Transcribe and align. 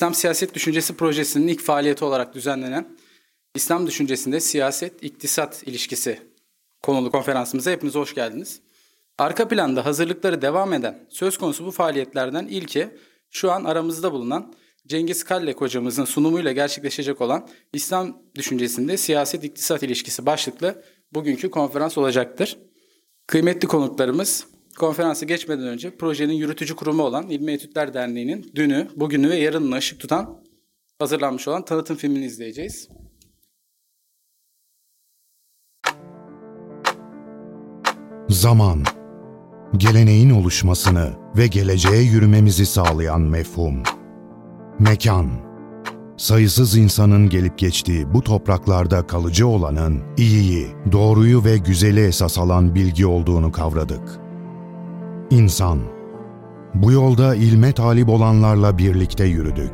İslam 0.00 0.14
Siyaset 0.14 0.54
Düşüncesi 0.54 0.96
Projesi'nin 0.96 1.48
ilk 1.48 1.62
faaliyeti 1.62 2.04
olarak 2.04 2.34
düzenlenen 2.34 2.96
İslam 3.54 3.86
Düşüncesinde 3.86 4.40
Siyaset-İktisat 4.40 5.62
ilişkisi 5.66 6.20
konulu 6.82 7.10
konferansımıza 7.10 7.70
hepiniz 7.70 7.94
hoş 7.94 8.14
geldiniz. 8.14 8.60
Arka 9.18 9.48
planda 9.48 9.86
hazırlıkları 9.86 10.42
devam 10.42 10.72
eden 10.72 11.06
söz 11.08 11.38
konusu 11.38 11.66
bu 11.66 11.70
faaliyetlerden 11.70 12.46
ilki 12.46 12.88
şu 13.30 13.52
an 13.52 13.64
aramızda 13.64 14.12
bulunan 14.12 14.54
Cengiz 14.86 15.24
Kallek 15.24 15.60
hocamızın 15.60 16.04
sunumuyla 16.04 16.52
gerçekleşecek 16.52 17.20
olan 17.20 17.48
İslam 17.72 18.22
Düşüncesinde 18.34 18.96
Siyaset-İktisat 18.96 19.82
ilişkisi 19.82 20.26
başlıklı 20.26 20.82
bugünkü 21.12 21.50
konferans 21.50 21.98
olacaktır. 21.98 22.58
Kıymetli 23.26 23.68
konuklarımız 23.68 24.46
konferansı 24.80 25.26
geçmeden 25.26 25.66
önce 25.66 25.96
projenin 25.96 26.32
yürütücü 26.32 26.76
kurumu 26.76 27.02
olan 27.02 27.30
İlmi 27.30 27.52
Etütler 27.52 27.94
Derneği'nin 27.94 28.52
dünü, 28.54 28.88
bugünü 28.96 29.30
ve 29.30 29.36
yarınını 29.36 29.76
ışık 29.76 30.00
tutan 30.00 30.42
hazırlanmış 30.98 31.48
olan 31.48 31.64
tanıtım 31.64 31.96
filmini 31.96 32.24
izleyeceğiz. 32.24 32.88
Zaman, 38.28 38.84
geleneğin 39.76 40.30
oluşmasını 40.30 41.12
ve 41.36 41.46
geleceğe 41.46 42.02
yürümemizi 42.02 42.66
sağlayan 42.66 43.20
mefhum. 43.20 43.82
Mekan, 44.78 45.30
sayısız 46.16 46.76
insanın 46.76 47.28
gelip 47.28 47.58
geçtiği 47.58 48.14
bu 48.14 48.22
topraklarda 48.22 49.06
kalıcı 49.06 49.46
olanın 49.46 50.02
iyiyi, 50.16 50.66
doğruyu 50.92 51.44
ve 51.44 51.56
güzeli 51.58 52.06
esas 52.06 52.38
alan 52.38 52.74
bilgi 52.74 53.06
olduğunu 53.06 53.52
kavradık. 53.52 54.29
İnsan, 55.30 55.78
bu 56.74 56.92
yolda 56.92 57.34
ilme 57.34 57.72
talip 57.72 58.08
olanlarla 58.08 58.78
birlikte 58.78 59.24
yürüdük. 59.24 59.72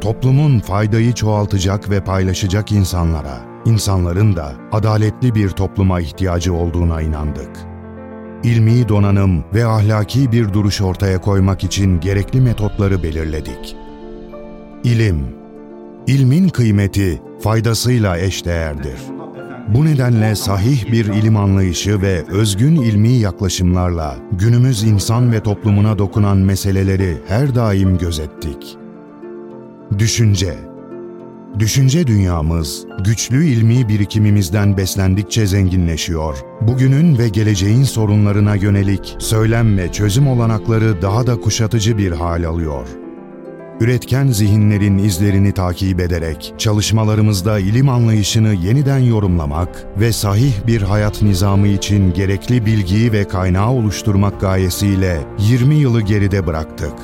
Toplumun 0.00 0.58
faydayı 0.58 1.12
çoğaltacak 1.12 1.90
ve 1.90 2.04
paylaşacak 2.04 2.72
insanlara, 2.72 3.40
insanların 3.64 4.36
da 4.36 4.52
adaletli 4.72 5.34
bir 5.34 5.48
topluma 5.48 6.00
ihtiyacı 6.00 6.54
olduğuna 6.54 7.02
inandık. 7.02 7.50
İlmi 8.44 8.88
donanım 8.88 9.44
ve 9.54 9.66
ahlaki 9.66 10.32
bir 10.32 10.52
duruş 10.52 10.80
ortaya 10.80 11.20
koymak 11.20 11.64
için 11.64 12.00
gerekli 12.00 12.40
metotları 12.40 13.02
belirledik. 13.02 13.76
İlim, 14.84 15.26
ilmin 16.06 16.48
kıymeti 16.48 17.22
faydasıyla 17.40 18.18
eşdeğerdir. 18.18 18.98
Bu 19.74 19.84
nedenle 19.84 20.34
sahih 20.34 20.92
bir 20.92 21.04
ilim 21.04 21.36
anlayışı 21.36 22.02
ve 22.02 22.24
özgün 22.28 22.76
ilmi 22.76 23.08
yaklaşımlarla 23.08 24.16
günümüz 24.32 24.82
insan 24.82 25.32
ve 25.32 25.40
toplumuna 25.40 25.98
dokunan 25.98 26.36
meseleleri 26.36 27.16
her 27.28 27.54
daim 27.54 27.98
gözettik. 27.98 28.76
Düşünce 29.98 30.54
Düşünce 31.58 32.06
dünyamız, 32.06 32.86
güçlü 33.04 33.44
ilmi 33.44 33.88
birikimimizden 33.88 34.76
beslendikçe 34.76 35.46
zenginleşiyor. 35.46 36.38
Bugünün 36.60 37.18
ve 37.18 37.28
geleceğin 37.28 37.82
sorunlarına 37.82 38.54
yönelik 38.54 39.16
söylem 39.18 39.78
ve 39.78 39.92
çözüm 39.92 40.28
olanakları 40.28 41.02
daha 41.02 41.26
da 41.26 41.40
kuşatıcı 41.40 41.98
bir 41.98 42.12
hal 42.12 42.44
alıyor 42.44 42.97
üretken 43.80 44.26
zihinlerin 44.26 44.98
izlerini 44.98 45.52
takip 45.52 46.00
ederek 46.00 46.54
çalışmalarımızda 46.58 47.58
ilim 47.58 47.88
anlayışını 47.88 48.54
yeniden 48.54 48.98
yorumlamak 48.98 49.86
ve 50.00 50.12
sahih 50.12 50.52
bir 50.66 50.82
hayat 50.82 51.22
nizamı 51.22 51.68
için 51.68 52.14
gerekli 52.14 52.66
bilgiyi 52.66 53.12
ve 53.12 53.28
kaynağı 53.28 53.70
oluşturmak 53.70 54.40
gayesiyle 54.40 55.20
20 55.38 55.74
yılı 55.74 56.00
geride 56.00 56.46
bıraktık. 56.46 56.94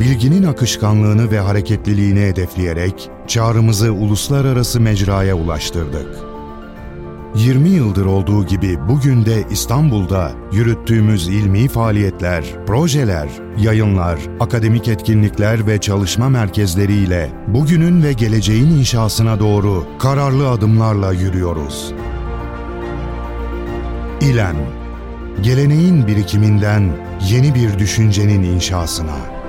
Bilginin 0.00 0.42
akışkanlığını 0.42 1.30
ve 1.30 1.40
hareketliliğini 1.40 2.20
hedefleyerek 2.20 3.10
çağrımızı 3.26 3.92
uluslararası 3.92 4.80
mecraya 4.80 5.34
ulaştırdık. 5.34 6.29
20 7.34 7.68
yıldır 7.68 8.06
olduğu 8.06 8.46
gibi 8.46 8.78
bugün 8.88 9.26
de 9.26 9.44
İstanbul'da 9.50 10.32
yürüttüğümüz 10.52 11.28
ilmi 11.28 11.68
faaliyetler, 11.68 12.44
projeler, 12.66 13.28
yayınlar, 13.58 14.20
akademik 14.40 14.88
etkinlikler 14.88 15.66
ve 15.66 15.78
çalışma 15.78 16.28
merkezleriyle 16.28 17.30
bugünün 17.48 18.02
ve 18.02 18.12
geleceğin 18.12 18.66
inşasına 18.66 19.40
doğru 19.40 19.84
kararlı 19.98 20.50
adımlarla 20.50 21.12
yürüyoruz. 21.12 21.92
İlem, 24.20 24.56
geleneğin 25.42 26.06
birikiminden 26.06 26.92
yeni 27.30 27.54
bir 27.54 27.78
düşüncenin 27.78 28.42
inşasına. 28.42 29.39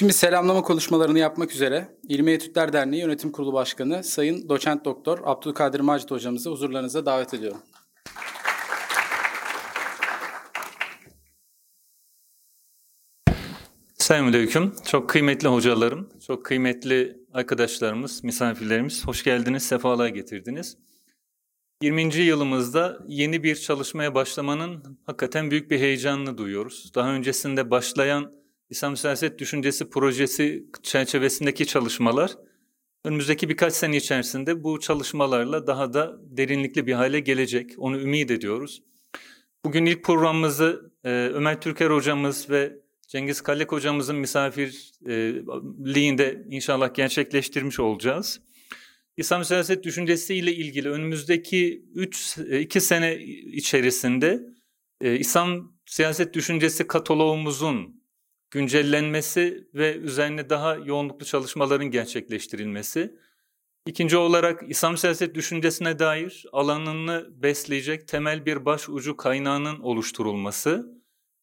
Şimdi 0.00 0.12
selamlama 0.12 0.62
konuşmalarını 0.62 1.18
yapmak 1.18 1.52
üzere 1.52 1.88
İlmi 2.08 2.30
Etütler 2.30 2.72
Derneği 2.72 3.02
Yönetim 3.02 3.32
Kurulu 3.32 3.52
Başkanı 3.52 4.04
Sayın 4.04 4.48
Doçent 4.48 4.84
Doktor 4.84 5.18
Abdülkadir 5.24 5.80
Macit 5.80 6.10
hocamızı 6.10 6.50
huzurlarınıza 6.50 7.06
davet 7.06 7.34
ediyorum. 7.34 7.60
Selamünaleyküm. 13.98 14.74
Çok 14.86 15.08
kıymetli 15.10 15.48
hocalarım, 15.48 16.08
çok 16.26 16.44
kıymetli 16.44 17.16
arkadaşlarımız, 17.32 18.24
misafirlerimiz 18.24 19.06
hoş 19.06 19.24
geldiniz, 19.24 19.62
sefalar 19.62 20.08
getirdiniz. 20.08 20.76
20. 21.82 22.14
yılımızda 22.14 22.98
yeni 23.08 23.42
bir 23.42 23.56
çalışmaya 23.56 24.14
başlamanın 24.14 24.98
hakikaten 25.06 25.50
büyük 25.50 25.70
bir 25.70 25.78
heyecanını 25.78 26.38
duyuyoruz. 26.38 26.92
Daha 26.94 27.12
öncesinde 27.12 27.70
başlayan 27.70 28.39
İslam 28.70 28.96
siyaset 28.96 29.38
düşüncesi 29.38 29.90
projesi 29.90 30.64
çerçevesindeki 30.82 31.66
çalışmalar 31.66 32.36
önümüzdeki 33.04 33.48
birkaç 33.48 33.72
sene 33.72 33.96
içerisinde 33.96 34.64
bu 34.64 34.80
çalışmalarla 34.80 35.66
daha 35.66 35.92
da 35.92 36.18
derinlikli 36.22 36.86
bir 36.86 36.92
hale 36.92 37.20
gelecek. 37.20 37.70
Onu 37.78 38.00
ümit 38.00 38.30
ediyoruz. 38.30 38.82
Bugün 39.64 39.86
ilk 39.86 40.04
programımızı 40.04 40.92
e, 41.04 41.10
Ömer 41.10 41.60
Türker 41.60 41.90
hocamız 41.90 42.50
ve 42.50 42.72
Cengiz 43.08 43.40
Kallek 43.40 43.72
hocamızın 43.72 44.16
misafirliğinde 44.16 46.44
inşallah 46.50 46.94
gerçekleştirmiş 46.94 47.80
olacağız. 47.80 48.40
İslam 49.16 49.44
siyaset 49.44 49.84
düşüncesi 49.84 50.34
ile 50.34 50.54
ilgili 50.54 50.90
önümüzdeki 50.90 51.84
3 51.94 52.38
2 52.60 52.80
sene 52.80 53.18
içerisinde 53.52 54.42
e, 55.00 55.18
İslam 55.18 55.72
siyaset 55.86 56.34
düşüncesi 56.34 56.86
kataloğumuzun 56.86 57.99
güncellenmesi 58.50 59.68
ve 59.74 59.96
üzerine 59.96 60.50
daha 60.50 60.76
yoğunluklu 60.76 61.26
çalışmaların 61.26 61.90
gerçekleştirilmesi. 61.90 63.16
İkinci 63.86 64.16
olarak 64.16 64.62
İslam 64.68 64.96
siyaset 64.96 65.34
düşüncesine 65.34 65.98
dair 65.98 66.46
alanını 66.52 67.28
besleyecek 67.42 68.08
temel 68.08 68.46
bir 68.46 68.64
baş 68.64 68.88
ucu 68.88 69.16
kaynağının 69.16 69.80
oluşturulması. 69.80 71.00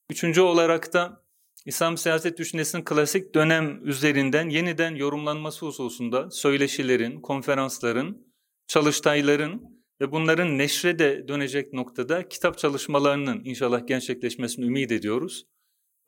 Üçüncü 0.10 0.42
olarak 0.42 0.94
da 0.94 1.24
İslam 1.66 1.98
siyaset 1.98 2.38
düşüncesinin 2.38 2.84
klasik 2.84 3.36
dönem 3.36 3.88
üzerinden 3.88 4.50
yeniden 4.50 4.96
yorumlanması 4.96 5.66
hususunda 5.66 6.32
söyleşilerin, 6.32 7.22
konferansların, 7.22 8.28
çalıştayların 8.68 9.62
ve 10.02 10.12
bunların 10.12 10.58
neşre 10.58 11.00
de 11.00 11.28
dönecek 11.28 11.74
noktada 11.74 12.30
kitap 12.30 12.58
çalışmalarının 12.58 13.42
inşallah 13.46 13.88
gerçekleşmesini 13.88 14.66
ümit 14.66 14.92
ediyoruz. 14.92 15.46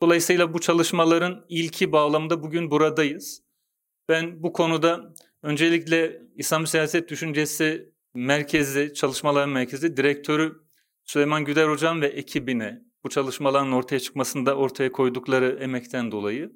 Dolayısıyla 0.02 0.54
bu 0.54 0.60
çalışmaların 0.60 1.46
ilki 1.48 1.92
bağlamında 1.92 2.42
bugün 2.42 2.70
buradayız. 2.70 3.42
Ben 4.08 4.42
bu 4.42 4.52
konuda 4.52 5.14
öncelikle 5.42 6.22
İslam 6.36 6.66
siyaset 6.66 7.08
düşüncesi 7.08 7.92
merkezi, 8.14 8.94
çalışmalar 8.94 9.46
merkezi 9.46 9.96
direktörü 9.96 10.52
Süleyman 11.04 11.44
Güder 11.44 11.68
Hocam 11.68 12.00
ve 12.00 12.06
ekibine 12.06 12.82
bu 13.04 13.08
çalışmaların 13.08 13.72
ortaya 13.72 14.00
çıkmasında 14.00 14.56
ortaya 14.56 14.92
koydukları 14.92 15.58
emekten 15.60 16.12
dolayı 16.12 16.52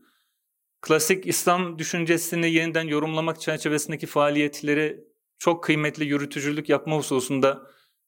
klasik 0.85 1.27
İslam 1.27 1.79
düşüncesini 1.79 2.53
yeniden 2.53 2.87
yorumlamak 2.87 3.41
çerçevesindeki 3.41 4.07
faaliyetleri 4.07 5.05
çok 5.39 5.65
kıymetli 5.65 6.05
yürütücülük 6.05 6.69
yapma 6.69 6.97
hususunda 6.97 7.63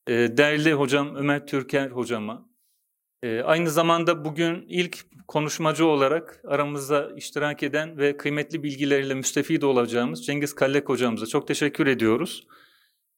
değerli 0.08 0.72
hocam 0.72 1.16
Ömer 1.16 1.46
Türker 1.46 1.90
hocama, 1.90 2.48
e, 3.22 3.40
aynı 3.40 3.70
zamanda 3.70 4.24
bugün 4.24 4.64
ilk 4.68 4.98
konuşmacı 5.28 5.86
olarak 5.86 6.40
aramızda 6.46 7.12
iştirak 7.16 7.62
eden 7.62 7.98
ve 7.98 8.16
kıymetli 8.16 8.62
bilgileriyle 8.62 9.14
müstefid 9.14 9.62
olacağımız 9.62 10.26
Cengiz 10.26 10.54
Kallek 10.54 10.88
hocamıza 10.88 11.26
çok 11.26 11.48
teşekkür 11.48 11.86
ediyoruz. 11.86 12.46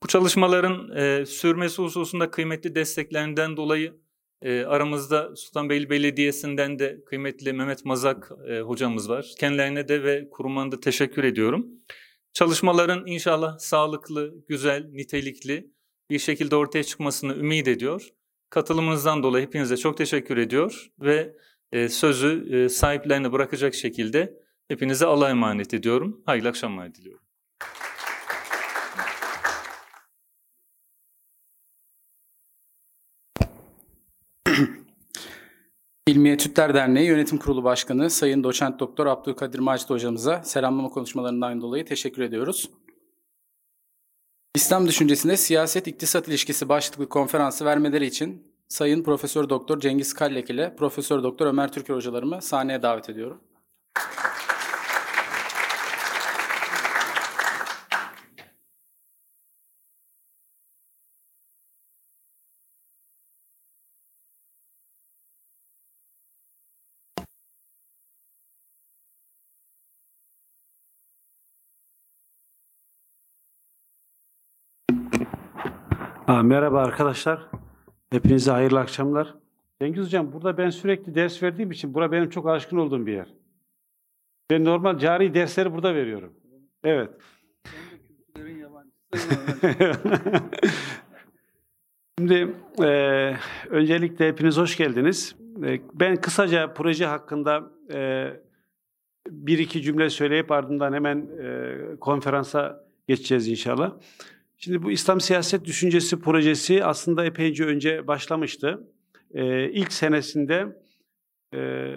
Bu 0.03 0.07
çalışmaların 0.09 0.97
e, 0.97 1.27
sürmesi 1.27 1.83
hususunda 1.83 2.31
kıymetli 2.31 2.75
desteklerinden 2.75 3.57
dolayı 3.57 3.95
e, 4.43 4.65
aramızda 4.65 5.37
Sultanbeyli 5.37 5.91
Belediyesi'nden 5.91 6.79
de 6.79 7.01
kıymetli 7.07 7.53
Mehmet 7.53 7.85
Mazak 7.85 8.31
e, 8.49 8.61
hocamız 8.61 9.09
var. 9.09 9.27
Kendilerine 9.39 9.89
de 9.89 10.03
ve 10.03 10.31
kurumuna 10.31 10.73
da 10.73 10.81
teşekkür 10.81 11.25
ediyorum. 11.25 11.67
Çalışmaların 12.33 13.07
inşallah 13.07 13.59
sağlıklı, 13.59 14.35
güzel, 14.49 14.89
nitelikli 14.93 15.71
bir 16.11 16.19
şekilde 16.19 16.57
ortaya 16.57 16.85
çıkmasını 16.85 17.35
ümit 17.35 17.69
ediyor. 17.69 18.09
Katılımınızdan 18.51 19.23
dolayı 19.23 19.47
hepinize 19.47 19.77
çok 19.77 19.97
teşekkür 19.97 20.37
ediyor 20.37 20.91
ve 21.01 21.37
e, 21.73 21.89
sözü 21.89 22.57
e, 22.57 22.69
sahiplerine 22.69 23.33
bırakacak 23.33 23.75
şekilde 23.75 24.35
hepinize 24.69 25.07
Allah'a 25.07 25.31
emanet 25.31 25.75
ediyorum. 25.75 26.23
Hayırlı 26.27 26.49
akşamlar 26.49 26.95
diliyorum. 26.95 27.25
İlmi 36.07 36.29
Etütler 36.29 36.75
Derneği 36.75 37.07
Yönetim 37.07 37.39
Kurulu 37.39 37.65
Başkanı 37.65 38.11
Sayın 38.11 38.45
Doçent 38.45 38.81
Doktor 38.81 39.07
Abdülkadir 39.07 39.59
Macit 39.59 39.91
hocamıza 39.91 40.43
selamlama 40.43 40.89
konuşmalarından 40.89 41.61
dolayı 41.61 41.85
teşekkür 41.85 42.23
ediyoruz. 42.23 42.71
İslam 44.55 44.89
düşüncesinde 44.89 45.37
siyaset 45.37 45.87
iktisat 45.87 46.29
ilişkisi 46.29 46.69
başlıklı 46.69 47.09
konferansı 47.09 47.65
vermeleri 47.65 48.07
için 48.07 48.47
Sayın 48.69 49.03
Profesör 49.03 49.49
Doktor 49.49 49.81
Cengiz 49.81 50.15
Kallek 50.15 50.51
ile 50.51 50.77
Profesör 50.77 51.23
Doktor 51.23 51.47
Ömer 51.47 51.73
Türker 51.73 51.95
hocalarımı 51.95 52.43
sahneye 52.43 52.83
davet 52.83 53.11
ediyorum. 53.11 53.41
Ha, 76.39 76.43
merhaba 76.43 76.83
arkadaşlar. 76.83 77.47
Hepinize 78.11 78.51
hayırlı 78.51 78.79
akşamlar. 78.79 79.35
Cengiz 79.83 80.05
Hocam 80.05 80.33
burada 80.33 80.59
ben 80.59 80.71
sürekli 80.71 81.15
ders 81.15 81.43
verdiğim 81.43 81.71
için 81.71 81.95
bura 81.95 82.13
benim 82.13 82.31
çok 82.31 82.49
alışkın 82.49 82.77
olduğum 82.77 83.07
bir 83.07 83.13
yer. 83.13 83.35
Ben 84.51 84.65
normal 84.65 84.99
cari 84.99 85.35
dersleri 85.35 85.73
burada 85.73 85.95
veriyorum. 85.95 86.33
Evet. 86.85 87.11
Şimdi 92.19 92.55
e, 92.83 92.89
öncelikle 93.71 94.29
hepiniz 94.29 94.57
hoş 94.57 94.77
geldiniz. 94.77 95.37
E, 95.65 95.81
ben 95.95 96.17
kısaca 96.17 96.75
proje 96.75 97.07
hakkında 97.07 97.71
e, 97.93 98.29
bir 99.29 99.59
iki 99.59 99.83
cümle 99.83 100.11
söyleyip 100.11 100.53
ardından 100.53 100.93
hemen 100.93 101.29
e, 101.43 101.77
konferansa 102.01 102.85
geçeceğiz 103.09 103.49
inşallah. 103.49 103.93
Şimdi 104.59 104.83
bu 104.83 104.91
İslam 104.91 105.21
siyaset 105.21 105.65
düşüncesi 105.65 106.21
projesi 106.21 106.85
aslında 106.85 107.25
epeyce 107.25 107.65
önce 107.65 108.07
başlamıştı. 108.07 108.89
Ee, 109.35 109.71
ilk 109.71 109.93
senesinde 109.93 110.83
e, 111.55 111.95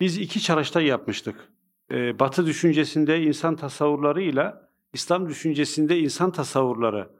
biz 0.00 0.18
iki 0.18 0.40
çalıştay 0.40 0.84
yapmıştık. 0.86 1.48
Ee, 1.90 2.18
Batı 2.18 2.46
düşüncesinde 2.46 3.22
insan 3.22 3.56
tasavvurlarıyla 3.56 4.68
İslam 4.92 5.28
düşüncesinde 5.28 5.98
insan 5.98 6.32
tasavvurları. 6.32 7.10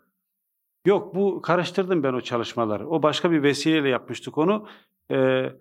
Yok 0.86 1.14
bu 1.14 1.42
karıştırdım 1.42 2.02
ben 2.02 2.12
o 2.12 2.20
çalışmaları. 2.20 2.88
O 2.88 3.02
başka 3.02 3.30
bir 3.30 3.42
vesileyle 3.42 3.88
yapmıştık 3.88 4.38
onu. 4.38 4.68
Ee, 5.10 5.52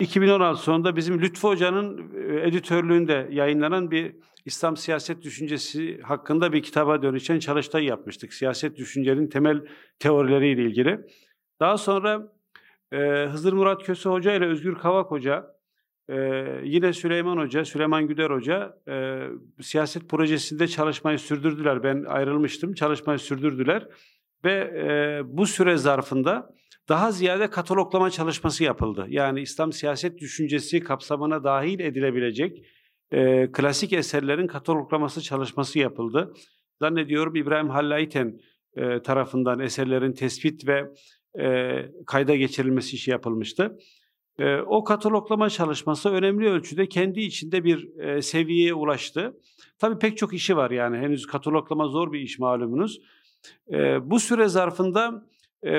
2016 0.00 0.62
sonunda 0.62 0.96
bizim 0.96 1.20
Lütfü 1.20 1.48
Hoca'nın 1.48 2.12
e, 2.14 2.48
editörlüğünde 2.48 3.28
yayınlanan 3.30 3.90
bir 3.90 4.16
İslam 4.48 4.76
siyaset 4.76 5.22
düşüncesi 5.22 6.00
hakkında 6.02 6.52
bir 6.52 6.62
kitaba 6.62 7.02
dönüşen 7.02 7.38
çalıştay 7.38 7.84
yapmıştık. 7.84 8.34
Siyaset 8.34 8.76
düşüncenin 8.76 9.28
temel 9.28 9.62
teorileriyle 9.98 10.62
ilgili. 10.62 11.00
Daha 11.60 11.76
sonra 11.76 12.32
e, 12.92 12.98
Hızır 13.30 13.52
Murat 13.52 13.82
Köse 13.82 14.08
Hoca 14.08 14.34
ile 14.34 14.46
Özgür 14.46 14.74
Kavak 14.74 15.10
Hoca, 15.10 15.46
e, 16.08 16.16
yine 16.64 16.92
Süleyman 16.92 17.36
Hoca, 17.36 17.64
Süleyman 17.64 18.06
Güder 18.06 18.30
Hoca 18.30 18.76
e, 18.88 19.22
siyaset 19.60 20.08
projesinde 20.08 20.68
çalışmayı 20.68 21.18
sürdürdüler. 21.18 21.82
Ben 21.82 22.04
ayrılmıştım, 22.04 22.74
çalışmayı 22.74 23.18
sürdürdüler. 23.18 23.88
Ve 24.44 24.52
e, 24.52 25.20
bu 25.24 25.46
süre 25.46 25.76
zarfında 25.76 26.50
daha 26.88 27.12
ziyade 27.12 27.50
kataloglama 27.50 28.10
çalışması 28.10 28.64
yapıldı. 28.64 29.06
Yani 29.08 29.40
İslam 29.40 29.72
siyaset 29.72 30.18
düşüncesi 30.18 30.80
kapsamına 30.80 31.44
dahil 31.44 31.80
edilebilecek 31.80 32.64
e, 33.12 33.52
klasik 33.52 33.92
eserlerin 33.92 34.46
kataloglaması 34.46 35.22
çalışması 35.22 35.78
yapıldı. 35.78 36.32
Zannediyorum 36.80 37.36
İbrahim 37.36 37.68
Hallayten 37.70 38.40
e, 38.76 39.02
tarafından 39.02 39.60
eserlerin 39.60 40.12
tespit 40.12 40.68
ve 40.68 40.84
e, 41.40 41.72
kayda 42.06 42.36
geçirilmesi 42.36 42.96
işi 42.96 43.10
yapılmıştı. 43.10 43.78
E, 44.38 44.56
o 44.56 44.84
kataloglama 44.84 45.50
çalışması 45.50 46.10
önemli 46.10 46.48
ölçüde 46.48 46.88
kendi 46.88 47.20
içinde 47.20 47.64
bir 47.64 47.98
e, 47.98 48.22
seviyeye 48.22 48.74
ulaştı. 48.74 49.40
Tabii 49.78 49.98
pek 49.98 50.18
çok 50.18 50.34
işi 50.34 50.56
var 50.56 50.70
yani 50.70 50.98
henüz 50.98 51.26
kataloglama 51.26 51.88
zor 51.88 52.12
bir 52.12 52.20
iş 52.20 52.38
malumunuz. 52.38 53.00
E, 53.72 54.10
bu 54.10 54.20
süre 54.20 54.48
zarfında 54.48 55.26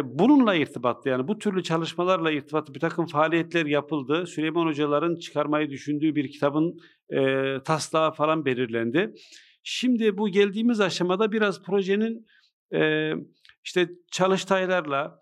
bununla 0.04 0.56
irtibatlı 0.56 1.10
yani 1.10 1.28
bu 1.28 1.40
türlü 1.40 1.64
çalışmalarla 1.64 2.32
irtibatlı 2.32 2.74
bir 2.74 2.80
takım 2.80 3.06
faaliyetler 3.06 3.66
yapıldı. 3.66 4.28
Süleyman 4.28 4.66
Hocaların 4.66 5.16
çıkarmayı 5.16 5.70
düşündüğü 5.70 6.16
bir 6.16 6.32
kitabın 6.32 6.78
e, 7.10 7.56
taslağı 7.66 8.12
falan 8.12 8.46
belirlendi. 8.46 9.14
Şimdi 9.64 10.18
bu 10.18 10.30
geldiğimiz 10.30 10.82
aşamada 10.82 11.32
biraz 11.32 11.64
projenin 11.64 12.26
e, 12.74 13.12
işte 13.64 13.90
çalıştaylarla, 14.12 15.20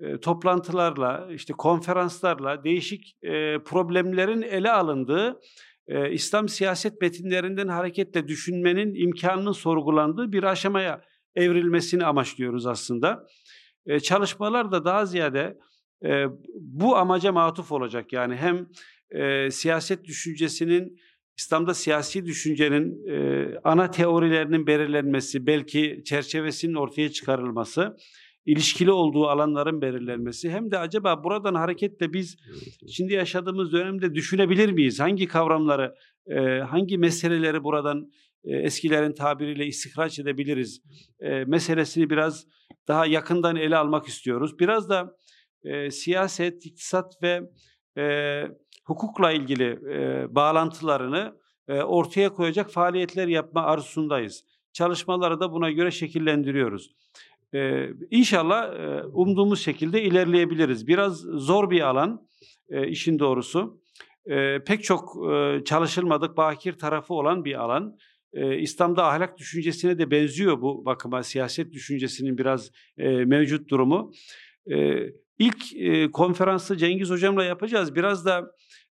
e, 0.00 0.20
toplantılarla, 0.20 1.28
işte 1.32 1.52
konferanslarla 1.52 2.64
değişik 2.64 3.16
e, 3.22 3.58
problemlerin 3.58 4.42
ele 4.42 4.70
alındığı, 4.70 5.40
e, 5.88 6.12
İslam 6.12 6.48
siyaset 6.48 7.00
metinlerinden 7.00 7.68
hareketle 7.68 8.28
düşünmenin 8.28 8.94
imkanının 8.94 9.52
sorgulandığı 9.52 10.32
bir 10.32 10.42
aşamaya 10.42 11.00
evrilmesini 11.34 12.04
amaçlıyoruz 12.04 12.66
aslında. 12.66 13.26
E, 13.86 14.00
çalışmalar 14.00 14.72
da 14.72 14.84
daha 14.84 15.06
ziyade 15.06 15.58
e, 16.04 16.24
bu 16.54 16.96
amaca 16.96 17.32
matuf 17.32 17.72
olacak. 17.72 18.12
Yani 18.12 18.36
hem 18.36 18.66
e, 19.10 19.50
siyaset 19.50 20.04
düşüncesinin 20.04 21.00
İslam'da 21.36 21.74
siyasi 21.74 22.24
düşüncenin 22.26 23.08
e, 23.08 23.46
ana 23.64 23.90
teorilerinin 23.90 24.66
belirlenmesi, 24.66 25.46
belki 25.46 26.02
çerçevesinin 26.04 26.74
ortaya 26.74 27.10
çıkarılması, 27.10 27.96
ilişkili 28.46 28.90
olduğu 28.90 29.26
alanların 29.26 29.80
belirlenmesi 29.82 30.50
hem 30.50 30.70
de 30.70 30.78
acaba 30.78 31.24
buradan 31.24 31.54
hareketle 31.54 32.12
biz 32.12 32.36
şimdi 32.88 33.12
yaşadığımız 33.12 33.72
dönemde 33.72 34.14
düşünebilir 34.14 34.72
miyiz? 34.72 35.00
Hangi 35.00 35.26
kavramları, 35.26 35.94
e, 36.26 36.40
hangi 36.58 36.98
meseleleri 36.98 37.64
buradan 37.64 38.10
e, 38.44 38.56
eskilerin 38.56 39.12
tabiriyle 39.12 39.66
istihraç 39.66 40.18
edebiliriz 40.18 40.82
e, 41.20 41.44
meselesini 41.44 42.10
biraz 42.10 42.46
daha 42.90 43.06
yakından 43.06 43.56
ele 43.56 43.76
almak 43.76 44.06
istiyoruz. 44.06 44.58
Biraz 44.58 44.88
da 44.88 45.16
e, 45.64 45.90
siyaset, 45.90 46.66
iktisat 46.66 47.22
ve 47.22 47.40
e, 47.98 48.44
hukukla 48.84 49.32
ilgili 49.32 49.78
e, 49.94 50.26
bağlantılarını 50.34 51.36
e, 51.68 51.82
ortaya 51.82 52.34
koyacak 52.34 52.70
faaliyetler 52.70 53.28
yapma 53.28 53.62
arzusundayız. 53.62 54.44
Çalışmaları 54.72 55.40
da 55.40 55.52
buna 55.52 55.70
göre 55.70 55.90
şekillendiriyoruz. 55.90 56.90
E, 57.54 57.88
inşallah 58.10 58.74
e, 58.74 59.04
umduğumuz 59.04 59.60
şekilde 59.60 60.02
ilerleyebiliriz. 60.02 60.86
Biraz 60.86 61.20
zor 61.20 61.70
bir 61.70 61.80
alan 61.80 62.26
e, 62.68 62.88
işin 62.88 63.18
doğrusu. 63.18 63.80
E, 64.26 64.64
pek 64.64 64.84
çok 64.84 65.30
e, 65.32 65.64
çalışılmadık 65.64 66.36
bakir 66.36 66.72
tarafı 66.72 67.14
olan 67.14 67.44
bir 67.44 67.54
alan 67.54 67.96
e, 68.32 68.58
İslam'da 68.58 69.04
ahlak 69.06 69.38
düşüncesine 69.38 69.98
de 69.98 70.10
benziyor 70.10 70.60
bu 70.62 70.84
bakıma 70.84 71.22
siyaset 71.22 71.72
düşüncesinin 71.72 72.38
biraz 72.38 72.70
e, 72.98 73.08
mevcut 73.08 73.70
durumu. 73.70 74.12
E, 74.72 75.06
ilk 75.38 75.76
e, 75.76 76.10
konferansı 76.10 76.76
Cengiz 76.76 77.10
Hocam'la 77.10 77.44
yapacağız. 77.44 77.94
Biraz 77.94 78.26
da 78.26 78.50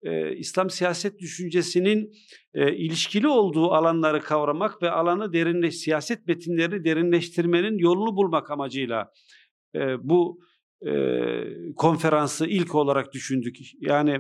e, 0.04 0.36
İslam 0.36 0.70
siyaset 0.70 1.20
düşüncesinin 1.20 2.12
e, 2.54 2.76
ilişkili 2.76 3.28
olduğu 3.28 3.72
alanları 3.72 4.22
kavramak 4.22 4.82
ve 4.82 4.92
alanı 4.92 5.34
derinleş, 5.34 5.78
siyaset 5.78 6.28
metinlerini 6.28 6.86
derinleştirmenin 6.86 7.78
yolunu 7.78 8.16
bulmak 8.16 8.52
amacıyla 8.52 9.12
e, 9.76 10.10
bu 10.10 10.40
e, 10.86 10.94
konferansı 11.76 12.48
ilk 12.48 12.76
olarak 12.76 13.14
düşündük. 13.14 13.58
Yani 13.80 14.20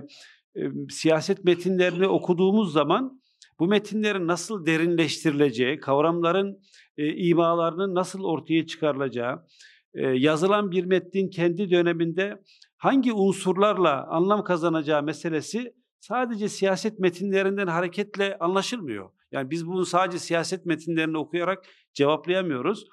e, 0.56 0.62
siyaset 0.90 1.44
metinlerini 1.44 2.08
okuduğumuz 2.08 2.74
zaman 2.74 3.21
bu 3.62 3.68
metinlerin 3.68 4.28
nasıl 4.28 4.66
derinleştirileceği, 4.66 5.80
kavramların 5.80 6.60
e, 6.98 7.14
imalarının 7.14 7.96
nasıl 7.96 8.24
ortaya 8.24 8.66
çıkarılacağı, 8.66 9.46
e, 9.94 10.08
yazılan 10.08 10.72
bir 10.72 10.86
metnin 10.86 11.30
kendi 11.30 11.72
döneminde 11.72 12.42
hangi 12.78 13.14
unsurlarla 13.14 14.08
anlam 14.08 14.44
kazanacağı 14.44 15.04
meselesi 15.04 15.74
sadece 16.00 16.50
siyaset 16.50 17.00
metinlerinden 17.00 17.68
hareketle 17.68 18.38
anlaşılmıyor. 18.40 19.10
Yani 19.32 19.50
biz 19.50 19.68
bunu 19.68 19.86
sadece 19.86 20.20
siyaset 20.20 20.66
metinlerini 20.66 21.18
okuyarak 21.18 21.66
cevaplayamıyoruz. 21.94 22.86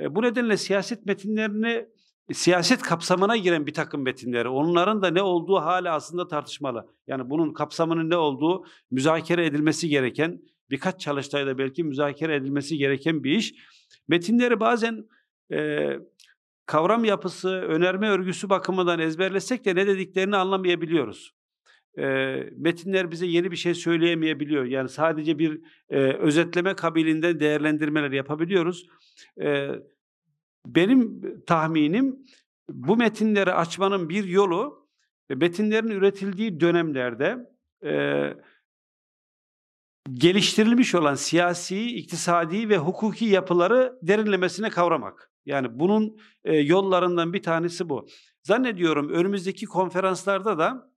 E, 0.00 0.14
bu 0.14 0.22
nedenle 0.22 0.56
siyaset 0.56 1.06
metinlerini 1.06 1.86
siyaset 2.32 2.82
kapsamına 2.82 3.36
giren 3.36 3.66
bir 3.66 3.74
takım 3.74 4.02
metinleri. 4.02 4.48
Onların 4.48 5.02
da 5.02 5.10
ne 5.10 5.22
olduğu 5.22 5.56
hala 5.56 5.94
aslında 5.94 6.28
tartışmalı. 6.28 6.86
Yani 7.06 7.30
bunun 7.30 7.52
kapsamının 7.52 8.10
ne 8.10 8.16
olduğu 8.16 8.64
müzakere 8.90 9.46
edilmesi 9.46 9.88
gereken, 9.88 10.40
birkaç 10.70 11.00
çalıştayda 11.00 11.58
belki 11.58 11.84
müzakere 11.84 12.36
edilmesi 12.36 12.78
gereken 12.78 13.24
bir 13.24 13.32
iş. 13.32 13.54
Metinleri 14.08 14.60
bazen 14.60 15.04
e, 15.52 15.88
kavram 16.66 17.04
yapısı, 17.04 17.48
önerme 17.48 18.08
örgüsü 18.08 18.50
bakımından 18.50 18.98
ezberlesek 18.98 19.64
de 19.64 19.74
ne 19.74 19.86
dediklerini 19.86 20.36
anlamayabiliyoruz. 20.36 21.34
E, 21.98 22.04
metinler 22.56 23.10
bize 23.10 23.26
yeni 23.26 23.50
bir 23.50 23.56
şey 23.56 23.74
söyleyemeyebiliyor. 23.74 24.64
Yani 24.64 24.88
sadece 24.88 25.38
bir 25.38 25.60
e, 25.90 25.98
özetleme 25.98 26.74
kabiliğinden 26.74 27.40
değerlendirmeler 27.40 28.10
yapabiliyoruz. 28.10 28.86
E, 29.42 29.70
benim 30.66 31.22
tahminim 31.46 32.18
bu 32.70 32.96
metinleri 32.96 33.52
açmanın 33.52 34.08
bir 34.08 34.24
yolu 34.24 34.88
metinlerin 35.30 35.88
üretildiği 35.88 36.60
dönemlerde 36.60 37.36
e, 37.84 38.22
geliştirilmiş 40.12 40.94
olan 40.94 41.14
siyasi, 41.14 41.96
iktisadi 41.96 42.68
ve 42.68 42.78
hukuki 42.78 43.24
yapıları 43.24 43.98
derinlemesine 44.02 44.70
kavramak. 44.70 45.32
Yani 45.46 45.68
bunun 45.70 46.18
e, 46.44 46.56
yollarından 46.56 47.32
bir 47.32 47.42
tanesi 47.42 47.88
bu. 47.88 48.08
Zannediyorum 48.42 49.08
önümüzdeki 49.08 49.66
konferanslarda 49.66 50.58
da 50.58 50.90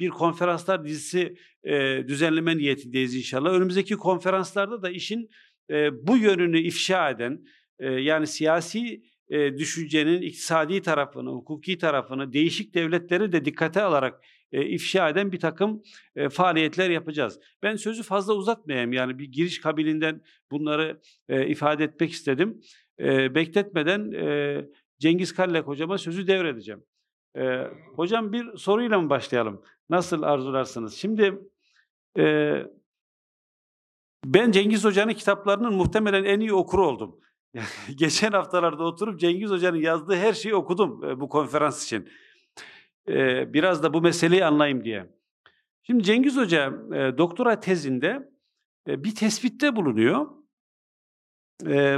bir 0.00 0.08
konferanslar 0.08 0.84
dizisi 0.84 1.36
e, 1.64 2.04
düzenleme 2.08 2.56
niyetindeyiz 2.56 3.14
inşallah. 3.14 3.50
Önümüzdeki 3.50 3.96
konferanslarda 3.96 4.82
da 4.82 4.90
işin 4.90 5.30
e, 5.70 6.06
bu 6.06 6.16
yönünü 6.16 6.60
ifşa 6.60 7.10
eden, 7.10 7.44
yani 7.80 8.26
siyasi 8.26 9.02
düşüncenin 9.30 10.22
iktisadi 10.22 10.82
tarafını, 10.82 11.30
hukuki 11.30 11.78
tarafını, 11.78 12.32
değişik 12.32 12.74
devletleri 12.74 13.32
de 13.32 13.44
dikkate 13.44 13.82
alarak 13.82 14.24
ifşa 14.52 15.08
eden 15.08 15.32
bir 15.32 15.40
takım 15.40 15.82
faaliyetler 16.30 16.90
yapacağız. 16.90 17.40
Ben 17.62 17.76
sözü 17.76 18.02
fazla 18.02 18.34
uzatmayayım 18.34 18.92
yani 18.92 19.18
bir 19.18 19.32
giriş 19.32 19.60
kabilinden 19.60 20.22
bunları 20.50 21.00
ifade 21.28 21.84
etmek 21.84 22.10
istedim. 22.10 22.60
Bekletmeden 23.34 24.12
Cengiz 24.98 25.34
Kallek 25.34 25.66
hocama 25.66 25.98
sözü 25.98 26.26
devredeceğim. 26.26 26.84
Hocam 27.96 28.32
bir 28.32 28.56
soruyla 28.56 29.00
mı 29.00 29.10
başlayalım? 29.10 29.62
Nasıl 29.90 30.22
arzularsınız? 30.22 30.94
Şimdi 30.94 31.38
ben 34.24 34.50
Cengiz 34.50 34.84
Hoca'nın 34.84 35.12
kitaplarının 35.12 35.74
muhtemelen 35.74 36.24
en 36.24 36.40
iyi 36.40 36.52
okuru 36.52 36.86
oldum. 36.86 37.20
Geçen 37.96 38.32
haftalarda 38.32 38.84
oturup 38.84 39.20
Cengiz 39.20 39.50
Hoca'nın 39.50 39.78
yazdığı 39.78 40.16
her 40.16 40.32
şeyi 40.32 40.54
okudum 40.54 41.04
e, 41.04 41.20
bu 41.20 41.28
konferans 41.28 41.84
için. 41.84 42.08
E, 43.08 43.52
biraz 43.52 43.82
da 43.82 43.94
bu 43.94 44.00
meseleyi 44.00 44.44
anlayayım 44.44 44.84
diye. 44.84 45.14
Şimdi 45.82 46.02
Cengiz 46.02 46.36
Hoca 46.36 46.66
e, 46.66 47.18
doktora 47.18 47.60
tezinde 47.60 48.30
bir 48.86 49.14
tespitte 49.14 49.76
bulunuyor. 49.76 50.26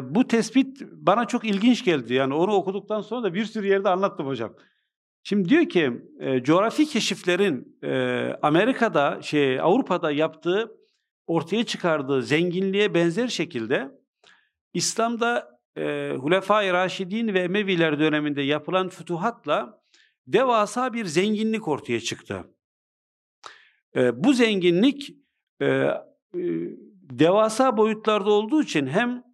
Bu 0.02 0.26
tespit 0.28 0.82
bana 0.92 1.26
çok 1.26 1.44
ilginç 1.44 1.85
geldi. 1.85 2.14
Yani 2.14 2.35
onu 2.35 2.52
okuduktan 2.52 3.00
sonra 3.00 3.23
da 3.23 3.35
bir 3.35 3.44
sürü 3.44 3.66
yerde 3.66 3.88
anlattım 3.88 4.26
hocam. 4.26 4.54
Şimdi 5.23 5.49
diyor 5.49 5.68
ki 5.68 5.92
coğrafi 6.42 6.87
keşiflerin 6.87 7.78
Amerika'da, 8.42 9.23
şey 9.23 9.61
Avrupa'da 9.61 10.11
yaptığı, 10.11 10.76
ortaya 11.26 11.64
çıkardığı 11.64 12.23
zenginliğe 12.23 12.94
benzer 12.94 13.28
şekilde 13.28 14.01
İslam'da 14.75 15.61
e, 15.76 16.12
Hulefai 16.17 16.73
Raşidin 16.73 17.35
ve 17.35 17.41
Emeviler 17.41 17.99
döneminde 17.99 18.43
yapılan 18.43 18.88
fütuhatla 18.88 19.83
devasa 20.26 20.93
bir 20.93 21.05
zenginlik 21.05 21.69
ortaya 21.69 22.00
çıktı. 22.00 22.45
E, 23.97 24.25
bu 24.25 24.33
zenginlik 24.33 25.17
e, 25.61 25.67
e, 25.67 25.93
devasa 27.11 27.76
boyutlarda 27.76 28.31
olduğu 28.31 28.62
için 28.62 28.87
hem 28.87 29.25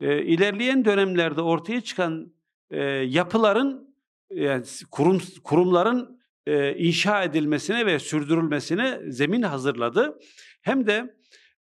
e, 0.00 0.22
ilerleyen 0.22 0.84
dönemlerde 0.84 1.42
ortaya 1.42 1.80
çıkan 1.80 2.32
e, 2.70 2.82
yapıların 2.84 3.94
yani 4.30 4.64
kurum 4.90 5.22
kurumların 5.44 6.20
e, 6.46 6.74
inşa 6.74 7.22
edilmesine 7.22 7.86
ve 7.86 7.98
sürdürülmesine 7.98 9.00
zemin 9.08 9.42
hazırladı. 9.42 10.18
Hem 10.62 10.86
de 10.86 11.19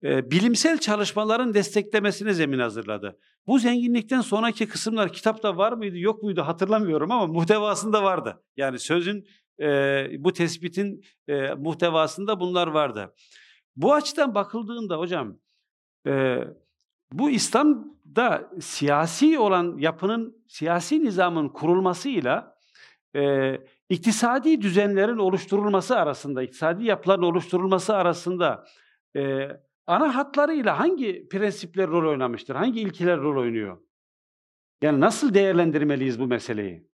e, 0.03 0.31
bilimsel 0.31 0.77
çalışmaların 0.77 1.53
desteklemesine 1.53 2.33
zemin 2.33 2.59
hazırladı. 2.59 3.19
Bu 3.47 3.59
zenginlikten 3.59 4.21
sonraki 4.21 4.67
kısımlar 4.67 5.13
kitapta 5.13 5.57
var 5.57 5.73
mıydı 5.73 5.97
yok 5.97 6.23
muydu 6.23 6.41
hatırlamıyorum 6.41 7.11
ama 7.11 7.27
muhtevasında 7.27 8.03
vardı. 8.03 8.43
Yani 8.57 8.79
sözün 8.79 9.27
e, 9.59 9.65
bu 10.19 10.33
tespitin 10.33 11.03
e, 11.27 11.53
muhtevasında 11.53 12.39
bunlar 12.39 12.67
vardı. 12.67 13.13
Bu 13.75 13.93
açıdan 13.93 14.35
bakıldığında 14.35 14.97
hocam 14.97 15.37
bu 17.11 17.29
İslam'da 17.29 18.51
siyasi 18.61 19.39
olan 19.39 19.77
yapının, 19.77 20.43
siyasi 20.47 21.03
nizamın 21.03 21.49
kurulmasıyla 21.49 22.57
iktisadi 23.89 24.61
düzenlerin 24.61 25.17
oluşturulması 25.17 25.97
arasında, 25.97 26.43
iktisadi 26.43 26.85
yapıların 26.85 27.23
oluşturulması 27.23 27.95
arasında 27.95 28.65
e, 29.15 29.47
ana 29.87 30.15
hatlarıyla 30.15 30.79
hangi 30.79 31.27
prensipler 31.29 31.87
rol 31.89 32.09
oynamıştır? 32.09 32.55
Hangi 32.55 32.81
ilkeler 32.81 33.19
rol 33.19 33.41
oynuyor? 33.41 33.77
Yani 34.81 34.99
nasıl 34.99 35.33
değerlendirmeliyiz 35.33 36.19
bu 36.19 36.27
meseleyi? 36.27 36.87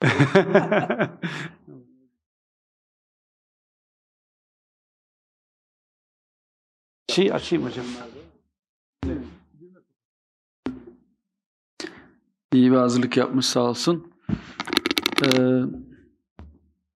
şey 7.08 7.32
açayım 7.32 7.64
hocam. 7.66 7.84
İyi 12.52 12.70
bir 12.72 12.76
hazırlık 12.76 13.16
yapmış 13.16 13.46
sağ 13.46 13.60
olsun. 13.60 14.12
Ee, 15.26 15.60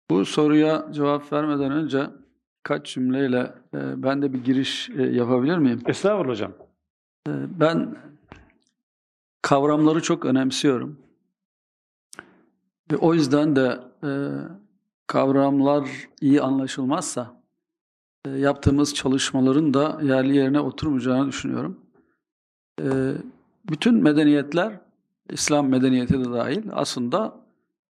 bu 0.10 0.26
soruya 0.26 0.88
cevap 0.92 1.34
vermeden 1.34 1.72
önce 1.72 2.10
kaç 2.64 2.94
cümleyle 2.94 3.54
e, 3.74 4.04
ben 4.04 4.22
de 4.22 4.34
bir 4.34 4.44
giriş 4.44 4.90
e, 4.90 5.04
yapabilir 5.04 5.58
miyim? 5.58 5.82
Estağfurullah 5.86 6.32
hocam. 6.32 6.52
E, 7.28 7.32
ben 7.60 7.96
kavramları 9.42 10.02
çok 10.02 10.26
önemsiyorum. 10.26 11.00
Ve 12.92 12.98
o 12.98 13.14
yüzden 13.14 13.56
de 13.56 13.80
e, 14.04 14.10
kavramlar 15.08 15.90
iyi 16.22 16.42
anlaşılmazsa 16.42 17.42
e, 18.26 18.30
yaptığımız 18.30 18.94
çalışmaların 18.94 19.74
da 19.74 20.00
yerli 20.02 20.36
yerine 20.36 20.60
oturmayacağını 20.60 21.28
düşünüyorum. 21.28 21.80
E, 22.82 23.14
bütün 23.70 23.96
medeniyetler, 23.96 24.80
İslam 25.30 25.68
medeniyeti 25.70 26.20
de 26.20 26.32
dahil 26.32 26.64
aslında 26.72 27.47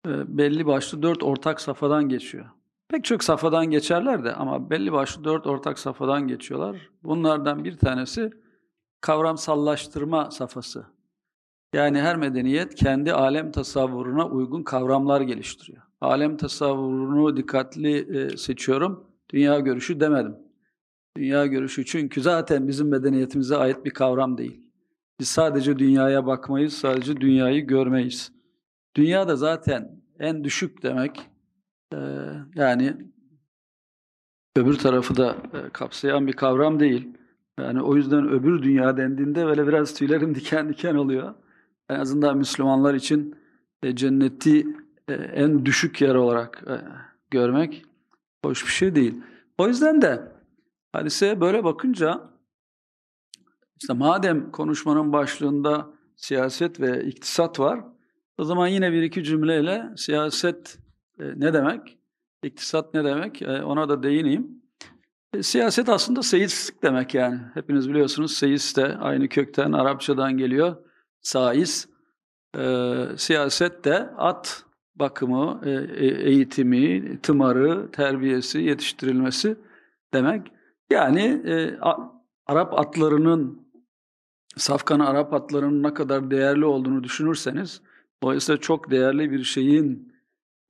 belli 0.05 0.65
başlı 0.65 1.03
dört 1.03 1.23
ortak 1.23 1.61
safhadan 1.61 2.09
geçiyor. 2.09 2.45
Pek 2.89 3.03
çok 3.03 3.23
safhadan 3.23 3.65
geçerler 3.65 4.23
de 4.23 4.33
ama 4.33 4.69
belli 4.69 4.91
başlı 4.91 5.23
dört 5.23 5.47
ortak 5.47 5.79
safhadan 5.79 6.27
geçiyorlar. 6.27 6.89
Bunlardan 7.03 7.63
bir 7.63 7.77
tanesi 7.77 8.31
kavramsallaştırma 9.01 10.31
safhası. 10.31 10.85
Yani 11.73 12.01
her 12.01 12.15
medeniyet 12.15 12.75
kendi 12.75 13.13
alem 13.13 13.51
tasavvuruna 13.51 14.27
uygun 14.27 14.63
kavramlar 14.63 15.21
geliştiriyor. 15.21 15.81
Alem 16.01 16.37
tasavvurunu 16.37 17.37
dikkatli 17.37 18.17
e, 18.17 18.37
seçiyorum. 18.37 19.07
Dünya 19.29 19.59
görüşü 19.59 19.99
demedim. 19.99 20.35
Dünya 21.17 21.45
görüşü 21.45 21.85
çünkü 21.85 22.21
zaten 22.21 22.67
bizim 22.67 22.89
medeniyetimize 22.89 23.57
ait 23.57 23.85
bir 23.85 23.91
kavram 23.91 24.37
değil. 24.37 24.61
Biz 25.19 25.27
sadece 25.27 25.79
dünyaya 25.79 26.25
bakmayız, 26.25 26.73
sadece 26.73 27.21
dünyayı 27.21 27.67
görmeyiz. 27.67 28.31
Dünya 28.95 29.27
da 29.27 29.35
zaten 29.35 30.01
en 30.19 30.43
düşük 30.43 30.83
demek. 30.83 31.29
Ee, 31.93 31.97
yani 32.55 32.97
öbür 34.55 34.77
tarafı 34.77 35.15
da 35.15 35.37
e, 35.53 35.69
kapsayan 35.69 36.27
bir 36.27 36.33
kavram 36.33 36.79
değil. 36.79 37.17
Yani 37.59 37.81
o 37.81 37.95
yüzden 37.95 38.29
öbür 38.29 38.63
dünya 38.63 38.97
dendiğinde 38.97 39.45
böyle 39.45 39.67
biraz 39.67 39.93
tüylerim 39.93 40.35
diken 40.35 40.69
diken 40.69 40.95
oluyor. 40.95 41.33
En 41.89 41.99
azından 41.99 42.37
Müslümanlar 42.37 42.93
için 42.93 43.35
e, 43.83 43.95
cenneti 43.95 44.67
e, 45.07 45.13
en 45.13 45.65
düşük 45.65 46.01
yer 46.01 46.15
olarak 46.15 46.63
e, 46.67 46.75
görmek 47.31 47.85
hoş 48.45 48.65
bir 48.65 48.71
şey 48.71 48.95
değil. 48.95 49.21
O 49.57 49.67
yüzden 49.67 50.01
de 50.01 50.31
hadise 50.93 51.41
böyle 51.41 51.63
bakınca 51.63 52.31
işte 53.81 53.93
madem 53.93 54.51
konuşmanın 54.51 55.13
başlığında 55.13 55.89
siyaset 56.15 56.79
ve 56.79 57.05
iktisat 57.05 57.59
var, 57.59 57.83
o 58.41 58.43
zaman 58.43 58.67
yine 58.67 58.91
bir 58.91 59.03
iki 59.03 59.23
cümleyle 59.23 59.89
siyaset 59.95 60.77
e, 61.19 61.23
ne 61.35 61.53
demek, 61.53 61.97
iktisat 62.43 62.93
ne 62.93 63.03
demek 63.03 63.41
e, 63.41 63.63
ona 63.63 63.89
da 63.89 64.03
değineyim. 64.03 64.47
E, 65.33 65.43
siyaset 65.43 65.89
aslında 65.89 66.23
seyislik 66.23 66.83
demek 66.83 67.13
yani. 67.13 67.39
Hepiniz 67.53 67.89
biliyorsunuz 67.89 68.33
seyis 68.33 68.77
de 68.77 68.97
aynı 68.97 69.27
kökten 69.27 69.71
Arapçadan 69.71 70.37
geliyor. 70.37 70.75
Saiz. 71.21 71.91
Siyaset 73.17 73.85
de 73.85 74.09
at 74.17 74.63
bakımı, 74.95 75.61
eğitimi, 75.99 77.17
tımarı, 77.21 77.91
terbiyesi, 77.91 78.61
yetiştirilmesi 78.61 79.57
demek. 80.13 80.51
Yani 80.91 81.41
Arap 82.45 82.79
atlarının, 82.79 83.67
safkan 84.57 84.99
Arap 84.99 85.33
atlarının 85.33 85.83
ne 85.83 85.93
kadar 85.93 86.31
değerli 86.31 86.65
olduğunu 86.65 87.03
düşünürseniz, 87.03 87.81
dolayısıyla 88.23 88.61
çok 88.61 88.91
değerli 88.91 89.31
bir 89.31 89.43
şeyin 89.43 90.13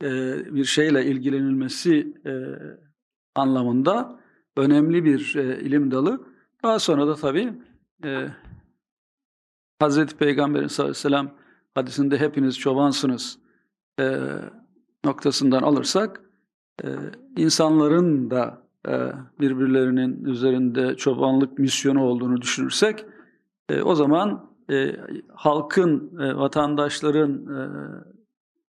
e, 0.04 0.08
bir 0.56 0.66
şeyle 0.66 1.06
ilgilenilmesi 1.06 2.14
e, 2.26 2.34
anlamında 3.36 4.20
önemli 4.58 5.06
bir 5.06 5.36
e, 5.36 5.62
ilim 5.62 5.92
dalı. 5.92 6.26
Daha 6.64 6.80
sonra 6.80 7.08
da 7.08 7.16
tabii 7.16 7.54
Hazreti 9.80 10.18
Peygamber'in 10.18 10.68
sallallahu 10.68 10.92
aleyhi 10.92 11.06
ve 11.06 11.10
sellem 11.10 11.32
hadisinde 11.76 12.18
hepiniz 12.18 12.60
çobansınız 12.60 13.40
noktasından 15.06 15.62
alırsak 15.62 16.22
insanların 17.38 18.32
da 18.32 18.68
birbirlerinin 19.40 20.26
üzerinde 20.26 20.96
çobanlık 20.96 21.60
misyonu 21.60 22.04
olduğunu 22.04 22.42
düşünürsek 22.42 23.06
o 23.84 23.96
zaman 23.96 24.51
e, 24.72 24.96
halkın, 25.34 26.20
e, 26.20 26.36
vatandaşların, 26.36 27.32
e, 27.32 27.62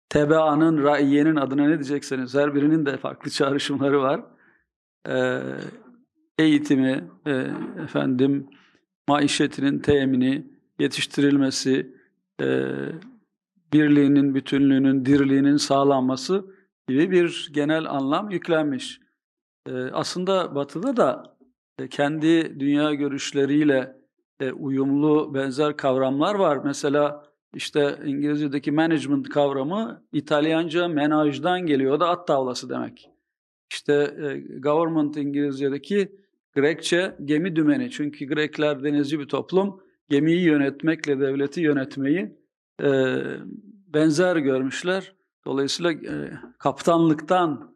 tebaanın, 0.09 0.83
raiyenin 0.83 1.35
adına 1.35 1.67
ne 1.67 1.73
diyecekseniz 1.73 2.35
her 2.35 2.55
birinin 2.55 2.85
de 2.85 2.97
farklı 2.97 3.31
çağrışımları 3.31 4.01
var. 4.01 4.21
E, 5.09 5.41
eğitimi, 6.39 7.09
e, 7.25 7.47
efendim 7.83 8.47
maişetinin 9.07 9.79
temini, 9.79 10.47
yetiştirilmesi, 10.79 11.95
e, 12.41 12.71
birliğinin, 13.73 14.35
bütünlüğünün, 14.35 15.05
dirliğinin 15.05 15.57
sağlanması 15.57 16.45
gibi 16.87 17.11
bir 17.11 17.49
genel 17.53 17.89
anlam 17.89 18.29
yüklenmiş. 18.29 18.99
E, 19.69 19.71
aslında 19.73 20.55
Batı'da 20.55 20.97
da 20.97 21.37
e, 21.79 21.87
kendi 21.87 22.59
dünya 22.59 22.93
görüşleriyle 22.93 24.04
e, 24.39 24.51
uyumlu 24.51 25.33
benzer 25.33 25.77
kavramlar 25.77 26.35
var. 26.35 26.59
Mesela 26.65 27.25
işte 27.53 27.99
İngilizce'deki 28.05 28.71
management 28.71 29.29
kavramı 29.29 30.03
İtalyanca 30.13 30.87
menajdan 30.87 31.65
geliyor. 31.65 31.93
O 31.93 31.99
da 31.99 32.09
at 32.09 32.27
tavlası 32.27 32.69
demek. 32.69 33.09
İşte 33.71 33.93
e, 33.93 34.59
government 34.59 35.17
İngilizce'deki 35.17 36.11
Grekçe 36.55 37.15
gemi 37.25 37.55
dümeni. 37.55 37.91
Çünkü 37.91 38.25
Grekler 38.25 38.83
denizci 38.83 39.19
bir 39.19 39.27
toplum. 39.27 39.81
Gemiyi 40.09 40.41
yönetmekle 40.41 41.19
devleti 41.19 41.61
yönetmeyi 41.61 42.35
e, 42.83 43.17
benzer 43.87 44.35
görmüşler. 44.35 45.15
Dolayısıyla 45.45 45.91
e, 45.91 46.31
kaptanlıktan 46.59 47.75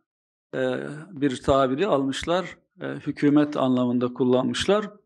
e, 0.56 0.78
bir 1.12 1.42
tabiri 1.42 1.88
almışlar. 1.88 2.58
E, 2.82 2.86
hükümet 2.86 3.58
anlamında 3.58 4.14
kullanmışlar. 4.14 4.99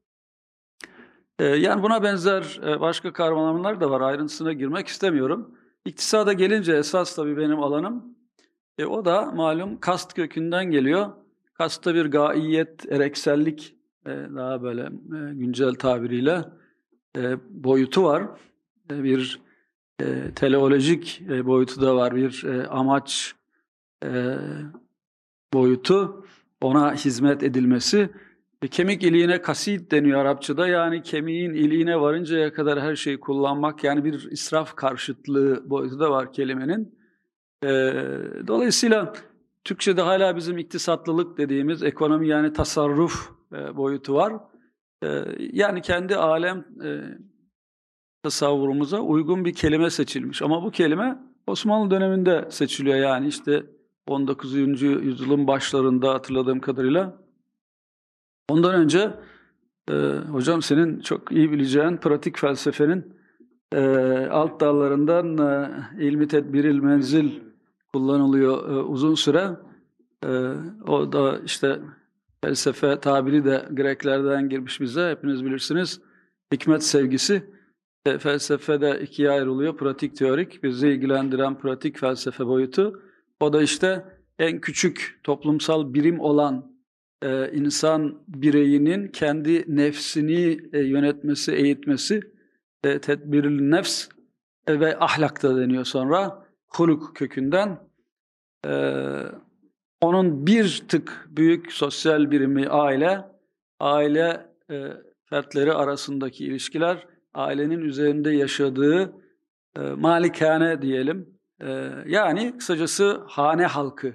E, 1.39 1.45
yani 1.45 1.83
buna 1.83 2.03
benzer 2.03 2.59
e, 2.67 2.79
başka 2.79 3.13
kavramlar 3.13 3.81
da 3.81 3.89
var. 3.91 4.01
Ayrıntısına 4.01 4.53
girmek 4.53 4.87
istemiyorum. 4.87 5.55
İktisada 5.85 6.33
gelince 6.33 6.73
esas 6.73 7.15
tabii 7.15 7.37
benim 7.37 7.59
alanım. 7.59 8.15
E, 8.77 8.85
o 8.85 9.05
da 9.05 9.31
malum 9.31 9.79
kast 9.79 10.13
kökünden 10.13 10.71
geliyor. 10.71 11.09
Kastta 11.53 11.95
bir 11.95 12.05
gaiyet, 12.05 12.91
ereksellik 12.91 13.75
e, 14.05 14.09
daha 14.09 14.63
böyle 14.63 14.81
e, 14.81 15.33
güncel 15.33 15.73
tabiriyle 15.73 16.45
boyutu 17.49 18.03
var. 18.03 18.23
Bir 18.89 19.41
teleolojik 20.35 21.21
boyutu 21.29 21.81
da 21.81 21.95
var. 21.95 22.15
Bir 22.15 22.45
amaç 22.69 23.35
boyutu. 25.53 26.25
Ona 26.61 26.93
hizmet 26.95 27.43
edilmesi. 27.43 28.09
E, 28.63 28.67
kemik 28.67 29.03
iliğine 29.03 29.41
kasid 29.41 29.91
deniyor 29.91 30.19
Arapçada. 30.19 30.67
Yani 30.67 31.01
kemiğin 31.01 31.53
iliğine 31.53 32.01
varıncaya 32.01 32.53
kadar 32.53 32.81
her 32.81 32.95
şeyi 32.95 33.19
kullanmak. 33.19 33.83
Yani 33.83 34.03
bir 34.03 34.31
israf 34.31 34.75
karşıtlığı 34.75 35.69
boyutu 35.69 35.99
da 35.99 36.11
var 36.11 36.33
kelimenin. 36.33 36.95
E, 37.63 37.69
dolayısıyla 38.47 39.13
Türkçe'de 39.63 40.01
hala 40.01 40.35
bizim 40.35 40.57
iktisatlılık 40.57 41.37
dediğimiz 41.37 41.83
ekonomi 41.83 42.27
yani 42.27 42.53
tasarruf 42.53 43.31
e, 43.53 43.77
boyutu 43.77 44.13
var. 44.13 44.33
E, 45.03 45.07
yani 45.39 45.81
kendi 45.81 46.15
alem 46.15 46.65
e, 46.83 46.89
tasavvurumuza 48.23 48.99
uygun 48.99 49.45
bir 49.45 49.53
kelime 49.53 49.89
seçilmiş. 49.89 50.41
Ama 50.41 50.63
bu 50.63 50.71
kelime 50.71 51.17
Osmanlı 51.47 51.91
döneminde 51.91 52.47
seçiliyor 52.49 52.97
yani 52.97 53.27
işte 53.27 53.63
19. 54.07 54.53
yüzyılın 54.81 55.47
başlarında 55.47 56.13
hatırladığım 56.13 56.59
kadarıyla. 56.59 57.22
Ondan 58.49 58.73
önce 58.75 59.13
e, 59.89 59.93
hocam 60.31 60.61
senin 60.61 60.99
çok 60.99 61.31
iyi 61.31 61.51
bileceğin 61.51 61.97
pratik 61.97 62.37
felsefenin 62.37 63.13
e, 63.73 63.81
alt 64.31 64.59
dallarından 64.61 65.37
e, 65.37 65.69
ilmi 66.05 66.27
tedbiril 66.27 66.79
menzil 66.79 67.31
kullanılıyor 67.93 68.69
e, 68.69 68.73
uzun 68.73 69.15
süre. 69.15 69.49
E, 70.25 70.29
o 70.87 71.11
da 71.11 71.39
işte 71.45 71.79
felsefe 72.43 72.99
tabiri 72.99 73.45
de 73.45 73.65
Greklerden 73.71 74.49
girmiş 74.49 74.81
bize 74.81 75.09
hepiniz 75.09 75.45
bilirsiniz. 75.45 76.01
Hikmet 76.53 76.83
sevgisi 76.83 77.43
e, 78.05 78.17
felsefede 78.17 79.01
ikiye 79.01 79.29
ayrılıyor. 79.29 79.77
Pratik 79.77 80.15
teorik, 80.15 80.63
bizi 80.63 80.87
ilgilendiren 80.87 81.57
pratik 81.57 81.99
felsefe 81.99 82.45
boyutu. 82.45 83.01
O 83.39 83.53
da 83.53 83.61
işte 83.61 84.05
en 84.39 84.61
küçük 84.61 85.19
toplumsal 85.23 85.93
birim 85.93 86.19
olan 86.19 86.72
e, 87.23 87.51
insan 87.51 88.19
bireyinin 88.27 89.07
kendi 89.07 89.75
nefsini 89.75 90.59
e, 90.73 90.79
yönetmesi, 90.79 91.51
eğitmesi, 91.51 92.21
e, 92.83 92.99
tedbiril 92.99 93.61
nefs 93.61 94.07
e, 94.67 94.79
ve 94.79 94.99
ahlakta 94.99 95.57
deniyor 95.57 95.85
sonra. 95.85 96.43
Huluk 96.67 97.15
kökünden. 97.15 97.79
E, 98.65 98.73
onun 100.01 100.47
bir 100.47 100.83
tık 100.87 101.27
büyük 101.29 101.71
sosyal 101.71 102.31
birimi 102.31 102.67
aile, 102.67 103.25
aile 103.79 104.45
e, 104.71 104.87
fertleri 105.25 105.73
arasındaki 105.73 106.45
ilişkiler, 106.45 107.07
ailenin 107.33 107.79
üzerinde 107.79 108.31
yaşadığı 108.31 109.13
e, 109.75 109.79
malikane 109.79 110.81
diyelim. 110.81 111.29
E, 111.61 111.89
yani 112.07 112.57
kısacası 112.57 113.21
hane 113.27 113.65
halkı, 113.65 114.13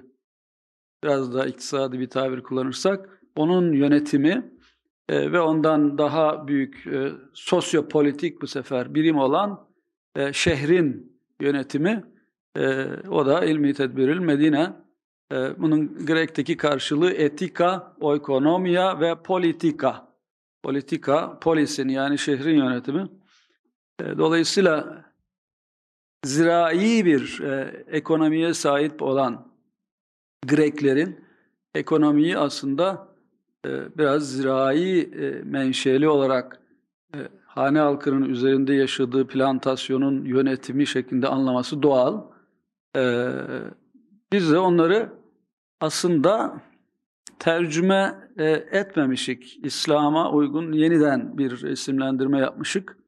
biraz 1.05 1.35
da 1.35 1.47
iktisadi 1.47 2.01
bir 2.01 2.11
tabir 2.11 2.43
kullanırsak, 2.43 3.23
onun 3.37 3.73
yönetimi 3.73 4.53
e, 5.09 5.33
ve 5.33 5.41
ondan 5.41 5.99
daha 5.99 6.49
büyük 6.49 6.87
e, 6.87 7.13
sosyopolitik 7.33 8.43
bu 8.43 8.47
sefer 8.47 8.95
birim 8.95 9.19
olan 9.19 9.69
e, 10.17 10.33
şehrin 10.33 11.19
yönetimi, 11.41 12.05
e, 12.57 12.87
o 13.09 13.27
da 13.27 13.45
ilmi 13.45 13.75
tedbiril 13.75 14.19
Medine. 14.19 14.73
E, 15.33 15.61
bunun 15.61 16.07
Grek'teki 16.07 16.57
karşılığı 16.57 17.13
etika, 17.13 17.97
oikonomia 18.01 19.01
ve 19.01 19.23
politika. 19.23 20.09
Politika, 20.63 21.39
polisin 21.41 21.89
yani 21.89 22.19
şehrin 22.19 22.57
yönetimi. 22.57 23.09
E, 24.01 24.19
dolayısıyla 24.19 25.05
zirai 26.25 27.05
bir 27.05 27.41
e, 27.41 27.85
ekonomiye 27.87 28.55
sahip 28.55 29.03
olan 29.03 29.48
Greklerin 30.47 31.25
ekonomiyi 31.75 32.39
aslında 32.39 33.09
e, 33.67 33.99
biraz 33.99 34.33
zirai 34.33 35.01
e, 35.01 35.43
menşeli 35.43 36.09
olarak 36.09 36.61
e, 37.15 37.19
hane 37.47 37.79
halkının 37.79 38.29
üzerinde 38.29 38.75
yaşadığı 38.75 39.27
plantasyonun 39.27 40.25
yönetimi 40.25 40.87
şeklinde 40.87 41.29
anlaması 41.29 41.83
doğal. 41.83 42.23
E, 42.97 43.33
biz 44.33 44.53
de 44.53 44.59
onları 44.59 45.13
aslında 45.81 46.61
tercüme 47.39 48.31
e, 48.37 48.45
etmemişik. 48.51 49.65
İslam'a 49.65 50.33
uygun 50.33 50.73
yeniden 50.73 51.39
bir 51.39 51.63
isimlendirme 51.63 52.39
yapmışık. 52.39 52.99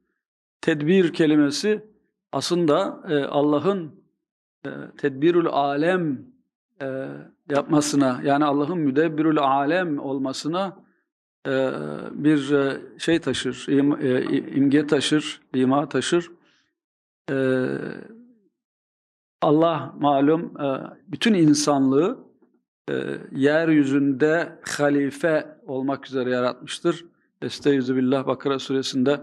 Tedbir 0.60 1.12
kelimesi 1.12 1.84
aslında 2.32 3.00
e, 3.08 3.24
Allah'ın 3.24 4.04
e, 4.66 4.70
tedbirül 4.98 5.46
alem 5.46 6.29
e, 6.82 7.06
yapmasına 7.50 8.20
yani 8.24 8.44
Allah'ın 8.44 8.78
müdebbirül 8.78 9.38
alem 9.38 9.98
olmasına 9.98 10.76
e, 11.46 11.70
bir 12.10 12.52
e, 12.52 12.80
şey 12.98 13.18
taşır, 13.18 13.66
im, 13.68 13.92
e, 13.92 14.22
imge 14.40 14.86
taşır, 14.86 15.40
ima 15.54 15.88
taşır. 15.88 16.30
E, 17.30 17.66
Allah 19.42 19.94
malum 19.98 20.60
e, 20.60 20.66
bütün 21.08 21.34
insanlığı 21.34 22.18
e, 22.90 22.94
yeryüzünde 23.32 24.58
halife 24.78 25.58
olmak 25.66 26.06
üzere 26.06 26.30
yaratmıştır. 26.30 27.04
Estaizu 27.42 27.96
billah 27.96 28.26
Bakara 28.26 28.58
suresinde 28.58 29.20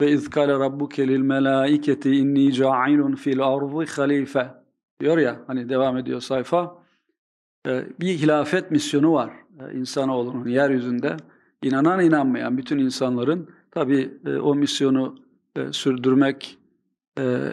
ve 0.00 0.10
izkale 0.10 0.52
rabbuke 0.52 1.08
lil 1.08 1.20
melaiketi 1.20 2.16
inni 2.16 2.52
ca'ilun 2.52 3.14
fil 3.14 3.40
ardı 3.40 3.86
halife 3.96 4.54
diyor 5.00 5.18
ya 5.18 5.40
hani 5.46 5.68
devam 5.68 5.96
ediyor 5.96 6.20
sayfa. 6.20 6.85
E, 7.66 7.86
bir 8.00 8.18
hilafet 8.18 8.70
misyonu 8.70 9.12
var 9.12 9.30
e, 9.60 9.74
insanoğlunun 9.78 10.48
yeryüzünde. 10.48 11.16
İnanan 11.62 12.00
inanmayan 12.00 12.58
bütün 12.58 12.78
insanların 12.78 13.50
tabi 13.70 14.18
e, 14.26 14.36
o 14.36 14.54
misyonu 14.54 15.18
e, 15.56 15.72
sürdürmek 15.72 16.58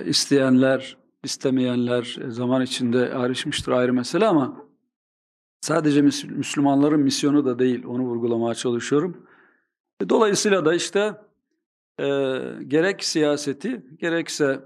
isteyenler, 0.06 0.98
istemeyenler 1.24 2.18
zaman 2.28 2.62
içinde 2.62 3.14
ayrışmıştır 3.14 3.72
ayrı 3.72 3.94
mesele 3.94 4.28
ama 4.28 4.66
sadece 5.62 6.02
Müslümanların 6.30 7.00
misyonu 7.00 7.46
da 7.46 7.60
değil 7.60 7.86
onu 7.86 8.04
vurgulamaya 8.04 8.56
çalışıyorum. 8.56 9.28
Dolayısıyla 10.10 10.66
da 10.66 10.74
işte 10.74 11.16
gerek 12.68 13.04
siyaseti 13.04 13.86
gerekse 14.00 14.60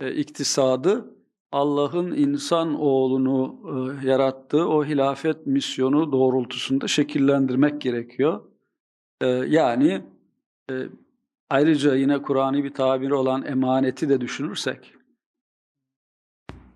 e, 0.00 0.12
iktisadı 0.12 1.14
Allah'ın 1.54 2.12
insan 2.12 2.80
oğlunu 2.80 3.56
e, 3.64 4.06
yarattığı 4.08 4.68
o 4.68 4.84
hilafet 4.84 5.46
misyonu 5.46 6.12
doğrultusunda 6.12 6.88
şekillendirmek 6.88 7.80
gerekiyor. 7.80 8.40
E, 9.20 9.26
yani 9.28 10.02
e, 10.70 10.74
ayrıca 11.50 11.94
yine 11.94 12.22
Kur'an'ı 12.22 12.64
bir 12.64 12.74
tabir 12.74 13.10
olan 13.10 13.44
emaneti 13.46 14.08
de 14.08 14.20
düşünürsek 14.20 14.94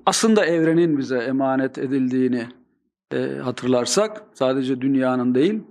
aslında 0.06 0.46
evrenin 0.46 0.98
bize 0.98 1.18
emanet 1.18 1.78
edildiğini 1.78 2.48
e, 3.12 3.36
hatırlarsak 3.36 4.22
sadece 4.34 4.80
dünyanın 4.80 5.34
değil 5.34 5.62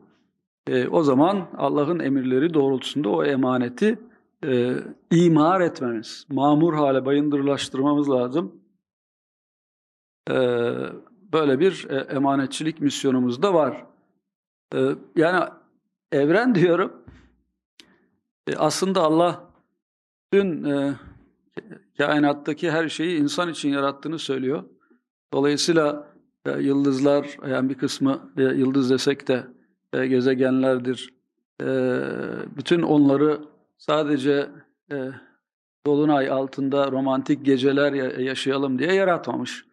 e, 0.67 0.87
o 0.87 1.03
zaman 1.03 1.47
Allah'ın 1.57 1.99
emirleri 1.99 2.53
doğrultusunda 2.53 3.09
o 3.09 3.23
emaneti 3.23 3.99
e, 4.45 4.73
imar 5.11 5.61
etmemiz, 5.61 6.25
mamur 6.29 6.73
hale 6.73 7.05
bayındırlaştırmamız 7.05 8.09
lazım. 8.09 8.66
E, 10.29 10.33
böyle 11.33 11.59
bir 11.59 11.87
e, 11.89 11.95
emanetçilik 11.95 12.81
misyonumuz 12.81 13.41
da 13.41 13.53
var. 13.53 13.85
E, 14.75 14.79
yani 15.15 15.49
evren 16.11 16.55
diyorum, 16.55 16.93
e, 18.47 18.55
aslında 18.55 19.01
Allah 19.01 19.43
dün 20.33 20.63
e, 20.63 20.93
kainattaki 21.97 22.71
her 22.71 22.89
şeyi 22.89 23.19
insan 23.19 23.49
için 23.49 23.69
yarattığını 23.69 24.19
söylüyor. 24.19 24.63
Dolayısıyla 25.33 26.07
e, 26.45 26.51
yıldızlar, 26.51 27.37
yani 27.49 27.69
bir 27.69 27.75
kısmı 27.75 28.31
e, 28.37 28.43
yıldız 28.43 28.89
desek 28.89 29.27
de 29.27 29.47
e, 29.93 30.07
gezegenlerdir. 30.07 31.13
E, 31.61 31.65
bütün 32.57 32.81
onları 32.81 33.41
sadece 33.77 34.49
e, 34.91 35.11
dolunay 35.85 36.29
altında 36.29 36.91
romantik 36.91 37.45
geceler 37.45 37.93
yaşayalım 38.19 38.79
diye 38.79 38.93
yaratmamış. 38.93 39.66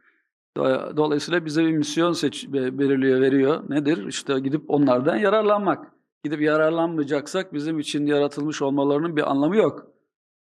Dolayısıyla 0.97 1.45
bize 1.45 1.65
bir 1.65 1.73
misyon 1.73 2.13
seç 2.13 2.47
belirliyor, 2.49 3.21
veriyor. 3.21 3.65
Nedir? 3.69 4.07
İşte 4.07 4.41
gidip 4.41 4.71
onlardan 4.71 5.17
yararlanmak. 5.17 5.93
Gidip 6.25 6.41
yararlanmayacaksak 6.41 7.53
bizim 7.55 7.79
için 7.79 8.07
yaratılmış 8.07 8.63
olmalarının 8.63 9.17
bir 9.17 9.31
anlamı 9.31 9.57
yok. 9.57 9.87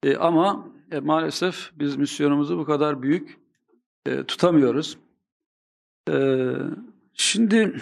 E, 0.02 0.16
ama 0.16 0.68
e, 0.92 1.00
maalesef 1.00 1.70
biz 1.74 1.96
misyonumuzu 1.96 2.58
bu 2.58 2.64
kadar 2.64 3.02
büyük 3.02 3.40
e, 4.06 4.24
tutamıyoruz. 4.24 4.98
E, 6.10 6.46
şimdi 7.12 7.76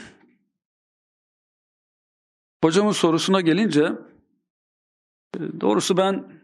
hocamın 2.65 2.93
sorusuna 2.93 3.41
gelince 3.41 3.93
e, 5.37 5.61
doğrusu 5.61 5.97
ben 5.97 6.40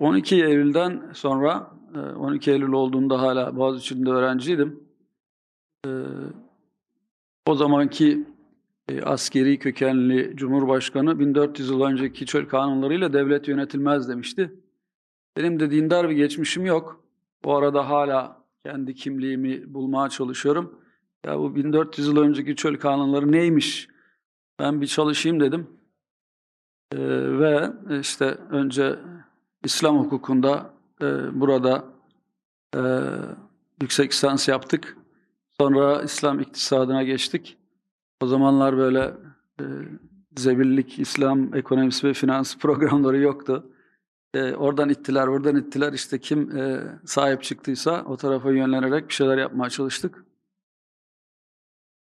12 0.00 0.36
e, 0.36 0.38
Eylül'den 0.38 1.10
sonra 1.12 1.70
12 2.16 2.50
e, 2.50 2.54
Eylül 2.54 2.72
olduğunda 2.72 3.22
hala 3.22 3.56
Boğaziçi'nde 3.56 4.10
öğrenciydim. 4.10 4.88
O 7.46 7.54
zamanki 7.54 8.26
askeri 9.02 9.58
kökenli 9.58 10.32
Cumhurbaşkanı 10.36 11.18
1400 11.18 11.70
yıl 11.70 11.82
önceki 11.82 12.26
çöl 12.26 12.46
kanunlarıyla 12.46 13.12
devlet 13.12 13.48
yönetilmez 13.48 14.08
demişti. 14.08 14.52
Benim 15.36 15.60
de 15.60 15.70
dindar 15.70 16.08
bir 16.08 16.14
geçmişim 16.14 16.66
yok. 16.66 17.04
Bu 17.44 17.56
arada 17.56 17.88
hala 17.88 18.44
kendi 18.66 18.94
kimliğimi 18.94 19.74
bulmaya 19.74 20.08
çalışıyorum. 20.08 20.80
Ya 21.26 21.38
bu 21.38 21.54
1400 21.54 22.08
yıl 22.08 22.16
önceki 22.16 22.56
çöl 22.56 22.76
kanunları 22.76 23.32
neymiş? 23.32 23.88
Ben 24.58 24.80
bir 24.80 24.86
çalışayım 24.86 25.40
dedim. 25.40 25.66
Ee, 26.92 26.98
ve 27.38 27.72
işte 28.00 28.24
önce 28.50 28.98
İslam 29.64 29.98
hukukunda 29.98 30.74
e, 31.02 31.40
burada 31.40 31.84
e, 32.76 32.80
yüksek 33.82 34.12
lisans 34.12 34.48
yaptık. 34.48 34.96
Sonra 35.60 36.02
İslam 36.02 36.40
iktisadına 36.40 37.02
geçtik. 37.02 37.58
O 38.20 38.26
zamanlar 38.26 38.76
böyle 38.76 39.14
e, 39.60 39.64
zebillik, 40.36 40.98
İslam 40.98 41.54
ekonomisi 41.54 42.06
ve 42.06 42.14
finans 42.14 42.56
programları 42.58 43.18
yoktu. 43.18 43.72
E, 44.34 44.54
oradan 44.54 44.88
ittiler, 44.88 45.26
oradan 45.26 45.56
ittiler. 45.56 45.92
İşte 45.92 46.18
kim 46.18 46.56
e, 46.56 46.82
sahip 47.06 47.42
çıktıysa 47.42 48.04
o 48.04 48.16
tarafa 48.16 48.50
yönlenerek 48.50 49.08
bir 49.08 49.14
şeyler 49.14 49.38
yapmaya 49.38 49.70
çalıştık. 49.70 50.24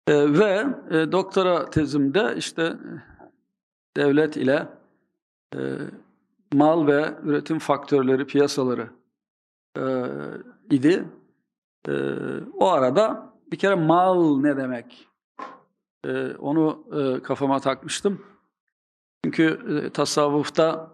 E, 0.07 0.39
ve 0.39 0.65
e, 0.91 1.11
doktora 1.11 1.69
tezimde 1.69 2.33
işte 2.37 2.77
devlet 3.97 4.37
ile 4.37 4.67
e, 5.55 5.59
mal 6.53 6.87
ve 6.87 7.13
üretim 7.23 7.59
faktörleri, 7.59 8.27
piyasaları 8.27 8.89
e, 9.77 9.83
idi. 10.71 11.05
E, 11.87 11.93
o 12.53 12.67
arada 12.67 13.33
bir 13.51 13.57
kere 13.57 13.75
mal 13.75 14.39
ne 14.39 14.57
demek? 14.57 15.07
E, 16.05 16.35
onu 16.35 16.83
e, 16.99 17.23
kafama 17.23 17.59
takmıştım. 17.59 18.21
Çünkü 19.25 19.59
e, 19.69 19.89
tasavvufta 19.89 20.91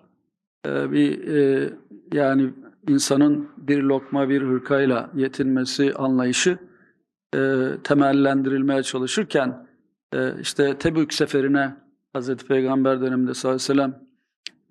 e, 0.68 0.92
bir 0.92 1.28
e, 1.28 1.74
yani 2.14 2.54
insanın 2.88 3.50
bir 3.58 3.84
lokma 3.84 4.30
bir 4.30 4.42
hırkayla 4.42 5.10
yetinmesi 5.14 5.94
anlayışı 5.94 6.58
e, 7.36 7.70
temellendirilmeye 7.84 8.84
çalışırken 8.84 9.68
e, 10.14 10.40
işte 10.42 10.78
Tebük 10.78 11.14
seferine 11.14 11.76
Hazreti 12.14 12.46
Peygamber 12.46 13.02
döneminde 13.02 13.34
sallallahu 13.34 13.56
aleyhi 13.56 13.70
ve 13.70 13.74
sellem 13.74 14.03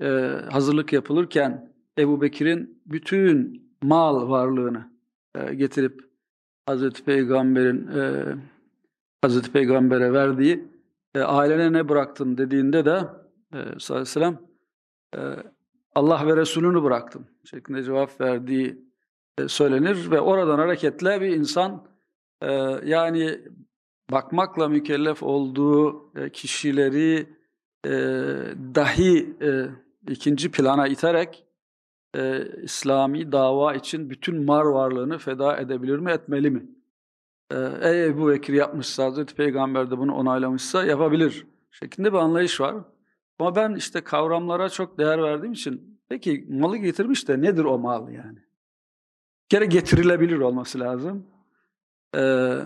e, 0.03 0.09
hazırlık 0.51 0.93
yapılırken 0.93 1.73
Ebu 1.99 2.21
Bekir'in 2.21 2.83
bütün 2.87 3.63
mal 3.83 4.29
varlığını 4.29 4.91
e, 5.35 5.55
getirip 5.55 6.01
Hazreti 6.67 7.05
Peygamber'in 7.05 7.87
e, 7.87 8.25
Hazreti 9.23 9.53
Peygamber'e 9.53 10.13
verdiği 10.13 10.65
e, 11.15 11.21
ailene 11.21 11.73
ne 11.73 11.89
bıraktın 11.89 12.39
dediğinde 12.39 12.85
de 12.85 13.05
e, 13.53 13.59
sallallahu 13.79 13.91
aleyhi 13.91 14.01
ve 14.01 14.05
sellem 14.05 14.39
e, 15.17 15.21
Allah 15.95 16.27
ve 16.27 16.37
Resulünü 16.37 16.83
bıraktım 16.83 17.27
şeklinde 17.45 17.83
cevap 17.83 18.21
verdiği 18.21 18.79
e, 19.39 19.49
söylenir 19.49 20.11
ve 20.11 20.21
oradan 20.21 20.59
hareketle 20.59 21.21
bir 21.21 21.29
insan 21.29 21.87
e, 22.43 22.53
yani 22.85 23.41
bakmakla 24.11 24.69
mükellef 24.69 25.23
olduğu 25.23 26.11
e, 26.17 26.31
kişileri 26.31 27.27
dahi 28.75 29.37
ikinci 30.09 30.51
plana 30.51 30.87
iterek 30.87 31.45
İslami 32.63 33.33
dava 33.33 33.75
için 33.75 34.11
bütün 34.11 34.45
mar 34.45 34.65
varlığını 34.65 35.19
feda 35.19 35.57
edebilir 35.57 35.99
mi, 35.99 36.11
etmeli 36.11 36.51
mi? 36.51 36.67
Ey 37.81 38.07
Ebu 38.07 38.29
Bekir 38.29 38.53
yapmışsa, 38.55 39.05
Hazreti 39.05 39.35
Peygamber 39.35 39.91
de 39.91 39.99
bunu 39.99 40.15
onaylamışsa 40.15 40.85
yapabilir 40.85 41.47
şeklinde 41.71 42.13
bir 42.13 42.19
anlayış 42.19 42.61
var. 42.61 42.77
Ama 43.39 43.57
ben 43.57 43.75
işte 43.75 44.01
kavramlara 44.01 44.69
çok 44.69 44.99
değer 44.99 45.23
verdiğim 45.23 45.53
için 45.53 46.01
peki 46.09 46.47
malı 46.51 46.77
getirmiş 46.77 47.29
de 47.29 47.43
nedir 47.43 47.65
o 47.65 47.79
mal 47.79 48.09
yani? 48.09 48.39
Bir 49.45 49.49
kere 49.49 49.67
getirilebilir 49.67 50.39
olması 50.39 50.81
lazım. 50.81 51.27
Ee, 52.17 52.59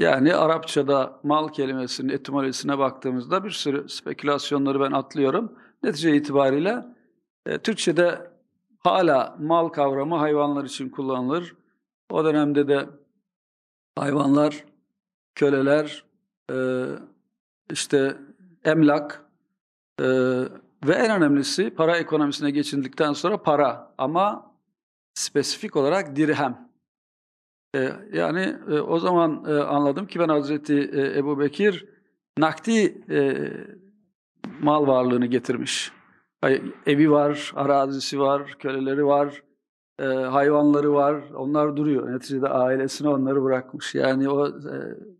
yani 0.00 0.34
Arapçada 0.34 1.20
mal 1.22 1.48
kelimesinin 1.48 2.08
etimolojisine 2.08 2.78
baktığımızda 2.78 3.44
bir 3.44 3.50
sürü 3.50 3.88
spekülasyonları 3.88 4.80
ben 4.80 4.92
atlıyorum. 4.92 5.58
Netice 5.82 6.16
itibariyle 6.16 6.84
e, 7.46 7.58
Türkçe'de 7.58 8.30
hala 8.78 9.36
mal 9.40 9.68
kavramı 9.68 10.16
hayvanlar 10.16 10.64
için 10.64 10.88
kullanılır. 10.88 11.56
O 12.10 12.24
dönemde 12.24 12.68
de 12.68 12.86
hayvanlar, 13.98 14.64
köleler, 15.34 16.04
e, 16.50 16.56
işte 17.70 18.16
emlak, 18.64 19.26
ee, 20.00 20.04
ve 20.86 20.92
en 20.92 21.10
önemlisi 21.10 21.70
para 21.70 21.96
ekonomisine 21.96 22.50
geçildikten 22.50 23.12
sonra 23.12 23.42
para 23.42 23.94
ama 23.98 24.54
spesifik 25.14 25.76
olarak 25.76 26.16
dirhem. 26.16 26.68
E, 27.74 27.92
yani 28.12 28.56
e, 28.70 28.80
o 28.80 28.98
zaman 28.98 29.44
e, 29.48 29.52
anladım 29.52 30.06
ki 30.06 30.18
ben 30.18 30.28
Hazreti 30.28 30.74
e, 30.74 31.18
Ebu 31.18 31.38
Bekir 31.38 31.86
nakdi 32.38 33.02
e, 33.10 33.50
mal 34.62 34.86
varlığını 34.86 35.26
getirmiş. 35.26 35.92
Evi 36.86 37.10
var, 37.10 37.52
arazisi 37.54 38.20
var, 38.20 38.56
köleleri 38.58 39.06
var, 39.06 39.42
e, 39.98 40.04
hayvanları 40.04 40.92
var. 40.92 41.22
Onlar 41.34 41.76
duruyor. 41.76 42.12
Neticede 42.12 42.48
ailesine 42.48 43.08
onları 43.08 43.42
bırakmış. 43.42 43.94
Yani 43.94 44.28
o 44.28 44.48
e, 44.48 44.52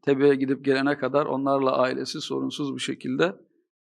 tebeye 0.03 0.35
gidip 0.35 0.65
gelene 0.65 0.99
kadar 0.99 1.27
onlarla 1.27 1.79
ailesi 1.79 2.21
sorunsuz 2.21 2.75
bir 2.75 2.81
şekilde 2.81 3.37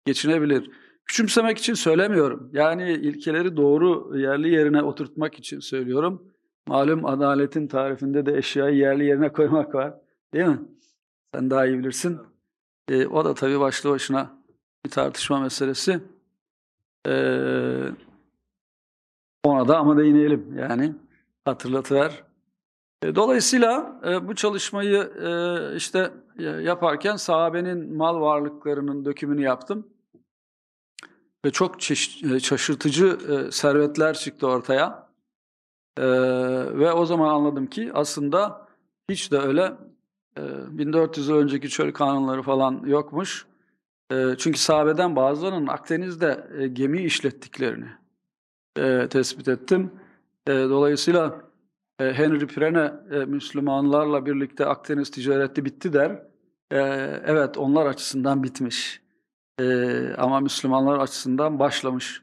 geçinebilir. 0.06 0.70
Küçümsemek 1.06 1.58
için 1.58 1.74
söylemiyorum. 1.74 2.50
Yani 2.52 2.92
ilkeleri 2.92 3.56
doğru 3.56 4.18
yerli 4.18 4.54
yerine 4.54 4.82
oturtmak 4.82 5.38
için 5.38 5.60
söylüyorum. 5.60 6.32
Malum 6.68 7.06
adaletin 7.06 7.66
tarifinde 7.66 8.26
de 8.26 8.36
eşyayı 8.38 8.76
yerli 8.76 9.04
yerine 9.04 9.32
koymak 9.32 9.74
var. 9.74 9.94
Değil 10.34 10.46
mi? 10.46 10.60
Sen 11.34 11.50
daha 11.50 11.66
iyi 11.66 11.78
bilirsin. 11.78 12.18
E, 12.88 13.06
o 13.06 13.24
da 13.24 13.34
tabii 13.34 13.60
başlı 13.60 13.90
başına 13.90 14.41
bir 14.84 14.90
tartışma 14.90 15.40
meselesi. 15.40 16.00
Ee, 17.06 17.88
ona 19.44 19.68
da 19.68 19.78
ama 19.78 19.98
değinelim 19.98 20.58
yani 20.58 20.94
hatırlatıver. 21.44 22.24
E, 23.02 23.14
Dolayısıyla 23.14 24.00
e, 24.06 24.28
bu 24.28 24.34
çalışmayı 24.34 25.12
e, 25.22 25.76
işte 25.76 26.10
yaparken 26.38 27.16
sahabenin 27.16 27.96
mal 27.96 28.20
varlıklarının 28.20 29.04
dökümünü 29.04 29.42
yaptım. 29.42 29.86
Ve 31.44 31.50
çok 31.50 31.82
şaşırtıcı 32.42 33.18
servetler 33.52 34.14
çıktı 34.14 34.46
ortaya. 34.46 35.08
Ve 36.78 36.92
o 36.92 37.06
zaman 37.06 37.28
anladım 37.28 37.66
ki 37.66 37.90
aslında 37.94 38.68
hiç 39.10 39.32
de 39.32 39.38
öyle 39.38 39.72
e, 40.38 40.42
1400 40.78 41.28
yıl 41.28 41.36
önceki 41.36 41.68
çöl 41.68 41.92
kanunları 41.92 42.42
falan 42.42 42.82
yokmuş. 42.86 43.46
E, 44.12 44.36
Çünkü 44.38 44.58
sahabeden 44.58 45.16
bazılarının 45.16 45.66
Akdeniz'de 45.66 46.46
e, 46.58 46.68
gemi 46.68 47.02
işlettiklerini 47.02 47.88
e, 48.78 49.08
tespit 49.08 49.48
ettim. 49.48 49.90
E, 50.46 50.52
Dolayısıyla 50.52 51.52
Henry 51.98 52.46
Pirene 52.46 52.92
Müslümanlarla 53.26 54.26
birlikte 54.26 54.66
Akdeniz 54.66 55.10
ticareti 55.10 55.64
bitti 55.64 55.92
der. 55.92 56.22
Evet 57.26 57.58
onlar 57.58 57.86
açısından 57.86 58.42
bitmiş. 58.42 59.02
Ama 60.18 60.40
Müslümanlar 60.40 60.98
açısından 60.98 61.58
başlamış. 61.58 62.22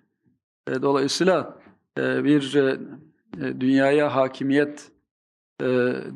Dolayısıyla 0.81 1.59
bir 1.97 2.55
dünyaya 3.37 4.15
hakimiyet 4.15 4.91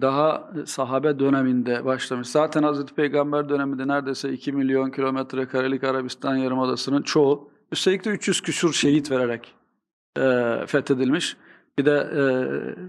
daha 0.02 0.52
sahabe 0.66 1.20
döneminde 1.20 1.86
başlamış. 1.86 2.28
Zaten 2.28 2.64
Hazreti 2.64 2.94
Peygamber 2.94 3.50
döneminde 3.50 3.88
neredeyse 3.88 4.34
2 4.34 4.52
milyon 4.52 4.92
kilometre 4.92 5.48
karelik 5.48 5.84
Arabistan 5.84 6.36
Yarımadası'nın 6.36 7.02
çoğu 7.02 7.50
üstelik 7.72 8.06
de 8.06 8.10
300 8.10 8.42
küsur 8.42 8.74
şehit 8.74 9.12
vererek 9.12 9.56
e, 10.18 10.56
fethedilmiş. 10.68 11.38
Bir 11.78 11.86
de 11.86 11.92
e, 11.92 12.24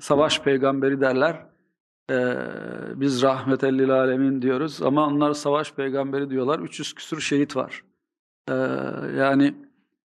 savaş 0.00 0.40
peygamberi 0.42 1.00
derler. 1.00 1.46
E, 2.10 2.36
biz 2.94 3.22
rahmetellil 3.22 3.90
alemin 3.90 4.42
diyoruz 4.42 4.82
ama 4.82 5.06
onlar 5.06 5.32
savaş 5.32 5.72
peygamberi 5.72 6.30
diyorlar. 6.30 6.58
300 6.58 6.92
küsur 6.94 7.20
şehit 7.20 7.56
var. 7.56 7.84
E, 8.48 8.54
yani 9.18 9.54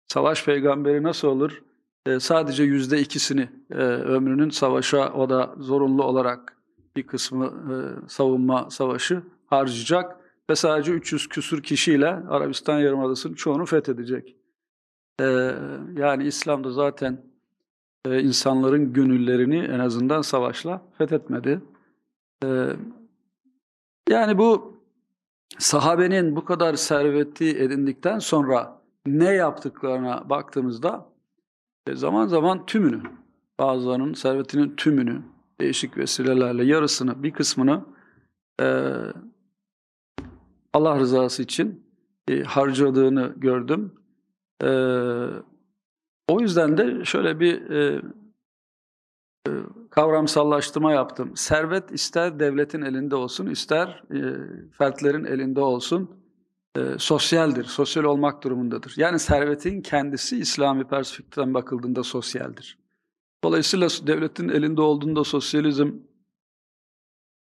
savaş 0.08 0.44
peygamberi 0.44 1.02
nasıl 1.02 1.28
olur? 1.28 1.62
E, 2.06 2.20
sadece 2.20 2.62
yüzde 2.62 3.00
ikisini 3.00 3.48
e, 3.70 3.74
ömrünün 3.74 4.50
savaşa 4.50 5.12
o 5.12 5.30
da 5.30 5.54
zorunlu 5.58 6.04
olarak 6.04 6.56
bir 6.96 7.02
kısmı 7.02 7.46
e, 7.46 8.08
savunma 8.08 8.70
savaşı 8.70 9.22
harcayacak 9.46 10.16
ve 10.50 10.54
sadece 10.54 10.92
300 10.92 11.28
küsur 11.28 11.62
kişiyle 11.62 12.08
Arabistan 12.08 12.78
Yarımadası'nın 12.78 13.34
çoğunu 13.34 13.66
fethedecek. 13.66 14.36
Yani 15.94 16.24
İslam'da 16.24 16.70
zaten 16.70 17.24
insanların 18.06 18.92
gönüllerini 18.92 19.58
en 19.58 19.78
azından 19.78 20.22
savaşla 20.22 20.82
fethetmedi. 20.98 21.60
Yani 24.08 24.38
bu 24.38 24.78
sahabenin 25.58 26.36
bu 26.36 26.44
kadar 26.44 26.74
serveti 26.74 27.58
edindikten 27.58 28.18
sonra 28.18 28.82
ne 29.06 29.32
yaptıklarına 29.32 30.30
baktığımızda 30.30 31.08
zaman 31.96 32.26
zaman 32.26 32.66
tümünü, 32.66 33.02
bazılarının 33.58 34.14
servetinin 34.14 34.76
tümünü, 34.76 35.22
değişik 35.60 35.98
vesilelerle 35.98 36.64
yarısını, 36.64 37.22
bir 37.22 37.32
kısmını 37.32 37.84
e, 38.60 38.94
Allah 40.72 40.98
rızası 40.98 41.42
için 41.42 41.86
e, 42.28 42.42
harcadığını 42.42 43.34
gördüm. 43.36 43.92
E, 44.62 44.68
o 46.28 46.40
yüzden 46.40 46.76
de 46.78 47.04
şöyle 47.04 47.40
bir 47.40 47.70
e, 47.70 48.02
e, 49.48 49.50
kavramsallaştırma 49.90 50.92
yaptım. 50.92 51.36
Servet 51.36 51.92
ister 51.92 52.40
devletin 52.40 52.82
elinde 52.82 53.16
olsun, 53.16 53.46
ister 53.46 54.02
e, 54.14 54.20
fertlerin 54.72 55.24
elinde 55.24 55.60
olsun, 55.60 56.10
e, 56.76 56.80
sosyaldir, 56.98 57.64
sosyal 57.64 58.04
olmak 58.04 58.44
durumundadır. 58.44 58.94
Yani 58.96 59.18
servetin 59.18 59.82
kendisi 59.82 60.38
İslami 60.38 60.84
perspektiften 60.84 61.54
bakıldığında 61.54 62.02
sosyaldir. 62.02 62.78
Dolayısıyla 63.44 63.88
devletin 64.06 64.48
elinde 64.48 64.80
olduğunda 64.80 65.24
sosyalizm, 65.24 65.92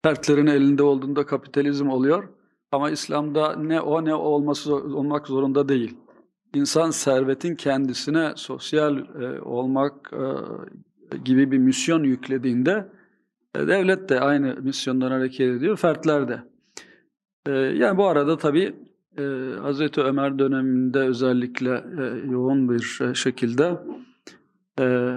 fertlerin 0.05 0.47
elinde 0.47 0.83
olduğunda 0.83 1.25
kapitalizm 1.25 1.89
oluyor. 1.89 2.29
Ama 2.71 2.89
İslam'da 2.89 3.55
ne 3.55 3.81
o 3.81 4.05
ne 4.05 4.15
o 4.15 4.19
olması 4.19 4.75
olmak 4.75 5.27
zorunda 5.27 5.69
değil. 5.69 5.97
İnsan 6.55 6.91
servetin 6.91 7.55
kendisine 7.55 8.33
sosyal 8.35 8.97
e, 8.97 9.41
olmak 9.41 10.13
e, 10.13 11.17
gibi 11.17 11.51
bir 11.51 11.57
misyon 11.57 12.03
yüklediğinde 12.03 12.89
e, 13.55 13.67
devlet 13.67 14.09
de 14.09 14.19
aynı 14.19 14.55
misyondan 14.61 15.11
hareket 15.11 15.57
ediyor, 15.57 15.77
fertler 15.77 16.27
de. 16.27 16.43
E, 17.47 17.51
yani 17.51 17.97
bu 17.97 18.05
arada 18.05 18.37
tabii 18.37 18.75
e, 19.17 19.23
Hazreti 19.61 20.01
Ömer 20.01 20.39
döneminde 20.39 20.99
özellikle 20.99 21.83
e, 21.99 22.31
yoğun 22.31 22.69
bir 22.69 22.99
e, 23.01 23.13
şekilde 23.13 23.79
e, 24.79 25.09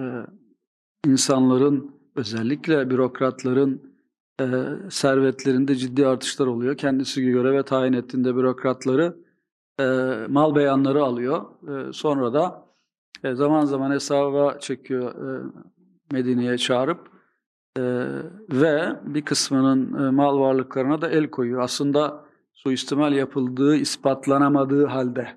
insanların 1.06 1.90
özellikle 2.16 2.90
bürokratların 2.90 3.96
e, 4.40 4.46
servetlerinde 4.90 5.74
ciddi 5.74 6.06
artışlar 6.06 6.46
oluyor. 6.46 6.76
Kendisi 6.76 7.22
göreve 7.22 7.62
tayin 7.62 7.92
ettiğinde 7.92 8.36
bürokratları 8.36 9.16
e, 9.80 9.84
mal 10.28 10.54
beyanları 10.54 11.04
alıyor. 11.04 11.44
E, 11.68 11.92
sonra 11.92 12.34
da 12.34 12.66
e, 13.24 13.34
zaman 13.34 13.64
zaman 13.64 13.90
hesaba 13.90 14.58
çekiyor 14.58 15.14
e, 15.14 15.42
Medine'ye 16.12 16.58
çağırıp 16.58 16.98
e, 17.76 17.82
ve 18.52 18.92
bir 19.04 19.22
kısmının 19.22 20.06
e, 20.06 20.10
mal 20.10 20.40
varlıklarına 20.40 21.00
da 21.00 21.10
el 21.10 21.30
koyuyor. 21.30 21.60
Aslında 21.60 22.25
suistimal 22.66 23.12
yapıldığı 23.12 23.76
ispatlanamadığı 23.76 24.86
halde 24.86 25.28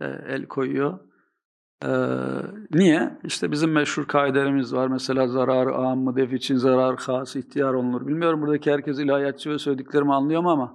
e, 0.00 0.06
el 0.28 0.46
koyuyor. 0.46 0.98
E, 1.84 1.90
niye? 2.74 3.18
İşte 3.24 3.52
bizim 3.52 3.72
meşhur 3.72 4.04
kaidelerimiz 4.04 4.74
var. 4.74 4.88
Mesela 4.88 5.28
zararı 5.28 5.74
ammı 5.74 6.16
def 6.16 6.32
için 6.32 6.56
zarar 6.56 6.96
has 6.96 7.36
ihtiyar 7.36 7.74
olunur. 7.74 8.06
Bilmiyorum 8.06 8.42
buradaki 8.42 8.72
herkes 8.72 8.98
ilahiyatçı 8.98 9.50
ve 9.50 9.58
söylediklerimi 9.58 10.14
anlıyor 10.14 10.44
ama 10.44 10.74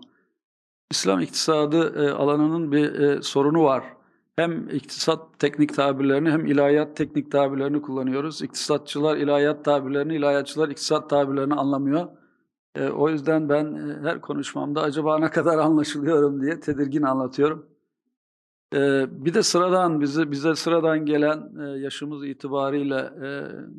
İslam 0.91 1.19
iktisadı 1.19 2.05
e, 2.05 2.11
alanının 2.11 2.71
bir 2.71 2.99
e, 2.99 3.21
sorunu 3.21 3.63
var. 3.63 3.83
Hem 4.35 4.69
iktisat 4.69 5.39
teknik 5.39 5.75
tabirlerini 5.75 6.31
hem 6.31 6.45
ilahiyat 6.45 6.97
teknik 6.97 7.31
tabirlerini 7.31 7.81
kullanıyoruz. 7.81 8.41
İktisatçılar 8.41 9.17
ilahiyat 9.17 9.65
tabirlerini, 9.65 10.15
ilahiyatçılar 10.15 10.69
iktisat 10.69 11.09
tabirlerini 11.09 11.53
anlamıyor. 11.53 12.07
E, 12.75 12.89
o 12.89 13.09
yüzden 13.09 13.49
ben 13.49 13.65
e, 13.65 14.09
her 14.09 14.21
konuşmamda 14.21 14.81
acaba 14.81 15.19
ne 15.19 15.29
kadar 15.29 15.57
anlaşılıyorum 15.57 16.41
diye 16.41 16.59
tedirgin 16.59 17.01
anlatıyorum. 17.01 17.65
E, 18.73 19.05
bir 19.25 19.33
de 19.33 19.43
sıradan 19.43 20.01
bize 20.01 20.31
bize 20.31 20.55
sıradan 20.55 21.05
gelen 21.05 21.51
e, 21.59 21.79
yaşımız 21.79 22.25
itibariyle 22.25 22.95
e, 22.95 23.29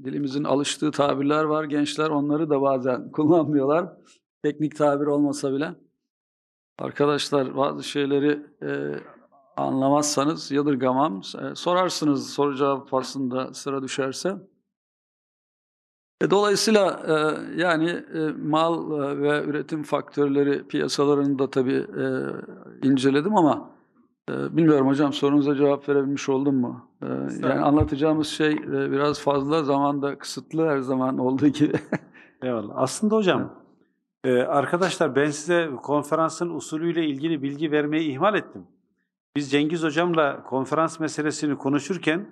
dilimizin 0.04 0.44
alıştığı 0.44 0.90
tabirler 0.90 1.44
var. 1.44 1.64
Gençler 1.64 2.10
onları 2.10 2.50
da 2.50 2.62
bazen 2.62 3.10
kullanmıyorlar. 3.12 3.92
Teknik 4.42 4.76
tabir 4.76 5.06
olmasa 5.06 5.52
bile. 5.52 5.74
Arkadaşlar 6.78 7.56
bazı 7.56 7.84
şeyleri 7.84 8.46
e, 8.62 8.94
anlamazsanız 9.56 10.50
yadırgamam. 10.50 11.22
E, 11.42 11.54
sorarsınız 11.54 12.30
soru 12.30 12.56
cevap 12.56 12.88
faslında 12.88 13.54
sıra 13.54 13.82
düşerse. 13.82 14.36
E, 16.20 16.30
dolayısıyla 16.30 17.02
e, 17.08 17.12
yani 17.60 17.90
e, 17.90 18.18
mal 18.42 18.90
ve 19.22 19.44
üretim 19.44 19.82
faktörleri 19.82 20.68
piyasalarını 20.68 21.38
da 21.38 21.50
tabii 21.50 21.86
inceledim 22.82 23.36
ama 23.36 23.70
bilmiyorum 24.30 24.86
hocam 24.86 25.12
sorunuza 25.12 25.54
cevap 25.54 25.88
verebilmiş 25.88 26.28
oldum 26.28 26.56
mu? 26.56 26.88
Yani 27.42 27.60
anlatacağımız 27.60 28.28
şey 28.28 28.56
biraz 28.66 29.20
fazla 29.20 29.62
zamanda 29.62 30.18
kısıtlı 30.18 30.68
her 30.68 30.78
zaman 30.78 31.18
olduğu 31.18 31.48
gibi. 31.48 31.72
Eyvallah. 32.42 32.74
Aslında 32.76 33.16
hocam 33.16 33.54
arkadaşlar 34.48 35.16
ben 35.16 35.30
size 35.30 35.70
konferansın 35.82 36.50
usulüyle 36.50 37.06
ilgili 37.06 37.42
bilgi 37.42 37.72
vermeyi 37.72 38.10
ihmal 38.10 38.34
ettim. 38.34 38.66
Biz 39.36 39.50
Cengiz 39.50 39.82
Hocam'la 39.82 40.42
konferans 40.42 41.00
meselesini 41.00 41.58
konuşurken 41.58 42.26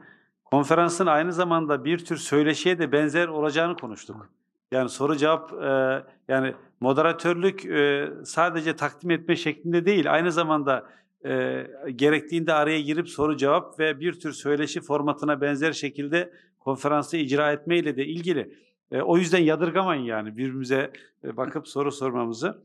konferansın 0.44 1.06
aynı 1.06 1.32
zamanda 1.32 1.84
bir 1.84 2.04
tür 2.04 2.16
söyleşiye 2.16 2.78
de 2.78 2.92
benzer 2.92 3.28
olacağını 3.28 3.76
konuştuk. 3.76 4.28
Yani 4.72 4.88
soru 4.88 5.16
cevap 5.16 5.52
e, 5.52 6.02
yani 6.28 6.54
moderatörlük 6.80 7.66
e, 7.66 8.10
sadece 8.24 8.76
takdim 8.76 9.10
etme 9.10 9.36
şeklinde 9.36 9.86
değil 9.86 10.12
aynı 10.12 10.32
zamanda 10.32 10.88
e, 11.24 11.66
gerektiğinde 11.96 12.52
araya 12.52 12.80
girip 12.80 13.08
soru 13.08 13.36
cevap 13.36 13.78
ve 13.78 14.00
bir 14.00 14.12
tür 14.12 14.32
söyleşi 14.32 14.80
formatına 14.80 15.40
benzer 15.40 15.72
şekilde 15.72 16.32
konferansı 16.60 17.16
icra 17.16 17.52
etmeyle 17.52 17.96
de 17.96 18.06
ilgili. 18.06 18.54
E, 18.90 19.02
o 19.02 19.16
yüzden 19.16 19.42
yadırgamayın 19.42 20.02
yani 20.02 20.36
birbirimize 20.36 20.92
e, 21.24 21.36
bakıp 21.36 21.68
soru 21.68 21.92
sormamızı. 21.92 22.62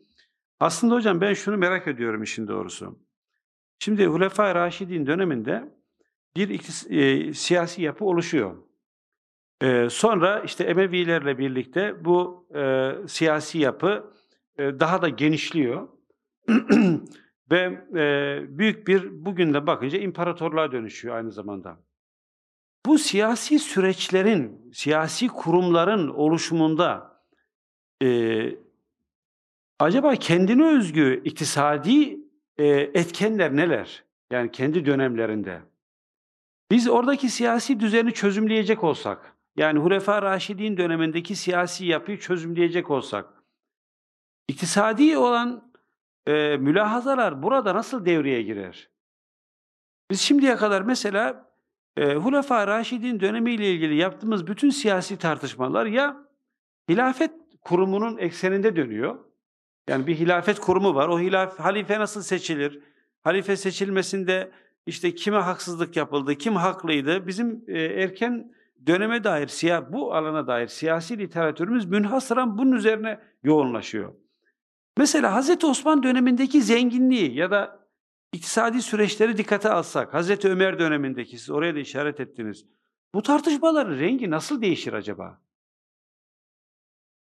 Aslında 0.60 0.96
hocam 0.96 1.22
ben 1.22 1.34
şunu 1.34 1.58
merak 1.58 1.88
ediyorum 1.88 2.24
işin 2.24 2.48
doğrusu. 2.48 3.00
Şimdi 3.80 4.06
Hulefai 4.06 4.56
Raşidin 4.56 5.08
döneminde 5.08 5.79
bir 6.40 6.50
iktis- 6.50 6.88
e, 6.90 7.34
siyasi 7.34 7.82
yapı 7.82 8.06
oluşuyor. 8.06 8.56
E, 9.62 9.90
sonra 9.90 10.40
işte 10.40 10.64
Emevilerle 10.64 11.38
birlikte 11.38 12.06
bu 12.06 12.48
e, 12.56 12.92
siyasi 13.08 13.58
yapı 13.58 14.14
e, 14.58 14.80
daha 14.80 15.02
da 15.02 15.10
genişliyor. 15.10 15.88
Ve 17.52 17.86
e, 17.96 18.58
büyük 18.58 18.88
bir 18.88 19.26
bugün 19.26 19.54
de 19.54 19.68
bakınca 19.68 20.00
imparatorluğa 20.00 20.72
dönüşüyor 20.72 21.16
aynı 21.16 21.32
zamanda. 21.32 21.80
Bu 22.86 22.98
siyasi 22.98 23.60
süreçlerin, 23.60 24.72
siyasi 24.74 25.28
kurumların 25.28 26.08
oluşumunda 26.08 27.22
e, 28.04 28.10
acaba 29.80 30.16
kendine 30.16 30.66
özgü 30.78 31.22
iktisadi 31.26 32.20
e, 32.58 32.68
etkenler 32.68 33.56
neler? 33.56 34.04
Yani 34.32 34.52
kendi 34.52 34.86
dönemlerinde. 34.86 35.62
Biz 36.72 36.88
oradaki 36.88 37.30
siyasi 37.30 37.80
düzeni 37.80 38.14
çözümleyecek 38.14 38.84
olsak, 38.84 39.36
yani 39.58 39.80
Hulefa 39.80 40.22
Raşidin 40.22 40.78
dönemindeki 40.78 41.36
siyasi 41.36 41.86
yapıyı 41.86 42.20
çözümleyecek 42.20 42.92
olsak, 42.92 43.26
iktisadi 44.48 45.18
olan 45.18 45.72
e, 46.28 46.58
mülahazalar 46.58 47.44
burada 47.44 47.76
nasıl 47.76 48.06
devreye 48.06 48.42
girer? 48.42 48.90
Biz 50.12 50.22
şimdiye 50.22 50.56
kadar 50.56 50.82
mesela 50.82 51.50
e, 51.98 52.14
Hulefai 52.14 52.68
Raşidin 52.68 53.20
dönemiyle 53.20 53.74
ilgili 53.74 53.96
yaptığımız 53.96 54.48
bütün 54.48 54.70
siyasi 54.70 55.18
tartışmalar 55.18 55.86
ya 55.86 56.18
hilafet 56.90 57.32
kurumunun 57.62 58.18
ekseninde 58.18 58.76
dönüyor. 58.76 59.20
Yani 59.90 60.08
bir 60.08 60.16
hilafet 60.16 60.60
kurumu 60.60 60.96
var. 60.96 61.08
O 61.08 61.20
hilaf, 61.20 61.60
halife 61.60 62.00
nasıl 62.00 62.22
seçilir? 62.22 62.80
Halife 63.24 63.56
seçilmesinde 63.56 64.52
işte 64.86 65.16
kime 65.16 65.38
haksızlık 65.38 65.96
yapıldı, 65.96 66.36
kim 66.36 66.56
haklıydı? 66.56 67.28
Bizim 67.28 67.64
e, 67.68 67.80
erken 67.80 68.52
döneme 68.88 69.24
dair, 69.24 69.48
siyah, 69.48 69.92
bu 69.92 70.14
alana 70.16 70.48
dair 70.48 70.68
siyasi 70.68 71.18
literatürümüz 71.18 71.86
münhasıran 71.86 72.58
bunun 72.58 72.72
üzerine 72.72 73.20
yoğunlaşıyor. 73.44 74.14
Mesela 74.98 75.34
Hazreti 75.34 75.66
Osman 75.66 76.04
dönemindeki 76.04 76.62
zenginliği 76.62 77.36
ya 77.36 77.52
da 77.52 77.88
iktisadi 78.34 78.82
süreçleri 78.82 79.38
dikkate 79.38 79.70
alsak, 79.70 80.14
Hazreti 80.14 80.50
Ömer 80.50 80.80
dönemindeki, 80.80 81.38
siz 81.38 81.50
oraya 81.50 81.76
da 81.76 81.80
işaret 81.80 82.20
ettiniz. 82.20 82.66
Bu 83.14 83.22
tartışmaların 83.22 84.00
rengi 84.00 84.30
nasıl 84.30 84.62
değişir 84.62 84.94
acaba? 84.94 85.42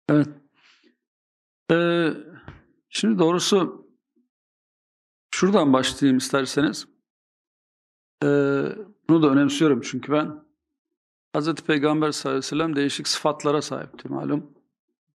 Evet. 0.09 0.29
Ee, 1.71 2.09
şimdi 2.89 3.19
doğrusu 3.19 3.87
şuradan 5.35 5.73
başlayayım 5.73 6.19
isterseniz. 6.19 6.98
Ee, 8.25 8.63
bunu 9.09 9.23
da 9.23 9.31
önemsiyorum 9.31 9.81
çünkü 9.81 10.13
ben 10.13 10.45
Hazreti 11.33 11.65
Peygamber 11.65 12.13
sallallahu 12.13 12.39
aleyhi 12.39 12.47
ve 12.47 12.49
sellem 12.49 12.77
değişik 12.77 13.09
sıfatlara 13.09 13.63
sahipti 13.63 14.09
malum. 14.09 14.51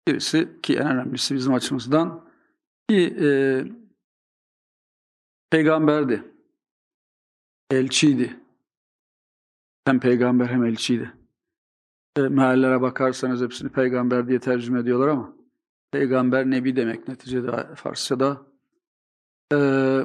Birisi 0.08 0.60
ki 0.62 0.76
en 0.76 0.86
önemlisi 0.90 1.34
bizim 1.34 1.54
açımızdan 1.54 2.24
bir 2.90 3.22
e, 3.22 3.64
peygamberdi. 5.50 6.24
Elçiydi. 7.70 8.40
Hem 9.84 10.00
peygamber 10.00 10.46
hem 10.46 10.64
elçiydi. 10.64 11.12
E, 12.16 12.20
meallere 12.20 12.80
bakarsanız 12.80 13.42
hepsini 13.42 13.68
peygamber 13.68 14.28
diye 14.28 14.40
tercüme 14.40 14.80
ediyorlar 14.80 15.08
ama 15.08 15.32
peygamber 15.92 16.50
nebi 16.50 16.76
demek 16.76 17.08
neticede 17.08 17.74
Farsçada. 17.74 18.50
Ee, 19.52 20.00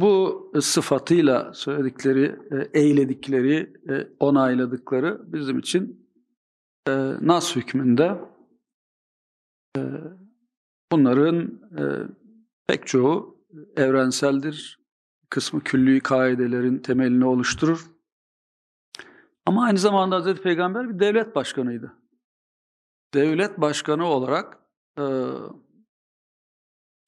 bu 0.00 0.52
sıfatıyla 0.60 1.54
söyledikleri, 1.54 2.36
e, 2.52 2.80
eyledikleri, 2.80 3.72
e, 3.88 4.08
onayladıkları 4.20 5.32
bizim 5.32 5.58
için 5.58 6.10
e, 6.88 6.92
nas 7.20 7.56
hükmünde 7.56 8.20
bunların 10.92 11.60
pek 12.66 12.86
çoğu 12.86 13.44
evrenseldir. 13.76 14.84
Kısmı 15.30 15.60
külli 15.60 16.00
kaidelerin 16.00 16.78
temelini 16.78 17.24
oluşturur. 17.24 17.86
Ama 19.46 19.64
aynı 19.64 19.78
zamanda 19.78 20.16
Hazreti 20.16 20.42
Peygamber 20.42 20.88
bir 20.88 20.98
devlet 20.98 21.34
başkanıydı. 21.34 21.92
Devlet 23.14 23.60
başkanı 23.60 24.04
olarak 24.06 24.58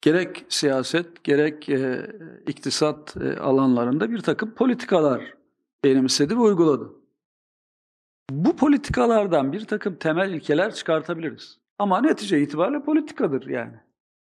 gerek 0.01 0.45
siyaset 0.49 1.23
gerek 1.23 1.69
e, 1.69 2.11
iktisat 2.47 3.17
e, 3.17 3.39
alanlarında 3.39 4.11
bir 4.11 4.19
takım 4.19 4.55
politikalar 4.55 5.33
benimsedi 5.83 6.35
ve 6.35 6.39
uyguladı. 6.39 6.93
Bu 8.29 8.55
politikalardan 8.55 9.53
bir 9.53 9.65
takım 9.65 9.95
temel 9.95 10.33
ilkeler 10.33 10.75
çıkartabiliriz. 10.75 11.59
Ama 11.79 12.01
netice 12.01 12.41
itibariyle 12.41 12.83
politikadır 12.83 13.47
yani. 13.47 13.73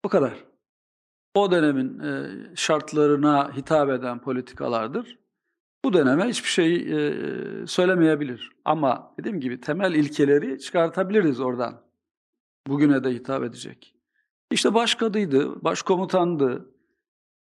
Bu 0.06 0.10
kadar. 0.10 0.34
O 1.36 1.52
dönemin 1.52 2.00
e, 2.00 2.30
şartlarına 2.56 3.56
hitap 3.56 3.90
eden 3.90 4.20
politikalardır. 4.20 5.20
Bu 5.86 5.94
döneme 5.94 6.28
hiçbir 6.28 6.50
şey 6.50 6.76
e, 6.76 7.14
söylemeyebilir. 7.68 8.52
Ama 8.66 9.14
dediğim 9.20 9.40
gibi 9.40 9.62
temel 9.62 9.94
ilkeleri 9.94 10.60
çıkartabiliriz 10.60 11.40
oradan. 11.40 11.82
Bugüne 12.68 13.04
de 13.04 13.10
hitap 13.10 13.44
edecek. 13.44 13.96
İşte 14.52 14.74
başkadıydı, 14.74 15.64
başkomutandı, 15.64 16.66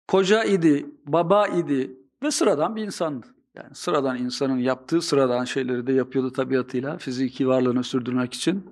koca 0.07 0.43
idi, 0.43 0.85
baba 1.05 1.47
idi 1.47 1.91
ve 2.23 2.31
sıradan 2.31 2.75
bir 2.75 2.83
insandı. 2.83 3.27
Yani 3.55 3.75
sıradan 3.75 4.17
insanın 4.17 4.57
yaptığı 4.57 5.01
sıradan 5.01 5.45
şeyleri 5.45 5.87
de 5.87 5.93
yapıyordu 5.93 6.31
tabiatıyla 6.31 6.97
fiziki 6.97 7.47
varlığını 7.47 7.83
sürdürmek 7.83 8.33
için. 8.33 8.65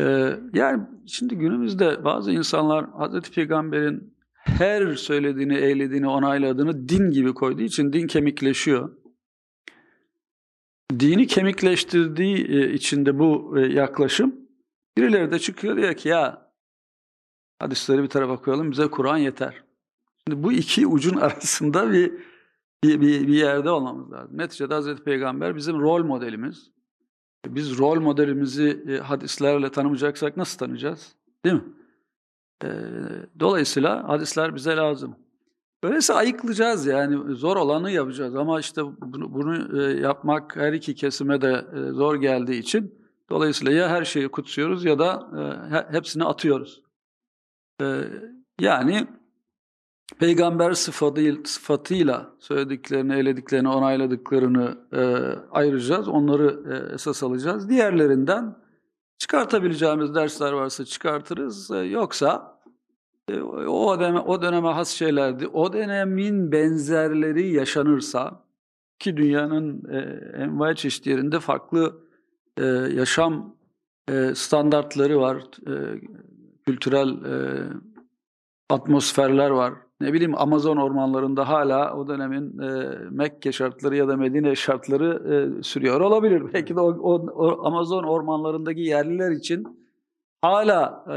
Ee, 0.00 0.36
yani 0.52 0.82
şimdi 1.06 1.36
günümüzde 1.36 2.04
bazı 2.04 2.32
insanlar 2.32 2.90
Hazreti 2.90 3.32
Peygamber'in 3.32 4.14
her 4.34 4.94
söylediğini, 4.94 5.56
eylediğini, 5.56 6.08
onayladığını 6.08 6.88
din 6.88 7.10
gibi 7.10 7.34
koyduğu 7.34 7.62
için 7.62 7.92
din 7.92 8.06
kemikleşiyor. 8.06 8.96
Dini 11.00 11.26
kemikleştirdiği 11.26 12.46
e, 12.46 12.72
için 12.72 13.06
de 13.06 13.18
bu 13.18 13.58
e, 13.58 13.60
yaklaşım 13.60 14.34
birileri 14.96 15.30
de 15.30 15.38
çıkıyor 15.38 15.76
diyor 15.76 15.94
ki 15.94 16.08
ya 16.08 16.49
hadisleri 17.60 18.02
bir 18.02 18.08
tarafa 18.08 18.36
koyalım 18.36 18.70
bize 18.70 18.86
Kur'an 18.86 19.16
yeter. 19.16 19.62
Şimdi 20.28 20.42
bu 20.42 20.52
iki 20.52 20.86
ucun 20.86 21.16
arasında 21.20 21.92
bir, 21.92 22.12
bir, 22.84 23.00
bir, 23.00 23.28
bir 23.28 23.34
yerde 23.34 23.70
olmamız 23.70 24.12
lazım. 24.12 24.38
Neticede 24.38 24.74
Hazreti 24.74 25.02
Peygamber 25.02 25.56
bizim 25.56 25.80
rol 25.80 26.04
modelimiz. 26.04 26.70
Biz 27.46 27.78
rol 27.78 28.00
modelimizi 28.00 28.84
e, 28.88 28.96
hadislerle 28.96 29.70
tanımayacaksak 29.70 30.36
nasıl 30.36 30.58
tanıyacağız? 30.58 31.12
Değil 31.44 31.56
mi? 31.56 31.64
Dolayısıyla 33.40 34.08
hadisler 34.08 34.54
bize 34.54 34.76
lazım. 34.76 35.16
Öyleyse 35.82 36.14
ayıklayacağız 36.14 36.86
yani 36.86 37.34
zor 37.34 37.56
olanı 37.56 37.90
yapacağız 37.90 38.36
ama 38.36 38.60
işte 38.60 38.82
bunu, 38.84 39.34
bunu 39.34 39.82
yapmak 39.82 40.56
her 40.56 40.72
iki 40.72 40.94
kesime 40.94 41.40
de 41.40 41.64
zor 41.92 42.16
geldiği 42.16 42.58
için 42.58 42.94
dolayısıyla 43.30 43.72
ya 43.72 43.88
her 43.88 44.04
şeyi 44.04 44.28
kutsuyoruz 44.28 44.84
ya 44.84 44.98
da 44.98 45.28
hepsini 45.90 46.24
atıyoruz. 46.24 46.82
Yani 48.60 49.06
peygamber 50.18 50.72
sıfatıyla, 50.72 51.38
sıfatıyla 51.44 52.30
söylediklerini, 52.38 53.14
eylediklerini, 53.14 53.68
onayladıklarını 53.68 54.78
ayıracağız. 55.50 56.08
Onları 56.08 56.62
esas 56.94 57.22
alacağız. 57.22 57.68
Diğerlerinden 57.68 58.56
çıkartabileceğimiz 59.18 60.14
dersler 60.14 60.52
varsa 60.52 60.84
çıkartırız. 60.84 61.70
Yoksa 61.90 62.60
o 63.68 64.00
döneme, 64.00 64.20
o 64.20 64.42
döneme 64.42 64.68
has 64.68 64.88
şeylerdi. 64.88 65.46
O 65.46 65.72
dönemin 65.72 66.52
benzerleri 66.52 67.48
yaşanırsa 67.48 68.44
ki 68.98 69.16
dünyanın 69.16 69.82
e, 69.90 69.98
envai 70.42 70.76
çeşit 70.76 71.06
yerinde 71.06 71.40
farklı 71.40 72.00
e, 72.56 72.64
yaşam 72.94 73.56
e, 74.08 74.34
standartları 74.34 75.20
var, 75.20 75.36
e, 75.66 76.00
kültürel 76.66 77.08
e, 77.08 77.62
atmosferler 78.70 79.50
var. 79.50 79.74
Ne 80.00 80.12
bileyim 80.12 80.38
Amazon 80.38 80.76
ormanlarında 80.76 81.48
hala 81.48 81.96
o 81.96 82.08
dönemin 82.08 82.58
e, 82.58 82.98
Mekke 83.10 83.52
şartları 83.52 83.96
ya 83.96 84.08
da 84.08 84.16
Medine 84.16 84.56
şartları 84.56 85.22
e, 85.32 85.62
sürüyor 85.62 86.00
olabilir. 86.00 86.42
Belki 86.54 86.76
de 86.76 86.80
o, 86.80 86.88
o, 86.88 87.14
o 87.14 87.66
Amazon 87.66 88.04
ormanlarındaki 88.04 88.80
yerliler 88.80 89.30
için 89.30 89.80
hala 90.42 91.04
e, 91.10 91.16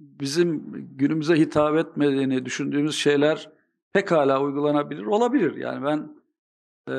bizim 0.00 0.62
günümüze 0.96 1.36
hitap 1.36 1.76
etmediğini 1.76 2.44
düşündüğümüz 2.44 2.96
şeyler 2.96 3.48
pekala 3.92 4.42
uygulanabilir 4.42 5.06
olabilir. 5.06 5.56
Yani 5.56 5.84
ben 5.84 6.08
e, 6.88 6.96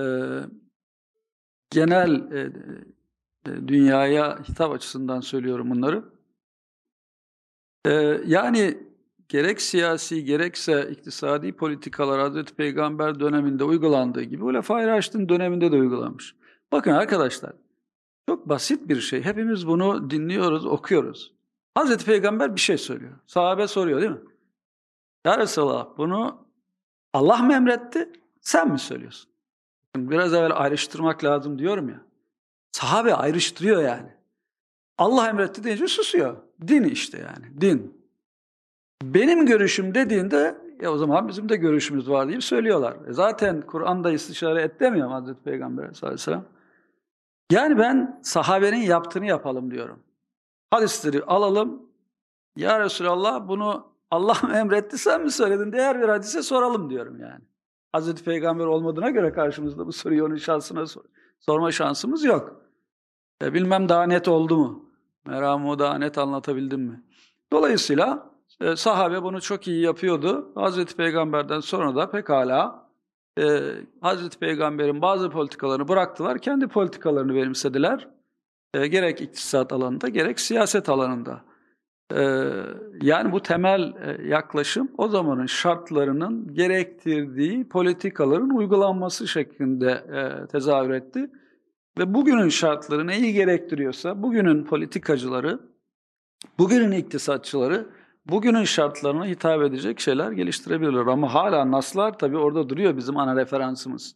genel 1.69 2.31
e, 2.31 2.39
e, 3.47 3.67
dünyaya 3.67 4.39
hitap 4.49 4.73
açısından 4.73 5.19
söylüyorum 5.19 5.69
bunları. 5.69 6.03
E, 7.85 7.91
yani 8.25 8.77
gerek 9.29 9.61
siyasi 9.61 10.25
gerekse 10.25 10.89
iktisadi 10.91 11.55
politikalar 11.55 12.19
Hazreti 12.19 12.55
Peygamber 12.55 13.19
döneminde 13.19 13.63
uygulandığı 13.63 14.23
gibi 14.23 14.43
Ulefai 14.43 14.87
Raşid'in 14.87 15.29
döneminde 15.29 15.71
de 15.71 15.75
uygulanmış. 15.75 16.35
Bakın 16.71 16.91
arkadaşlar 16.91 17.53
çok 18.29 18.49
basit 18.49 18.89
bir 18.89 18.99
şey. 18.99 19.21
Hepimiz 19.23 19.67
bunu 19.67 20.09
dinliyoruz, 20.09 20.65
okuyoruz. 20.65 21.33
Hazreti 21.75 22.05
Peygamber 22.05 22.55
bir 22.55 22.61
şey 22.61 22.77
söylüyor. 22.77 23.13
Sahabe 23.27 23.67
soruyor 23.67 24.01
değil 24.01 24.11
mi? 24.11 24.21
Ya 25.25 25.37
Resulallah 25.37 25.87
bunu 25.97 26.47
Allah 27.13 27.37
mı 27.37 27.53
emretti, 27.53 28.09
sen 28.41 28.71
mi 28.71 28.79
söylüyorsun? 28.79 29.31
Biraz 29.95 30.33
evvel 30.33 30.51
ayrıştırmak 30.55 31.23
lazım 31.23 31.59
diyorum 31.59 31.89
ya. 31.89 32.01
Sahabe 32.71 33.15
ayrıştırıyor 33.15 33.81
yani. 33.83 34.09
Allah 34.97 35.29
emretti 35.29 35.63
deyince 35.63 35.87
susuyor. 35.87 36.37
Din 36.67 36.83
işte 36.83 37.17
yani, 37.17 37.61
din. 37.61 38.03
Benim 39.03 39.45
görüşüm 39.45 39.95
dediğinde 39.95 40.57
ya 40.81 40.91
o 40.91 40.97
zaman 40.97 41.27
bizim 41.27 41.49
de 41.49 41.55
görüşümüz 41.55 42.09
var 42.09 42.27
deyip 42.27 42.43
söylüyorlar. 42.43 42.97
E 43.07 43.13
zaten 43.13 43.61
Kur'an'da 43.61 44.11
istişare 44.11 44.61
et 44.61 44.79
demiyor 44.79 45.09
Hazreti 45.09 45.43
Peygamber 45.43 45.83
sallallahu 45.83 46.05
aleyhi 46.05 46.13
ve 46.13 46.17
sellem. 46.17 46.45
Yani 47.51 47.77
ben 47.77 48.19
sahabenin 48.23 48.81
yaptığını 48.81 49.25
yapalım 49.25 49.71
diyorum. 49.71 49.99
Hadisleri 50.71 51.23
alalım. 51.23 51.81
Ya 52.55 52.79
Resulallah 52.79 53.47
bunu 53.47 53.87
Allah 54.11 54.37
mı 54.43 54.53
emretti 54.57 54.97
sen 54.97 55.21
mi 55.21 55.31
söyledin? 55.31 55.71
Diğer 55.71 56.01
bir 56.01 56.09
hadise 56.09 56.41
soralım 56.41 56.89
diyorum 56.89 57.19
yani. 57.19 57.41
Hazreti 57.91 58.23
Peygamber 58.23 58.65
olmadığına 58.65 59.09
göre 59.09 59.31
karşımızda 59.31 59.87
bu 59.87 59.91
soruyu 59.91 60.25
onun 60.25 60.35
şansına 60.35 60.87
sor 60.87 61.03
sorma 61.39 61.71
şansımız 61.71 62.23
yok. 62.23 62.61
E 63.43 63.53
bilmem 63.53 63.89
daha 63.89 64.03
net 64.03 64.27
oldu 64.27 64.57
mu? 64.57 64.82
Meramı 65.25 65.79
daha 65.79 65.97
net 65.97 66.17
anlatabildim 66.17 66.81
mi? 66.81 67.03
Dolayısıyla 67.53 68.31
e, 68.61 68.75
sahabe 68.75 69.23
bunu 69.23 69.41
çok 69.41 69.67
iyi 69.67 69.81
yapıyordu. 69.81 70.51
Hazreti 70.55 70.95
Peygamber'den 70.95 71.59
sonra 71.59 71.95
da 71.95 72.11
pekala 72.11 72.89
e, 73.39 73.43
Hazreti 74.01 74.39
Peygamber'in 74.39 75.01
bazı 75.01 75.29
politikalarını 75.29 75.87
bıraktılar, 75.87 76.39
kendi 76.39 76.67
politikalarını 76.67 77.35
benimsediler. 77.35 78.07
E, 78.73 78.87
gerek 78.87 79.21
iktisat 79.21 79.73
alanında 79.73 80.09
gerek 80.09 80.39
siyaset 80.39 80.89
alanında. 80.89 81.41
E, 82.15 82.21
yani 83.01 83.31
bu 83.31 83.39
temel 83.39 83.81
e, 83.81 84.27
yaklaşım 84.27 84.91
o 84.97 85.07
zamanın 85.07 85.45
şartlarının 85.45 86.53
gerektirdiği 86.53 87.69
politikaların 87.69 88.49
uygulanması 88.49 89.27
şeklinde 89.27 89.91
e, 89.91 90.47
tezahür 90.47 90.89
etti. 90.89 91.29
Ve 91.97 92.13
bugünün 92.13 92.49
şartları 92.49 93.07
neyi 93.07 93.33
gerektiriyorsa 93.33 94.23
bugünün 94.23 94.63
politikacıları, 94.63 95.59
bugünün 96.59 96.91
iktisatçıları 96.91 97.87
bugünün 98.25 98.63
şartlarına 98.63 99.25
hitap 99.25 99.61
edecek 99.61 99.99
şeyler 99.99 100.31
geliştirebilirler. 100.31 101.05
Ama 101.05 101.33
hala 101.33 101.71
naslar 101.71 102.17
tabii 102.17 102.37
orada 102.37 102.69
duruyor 102.69 102.97
bizim 102.97 103.17
ana 103.17 103.35
referansımız. 103.35 104.15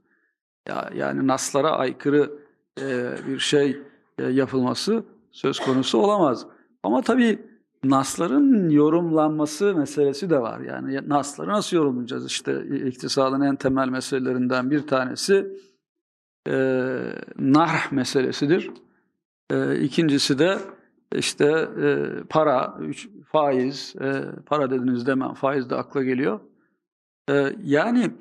Ya, 0.68 0.90
yani 0.96 1.28
naslara 1.28 1.72
aykırı 1.72 2.32
e, 2.82 3.16
bir 3.28 3.40
şey 3.40 3.82
e, 4.18 4.24
yapılması 4.24 5.04
söz 5.32 5.60
konusu 5.60 5.98
olamaz. 5.98 6.46
Ama 6.84 7.02
tabii 7.02 7.40
nasların 7.84 8.70
yorumlanması 8.70 9.76
meselesi 9.76 10.30
de 10.30 10.42
var. 10.42 10.60
Yani 10.60 11.10
nasları 11.10 11.50
nasıl 11.50 11.78
yorumlayacağız? 11.78 12.26
İşte 12.26 12.66
iktisadın 12.86 13.42
en 13.42 13.56
temel 13.56 13.90
meselelerinden 13.90 14.72
bir 14.72 14.88
tanesi 14.88 15.48
e, 16.48 16.56
narh 17.40 17.92
meselesidir. 17.92 18.72
E, 19.50 19.80
ikincisi 19.80 20.40
de 20.40 20.58
işte 21.16 21.70
e, 21.84 22.06
para, 22.30 22.78
üç, 22.80 23.10
faiz, 23.32 23.96
e, 24.02 24.24
para 24.46 24.72
dediniz 24.72 25.08
demem, 25.08 25.34
faiz 25.34 25.70
de 25.70 25.76
akla 25.76 26.04
geliyor. 26.04 26.40
E, 27.30 27.56
yani 27.64 28.12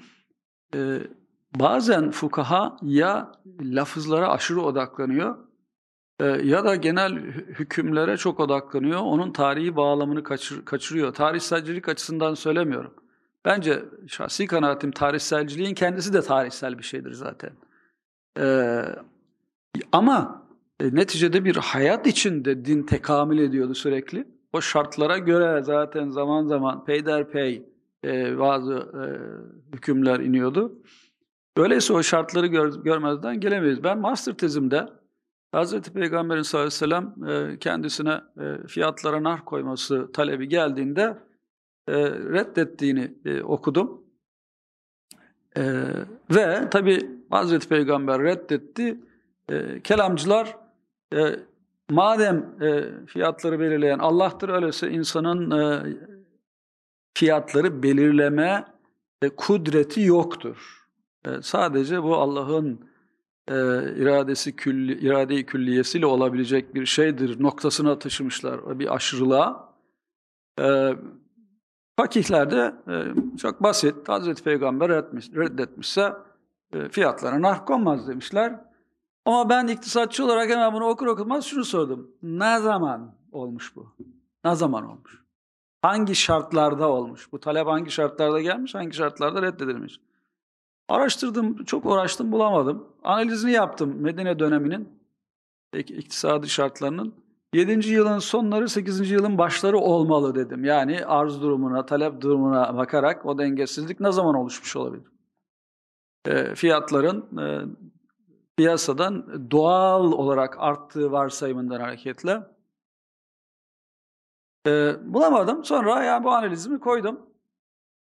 e, 0.74 1.00
bazen 1.60 2.10
fukaha 2.10 2.76
ya 2.82 3.32
lafızlara 3.60 4.28
aşırı 4.28 4.60
odaklanıyor 4.60 5.46
e, 6.20 6.24
ya 6.24 6.64
da 6.64 6.76
genel 6.76 7.16
hükümlere 7.32 8.16
çok 8.16 8.40
odaklanıyor. 8.40 9.00
Onun 9.00 9.32
tarihi 9.32 9.76
bağlamını 9.76 10.22
kaçır, 10.22 10.64
kaçırıyor. 10.64 11.14
Tarihselcilik 11.14 11.88
açısından 11.88 12.34
söylemiyorum. 12.34 12.94
Bence 13.44 13.84
şahsi 14.06 14.46
kanaatim 14.46 14.90
tarihselciliğin 14.90 15.74
kendisi 15.74 16.12
de 16.12 16.22
tarihsel 16.22 16.78
bir 16.78 16.82
şeydir 16.82 17.12
zaten. 17.12 17.50
E, 18.38 18.82
ama 19.92 20.46
e, 20.80 20.94
neticede 20.94 21.44
bir 21.44 21.56
hayat 21.56 22.06
içinde 22.06 22.64
din 22.64 22.82
tekamül 22.82 23.38
ediyordu 23.38 23.74
sürekli. 23.74 24.24
O 24.52 24.60
şartlara 24.60 25.18
göre 25.18 25.62
zaten 25.64 26.08
zaman 26.08 26.46
zaman 26.46 26.84
peyderpey 26.84 27.68
e, 28.04 28.38
bazı 28.38 28.72
e, 28.74 29.02
hükümler 29.76 30.20
iniyordu. 30.20 30.82
Öyleyse 31.56 31.92
o 31.92 32.02
şartları 32.02 32.46
gör, 32.46 32.82
görmezden 32.82 33.40
gelemeyiz. 33.40 33.84
Ben 33.84 33.98
master 33.98 34.34
tezimde 34.34 34.86
Hz. 35.54 35.80
Peygamber'in 35.80 36.42
sallallahu 36.42 36.84
aleyhi 36.84 37.14
ve 37.14 37.24
sellem 37.24 37.52
e, 37.52 37.58
kendisine 37.58 38.20
e, 38.40 38.66
fiyatlara 38.66 39.22
nar 39.22 39.44
koyması 39.44 40.12
talebi 40.12 40.48
geldiğinde 40.48 41.18
e, 41.88 42.10
reddettiğini 42.10 43.14
e, 43.24 43.42
okudum. 43.42 44.04
E, 45.56 45.62
ve 46.30 46.70
tabi 46.70 47.15
Hz. 47.32 47.58
Peygamber 47.58 48.22
reddetti. 48.22 49.00
E, 49.50 49.80
kelamcılar 49.80 50.56
e, 51.14 51.36
madem 51.90 52.54
e, 52.62 52.84
fiyatları 53.06 53.60
belirleyen 53.60 53.98
Allah'tır 53.98 54.48
öyleyse 54.48 54.90
insanın 54.90 55.50
e, 55.50 55.96
fiyatları 57.14 57.82
belirleme 57.82 58.64
e, 59.22 59.28
kudreti 59.28 60.00
yoktur. 60.00 60.86
E, 61.24 61.42
sadece 61.42 62.02
bu 62.02 62.16
Allah'ın 62.16 62.80
e, 63.48 63.54
iradesi 63.96 64.56
külli, 64.56 64.98
irade-i 65.06 65.46
külliyesiyle 65.46 66.06
olabilecek 66.06 66.74
bir 66.74 66.86
şeydir 66.86 67.42
noktasına 67.42 67.98
taşımışlar 67.98 68.78
bir 68.78 68.94
aşırılığa. 68.94 69.74
E, 70.60 70.90
fakihler 71.96 72.50
de 72.50 72.74
e, 72.88 72.94
çok 73.38 73.62
basit, 73.62 74.08
Hazreti 74.08 74.42
Peygamber 74.42 74.88
reddetmiş, 74.88 75.30
reddetmişse 75.36 76.12
fiyatlara 76.90 77.42
nark 77.42 77.68
konmaz 77.68 78.08
demişler. 78.08 78.60
Ama 79.24 79.48
ben 79.48 79.66
iktisatçı 79.66 80.24
olarak 80.24 80.50
hemen 80.50 80.72
bunu 80.72 80.84
okur 80.84 81.06
okumaz 81.06 81.44
şunu 81.44 81.64
sordum. 81.64 82.10
Ne 82.22 82.58
zaman 82.58 83.14
olmuş 83.32 83.76
bu? 83.76 83.94
Ne 84.44 84.54
zaman 84.54 84.84
olmuş? 84.84 85.22
Hangi 85.82 86.14
şartlarda 86.14 86.88
olmuş? 86.88 87.32
Bu 87.32 87.40
talep 87.40 87.66
hangi 87.66 87.90
şartlarda 87.90 88.40
gelmiş, 88.40 88.74
hangi 88.74 88.96
şartlarda 88.96 89.42
reddedilmiş? 89.42 90.00
Araştırdım, 90.88 91.64
çok 91.64 91.86
uğraştım, 91.86 92.32
bulamadım. 92.32 92.88
Analizini 93.04 93.52
yaptım 93.52 93.94
Medine 94.00 94.38
döneminin 94.38 94.88
iktisadi 95.74 96.48
şartlarının. 96.48 97.14
7. 97.54 97.90
yılın 97.90 98.18
sonları 98.18 98.68
8. 98.68 99.10
yılın 99.10 99.38
başları 99.38 99.78
olmalı 99.78 100.34
dedim. 100.34 100.64
Yani 100.64 101.06
arz 101.06 101.42
durumuna, 101.42 101.86
talep 101.86 102.20
durumuna 102.20 102.76
bakarak 102.76 103.26
o 103.26 103.38
dengesizlik 103.38 104.00
ne 104.00 104.12
zaman 104.12 104.34
oluşmuş 104.34 104.76
olabilir? 104.76 105.15
E, 106.26 106.54
fiyatların 106.54 107.38
e, 107.38 107.46
piyasadan 108.56 109.50
doğal 109.50 110.12
olarak 110.12 110.56
arttığı 110.58 111.12
varsayımından 111.12 111.80
hareketle 111.80 112.42
e, 114.66 114.94
bulamadım. 115.14 115.64
Sonra 115.64 116.04
yani 116.04 116.24
bu 116.24 116.30
analizimi 116.30 116.80
koydum. 116.80 117.20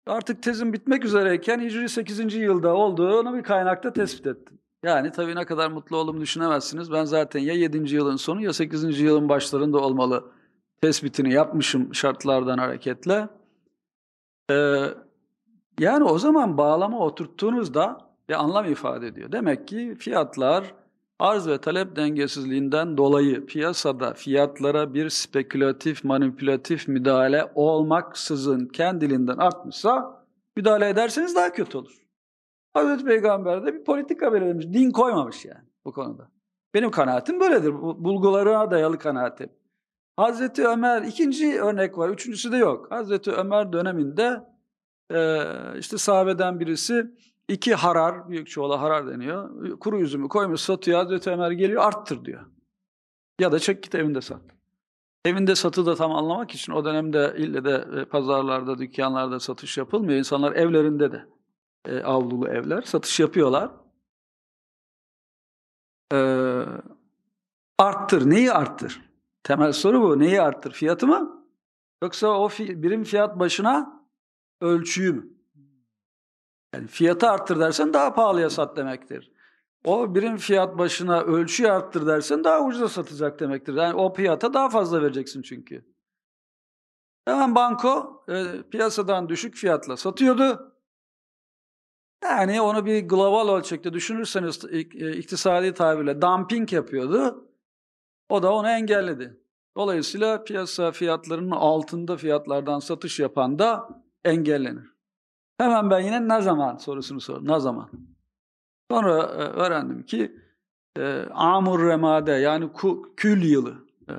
Artık 0.07 0.43
tezim 0.43 0.73
bitmek 0.73 1.05
üzereyken 1.05 1.59
Hicri 1.59 1.89
8. 1.89 2.36
yılda 2.36 2.76
olduğunu 2.76 3.38
bir 3.38 3.43
kaynakta 3.43 3.93
tespit 3.93 4.28
ettim. 4.28 4.59
Yani 4.84 5.11
tabii 5.11 5.36
ne 5.36 5.45
kadar 5.45 5.71
mutlu 5.71 5.97
olduğumu 5.97 6.21
düşünemezsiniz. 6.21 6.91
Ben 6.91 7.05
zaten 7.05 7.39
ya 7.39 7.53
7. 7.53 7.95
yılın 7.95 8.15
sonu 8.15 8.41
ya 8.41 8.53
8. 8.53 8.99
yılın 8.99 9.30
başlarında 9.30 9.78
olmalı 9.78 10.32
tespitini 10.82 11.34
yapmışım 11.34 11.95
şartlardan 11.95 12.57
hareketle. 12.57 13.28
Ee, 14.51 14.86
yani 15.80 16.03
o 16.03 16.17
zaman 16.17 16.57
bağlama 16.57 16.99
oturttuğunuzda 16.99 18.05
bir 18.30 18.34
anlam 18.34 18.65
ifade 18.65 19.07
ediyor. 19.07 19.32
Demek 19.32 19.67
ki 19.67 19.95
fiyatlar 19.99 20.73
arz 21.19 21.47
ve 21.47 21.57
talep 21.57 21.95
dengesizliğinden 21.95 22.97
dolayı 22.97 23.45
piyasada 23.45 24.13
fiyatlara 24.13 24.93
bir 24.93 25.09
spekülatif, 25.09 26.03
manipülatif 26.03 26.88
müdahale 26.88 27.51
olmaksızın 27.55 28.65
kendiliğinden 28.65 29.38
artmışsa 29.38 30.26
müdahale 30.55 30.89
ederseniz 30.89 31.36
daha 31.36 31.51
kötü 31.51 31.78
olur. 31.78 32.05
Hazreti 32.73 33.05
Peygamber 33.05 33.65
de 33.65 33.73
bir 33.73 33.84
politika 33.84 34.34
belirlemiş. 34.34 34.65
Din 34.65 34.91
koymamış 34.91 35.45
yani 35.45 35.65
bu 35.86 35.91
konuda. 35.91 36.32
Benim 36.73 36.91
kanaatim 36.91 37.39
böyledir. 37.39 37.73
Bulgulara 37.73 38.71
dayalı 38.71 38.97
kanaatim. 38.97 39.49
Hazreti 40.17 40.67
Ömer 40.67 41.01
ikinci 41.01 41.61
örnek 41.61 41.97
var. 41.97 42.09
Üçüncüsü 42.09 42.51
de 42.51 42.57
yok. 42.57 42.91
Hazreti 42.91 43.32
Ömer 43.32 43.73
döneminde 43.73 44.43
işte 45.80 45.97
sahabeden 45.97 46.59
birisi 46.59 47.11
iki 47.48 47.76
harar, 47.76 48.30
büyük 48.30 48.50
çoğula 48.50 48.82
harar 48.82 49.08
deniyor. 49.08 49.70
Kuru 49.80 50.00
üzümü 50.00 50.28
koymuş 50.28 50.62
satıyor. 50.62 51.00
Hazreti 51.00 51.30
Ömer 51.30 51.52
geliyor 51.52 51.84
arttır 51.84 52.26
diyor. 52.26 52.46
Ya 53.39 53.52
da 53.52 53.60
çek 53.60 53.84
git 53.84 53.96
evinde 53.96 54.22
sat. 54.22 54.41
Evinde 55.26 55.56
satı 55.56 55.86
da 55.86 55.96
tam 55.96 56.12
anlamak 56.12 56.52
için 56.52 56.74
o 56.74 56.86
dönemde 56.86 57.36
ille 57.38 57.66
de 57.66 57.88
e, 58.02 58.06
pazarlarda, 58.06 58.78
dükkanlarda 58.78 59.39
satış 59.39 59.78
yapılmıyor. 59.78 60.20
İnsanlar 60.20 60.52
evlerinde 60.52 61.12
de 61.12 61.26
e, 61.86 62.04
avlulu 62.04 62.48
evler 62.48 62.82
satış 62.82 63.20
yapıyorlar. 63.20 63.72
E, 66.14 66.18
arttır. 67.78 68.30
Neyi 68.30 68.52
arttır? 68.52 69.02
Temel 69.43 69.72
soru 69.72 70.02
bu. 70.02 70.20
Neyi 70.20 70.41
arttır? 70.41 70.72
Fiyatı 70.72 71.08
mı? 71.08 71.46
Yoksa 72.04 72.28
o 72.28 72.48
fi 72.48 72.84
birim 72.84 73.04
fiyat 73.04 73.39
başına 73.39 74.04
ölçüyü 74.62 75.14
mü? 75.14 75.34
Yani 76.76 76.88
fiyatı 76.88 77.30
arttır 77.30 77.59
dersen 77.59 77.93
daha 77.93 78.13
pahalıya 78.13 78.49
sat 78.49 78.78
demektir. 78.78 79.32
O 79.86 80.15
birim 80.15 80.38
fiyat 80.38 80.78
başına 80.78 81.21
ölçüyü 81.21 81.71
arttır 81.71 82.07
dersen 82.07 82.43
daha 82.43 82.65
ucuza 82.65 82.89
satacak 82.89 83.39
demektir. 83.39 83.73
Yani 83.73 83.93
o 83.93 84.13
fiyata 84.13 84.53
daha 84.53 84.69
fazla 84.69 85.01
vereceksin 85.01 85.41
çünkü. 85.41 85.86
Hemen 87.26 87.55
banko 87.55 88.23
e, 88.30 88.61
piyasadan 88.71 89.30
düşük 89.30 89.55
fiyatla 89.55 89.97
satıyordu. 89.97 90.76
Yani 92.23 92.61
onu 92.61 92.86
bir 92.86 93.07
global 93.07 93.55
ölçekte 93.57 93.93
düşünürseniz 93.93 94.65
e, 94.69 94.80
iktisadi 95.11 95.73
tabirle 95.73 96.21
dumping 96.21 96.73
yapıyordu. 96.73 97.49
O 98.30 98.43
da 98.43 98.53
onu 98.53 98.69
engelledi. 98.69 99.39
Dolayısıyla 99.78 100.43
piyasa 100.43 100.91
fiyatlarının 100.91 101.51
altında 101.51 102.17
fiyatlardan 102.17 102.80
satış 102.80 103.19
yapan 103.19 103.59
da 103.59 103.89
engellenir. 104.23 104.95
Hemen 105.58 105.89
ben 105.89 105.99
yine 105.99 106.28
ne 106.28 106.41
zaman 106.41 106.78
sorusunu 106.78 107.22
sordum. 107.22 107.47
Ne 107.47 107.60
zaman? 107.60 107.89
Sonra 108.91 109.24
e, 109.24 109.43
öğrendim 109.43 110.03
ki 110.03 110.36
e, 110.97 111.26
amur 111.32 111.88
remade 111.88 112.32
yani 112.32 112.74
ku, 112.74 113.14
kül 113.18 113.43
yılı. 113.43 113.76
E, 114.10 114.14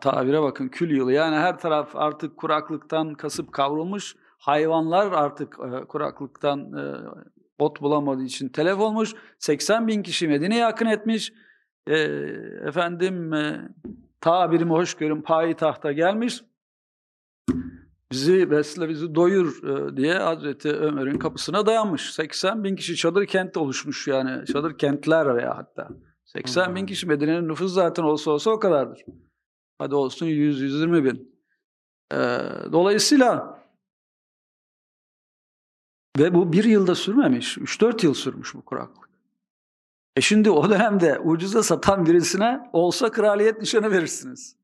tabire 0.00 0.42
bakın 0.42 0.68
kül 0.68 0.90
yılı. 0.90 1.12
Yani 1.12 1.36
her 1.36 1.58
taraf 1.58 1.96
artık 1.96 2.36
kuraklıktan 2.36 3.14
kasıp 3.14 3.52
kavrulmuş. 3.52 4.16
Hayvanlar 4.38 5.12
artık 5.12 5.58
e, 5.58 5.84
kuraklıktan 5.84 6.72
e, 6.72 6.94
ot 7.58 7.80
bulamadığı 7.80 8.24
için 8.24 8.48
telef 8.48 8.78
olmuş. 8.78 9.14
80 9.38 9.88
bin 9.88 10.02
kişi 10.02 10.28
Medine'ye 10.28 10.66
akın 10.66 10.86
etmiş. 10.86 11.32
E, 11.86 11.96
efendim 12.66 13.34
e, 13.34 13.68
tabirimi 14.20 14.70
hoş 14.70 14.94
görün 14.94 15.22
payitahta 15.22 15.92
gelmiş 15.92 16.42
bizi 18.12 18.50
besle, 18.50 18.88
bizi 18.88 19.14
doyur 19.14 19.64
e, 19.64 19.96
diye 19.96 20.14
Hazreti 20.14 20.72
Ömer'in 20.72 21.18
kapısına 21.18 21.66
dayanmış. 21.66 22.14
80 22.14 22.64
bin 22.64 22.76
kişi 22.76 22.96
çadır 22.96 23.26
kent 23.26 23.56
oluşmuş 23.56 24.08
yani 24.08 24.46
çadır 24.46 24.78
kentler 24.78 25.36
veya 25.36 25.56
hatta. 25.56 25.88
80 26.24 26.76
bin 26.76 26.86
kişi 26.86 27.06
Medine'nin 27.06 27.48
nüfusu 27.48 27.68
zaten 27.68 28.02
olsa 28.02 28.30
olsa 28.30 28.50
o 28.50 28.58
kadardır. 28.58 29.04
Hadi 29.78 29.94
olsun 29.94 30.26
100-120 30.26 31.04
bin. 31.04 31.36
E, 32.12 32.16
dolayısıyla 32.72 33.56
ve 36.18 36.34
bu 36.34 36.52
bir 36.52 36.64
yılda 36.64 36.94
sürmemiş, 36.94 37.58
3-4 37.58 38.06
yıl 38.06 38.14
sürmüş 38.14 38.54
bu 38.54 38.62
kuraklık. 38.62 39.10
E 40.16 40.20
şimdi 40.20 40.50
o 40.50 40.70
dönemde 40.70 41.18
ucuza 41.18 41.62
satan 41.62 42.06
birisine 42.06 42.70
olsa 42.72 43.10
kraliyet 43.10 43.60
nişanı 43.60 43.90
verirsiniz. 43.90 44.56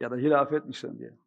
Ya 0.00 0.10
da 0.10 0.16
hilafet 0.16 0.66
nişanı 0.66 0.98
diye. 0.98 1.23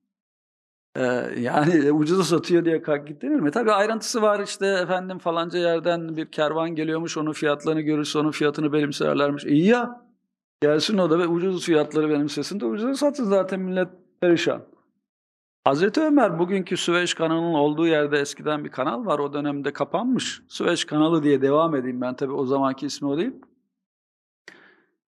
Ee, 0.98 1.04
yani 1.40 1.92
ucuza 1.92 2.24
satıyor 2.24 2.66
diye 2.66 2.82
kalk 2.82 3.08
git 3.08 3.22
denir 3.22 3.40
mi? 3.40 3.52
Tabii 3.52 3.72
ayrıntısı 3.72 4.22
var 4.22 4.40
işte 4.40 4.68
efendim 4.68 5.18
falanca 5.18 5.60
yerden 5.60 6.18
bir 6.18 6.32
kervan 6.32 6.70
geliyormuş 6.70 7.18
onun 7.18 7.32
fiyatlarını 7.32 7.82
görürse 7.82 8.20
onun 8.20 8.32
fiyatını 8.32 8.74
benimserlermiş. 8.74 9.46
İyi 9.46 9.66
ya 9.66 10.02
gelsin 10.62 10.98
o 10.98 11.10
da 11.10 11.20
ve 11.20 11.28
ucuz 11.28 11.66
fiyatları 11.66 12.10
benimsesin 12.10 12.60
de 12.60 12.66
ucuza 12.66 12.94
satsın 12.94 13.26
zaten 13.26 13.60
millet 13.60 13.88
perişan. 14.22 14.62
Hazreti 15.64 16.02
Ömer 16.02 16.40
bugünkü 16.40 16.78
Süveyş 16.78 17.14
kanalının 17.14 17.54
olduğu 17.54 17.88
yerde 17.88 18.20
eskiden 18.20 18.64
bir 18.64 18.70
kanal 18.70 19.06
var 19.06 19.20
o 19.20 19.34
dönemde 19.34 19.74
kapanmış. 19.74 20.42
Süveyş 20.48 20.86
kanalı 20.86 21.24
diye 21.24 21.42
devam 21.42 21.76
edeyim 21.76 22.02
ben 22.02 22.16
tabii 22.16 22.34
o 22.34 22.46
zamanki 22.46 22.86
ismi 22.86 23.08
o 23.08 23.18
değil. 23.18 23.34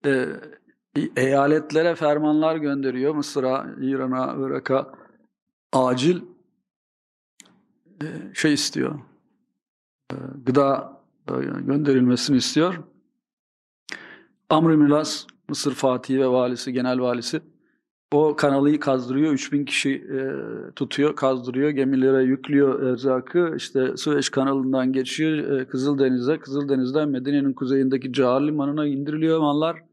Ee, 0.05 0.25
eyaletlere 1.15 1.95
fermanlar 1.95 2.55
gönderiyor 2.55 3.15
Mısır'a, 3.15 3.65
İran'a, 3.81 4.35
Irak'a 4.39 5.04
acil 5.75 6.21
e, 8.01 8.07
şey 8.33 8.53
istiyor. 8.53 8.99
E, 10.11 10.15
gıda 10.45 11.01
e, 11.29 11.33
gönderilmesini 11.65 12.37
istiyor. 12.37 12.83
Amr 14.49 14.69
Milas, 14.69 15.25
Mısır 15.49 15.73
Fatihi 15.73 16.19
ve 16.19 16.27
valisi, 16.27 16.73
genel 16.73 16.99
valisi 16.99 17.41
o 18.15 18.35
kanalı 18.35 18.79
kazdırıyor. 18.79 19.33
3000 19.33 19.65
kişi 19.65 19.91
e, 19.91 20.19
tutuyor, 20.75 21.15
kazdırıyor. 21.15 21.69
Gemilere 21.69 22.23
yüklüyor 22.23 22.83
erzakı. 22.83 23.53
İşte 23.57 23.97
Süveyş 23.97 24.29
kanalından 24.29 24.93
geçiyor 24.93 25.59
e, 25.59 25.67
Kızıldeniz'e. 25.67 26.39
Kızıldeniz'den 26.39 27.09
Medine'nin 27.09 27.53
kuzeyindeki 27.53 28.13
Cahar 28.13 28.41
Limanı'na 28.41 28.85
indiriliyor 28.87 29.39
mallar. 29.39 29.83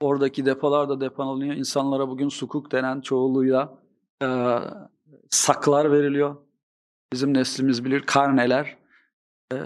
Oradaki 0.00 0.46
depolar 0.46 0.88
da 0.88 1.00
depolanıyor. 1.00 1.54
İnsanlara 1.54 2.08
bugün 2.08 2.28
sukuk 2.28 2.72
denen 2.72 3.00
çoğuluyla 3.00 3.78
e, 4.22 4.28
saklar 5.30 5.92
veriliyor. 5.92 6.36
Bizim 7.12 7.34
neslimiz 7.34 7.84
bilir 7.84 8.00
karneler, 8.00 8.76
e, 9.52 9.56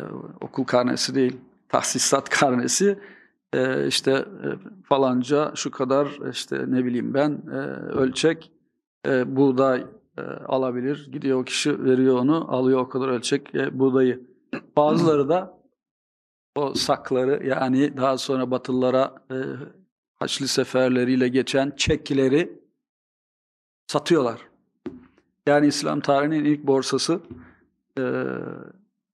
okul 0.41 0.65
karnesi 0.65 1.15
değil, 1.15 1.37
tahsisat 1.69 2.29
karnesi. 2.41 2.99
E, 3.53 3.87
işte 3.87 4.11
e, 4.13 4.49
falanca 4.89 5.53
şu 5.55 5.71
kadar 5.71 6.31
işte 6.31 6.65
ne 6.67 6.85
bileyim 6.85 7.15
ben 7.15 7.43
e, 7.53 7.57
ölçek 7.93 8.53
e, 9.07 9.37
buğday 9.37 9.87
e, 10.19 10.23
alabilir. 10.23 11.09
Gidiyor 11.13 11.41
o 11.41 11.45
kişi 11.45 11.85
veriyor 11.85 12.19
onu, 12.19 12.55
alıyor 12.55 12.81
o 12.81 12.89
kadar 12.89 13.09
ölçek 13.09 13.55
e, 13.55 13.79
buğdayı. 13.79 14.27
Bazıları 14.77 15.29
da 15.29 15.59
o 16.57 16.75
sakları 16.75 17.47
yani 17.47 17.97
daha 17.97 18.19
sonra 18.19 18.51
Batılılara 18.51 19.15
e, 19.31 19.37
Haçlı 20.15 20.49
seferleriyle 20.49 21.29
geçen 21.29 21.71
çekkileri 21.77 22.61
satıyorlar. 23.87 24.54
Yani 25.47 25.67
İslam 25.67 26.01
tarihinin 26.01 26.45
ilk 26.45 26.67
borsası 26.67 27.21
e, 27.99 28.03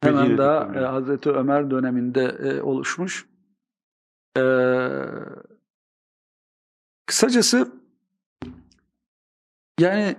hemen 0.01 0.39
daha 0.39 0.75
e, 0.75 0.79
Hazreti 0.79 1.31
Ömer 1.31 1.71
döneminde 1.71 2.25
e, 2.25 2.63
oluşmuş. 2.63 3.27
E, 4.37 4.43
kısacası 7.07 7.73
yani 9.81 10.17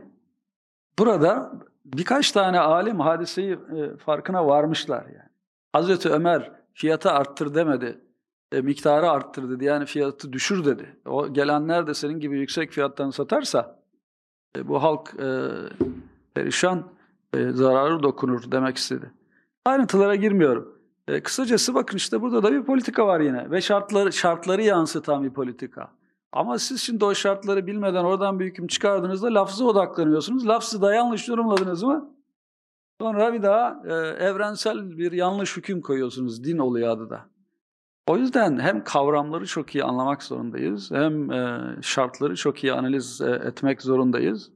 burada 0.99 1.53
birkaç 1.85 2.31
tane 2.31 2.59
alim 2.59 2.99
hadiseyi 2.99 3.51
e, 3.53 3.97
farkına 3.97 4.47
varmışlar 4.47 5.05
yani. 5.05 5.31
Hazreti 5.73 6.09
Ömer 6.09 6.51
fiyatı 6.73 7.11
arttır 7.11 7.55
demedi. 7.55 8.01
E, 8.51 8.61
miktarı 8.61 9.09
arttır 9.09 9.49
dedi. 9.49 9.65
Yani 9.65 9.85
fiyatı 9.85 10.33
düşür 10.33 10.65
dedi. 10.65 10.99
O 11.05 11.33
gelenler 11.33 11.87
de 11.87 11.93
senin 11.93 12.19
gibi 12.19 12.39
yüksek 12.39 12.71
fiyattan 12.71 13.09
satarsa 13.09 13.80
e, 14.57 14.67
bu 14.67 14.83
halk 14.83 15.13
e, 15.19 15.49
perişan, 16.33 16.83
e, 17.33 17.51
zararı 17.51 18.03
dokunur 18.03 18.51
demek 18.51 18.77
istedi. 18.77 19.11
Ayrıntılara 19.65 20.15
girmiyorum. 20.15 20.77
E, 21.07 21.23
kısacası 21.23 21.75
bakın 21.75 21.97
işte 21.97 22.21
burada 22.21 22.43
da 22.43 22.51
bir 22.51 22.63
politika 22.63 23.07
var 23.07 23.19
yine 23.19 23.51
ve 23.51 23.61
şartları 23.61 24.13
şartları 24.13 24.61
yansıtan 24.61 25.23
bir 25.23 25.33
politika. 25.33 25.91
Ama 26.31 26.59
siz 26.59 26.81
şimdi 26.81 27.05
o 27.05 27.15
şartları 27.15 27.67
bilmeden 27.67 28.03
oradan 28.03 28.39
bir 28.39 28.45
hüküm 28.45 28.67
çıkardığınızda 28.67 29.33
lafza 29.33 29.65
odaklanıyorsunuz. 29.65 30.47
Lafzı 30.47 30.81
da 30.81 30.93
yanlış 30.93 31.27
yorumladınız 31.27 31.83
mı? 31.83 32.15
Sonra 33.01 33.33
bir 33.33 33.43
daha 33.43 33.81
e, 33.85 33.93
evrensel 34.25 34.97
bir 34.97 35.11
yanlış 35.11 35.57
hüküm 35.57 35.81
koyuyorsunuz. 35.81 36.43
Din 36.43 36.57
oluyor 36.57 36.89
adı 36.89 37.09
da. 37.09 37.25
O 38.11 38.17
yüzden 38.17 38.59
hem 38.59 38.83
kavramları 38.83 39.45
çok 39.45 39.75
iyi 39.75 39.83
anlamak 39.83 40.23
zorundayız, 40.23 40.91
hem 40.91 41.31
e, 41.31 41.61
şartları 41.81 42.35
çok 42.35 42.63
iyi 42.63 42.73
analiz 42.73 43.21
e, 43.21 43.29
etmek 43.29 43.81
zorundayız. 43.81 44.51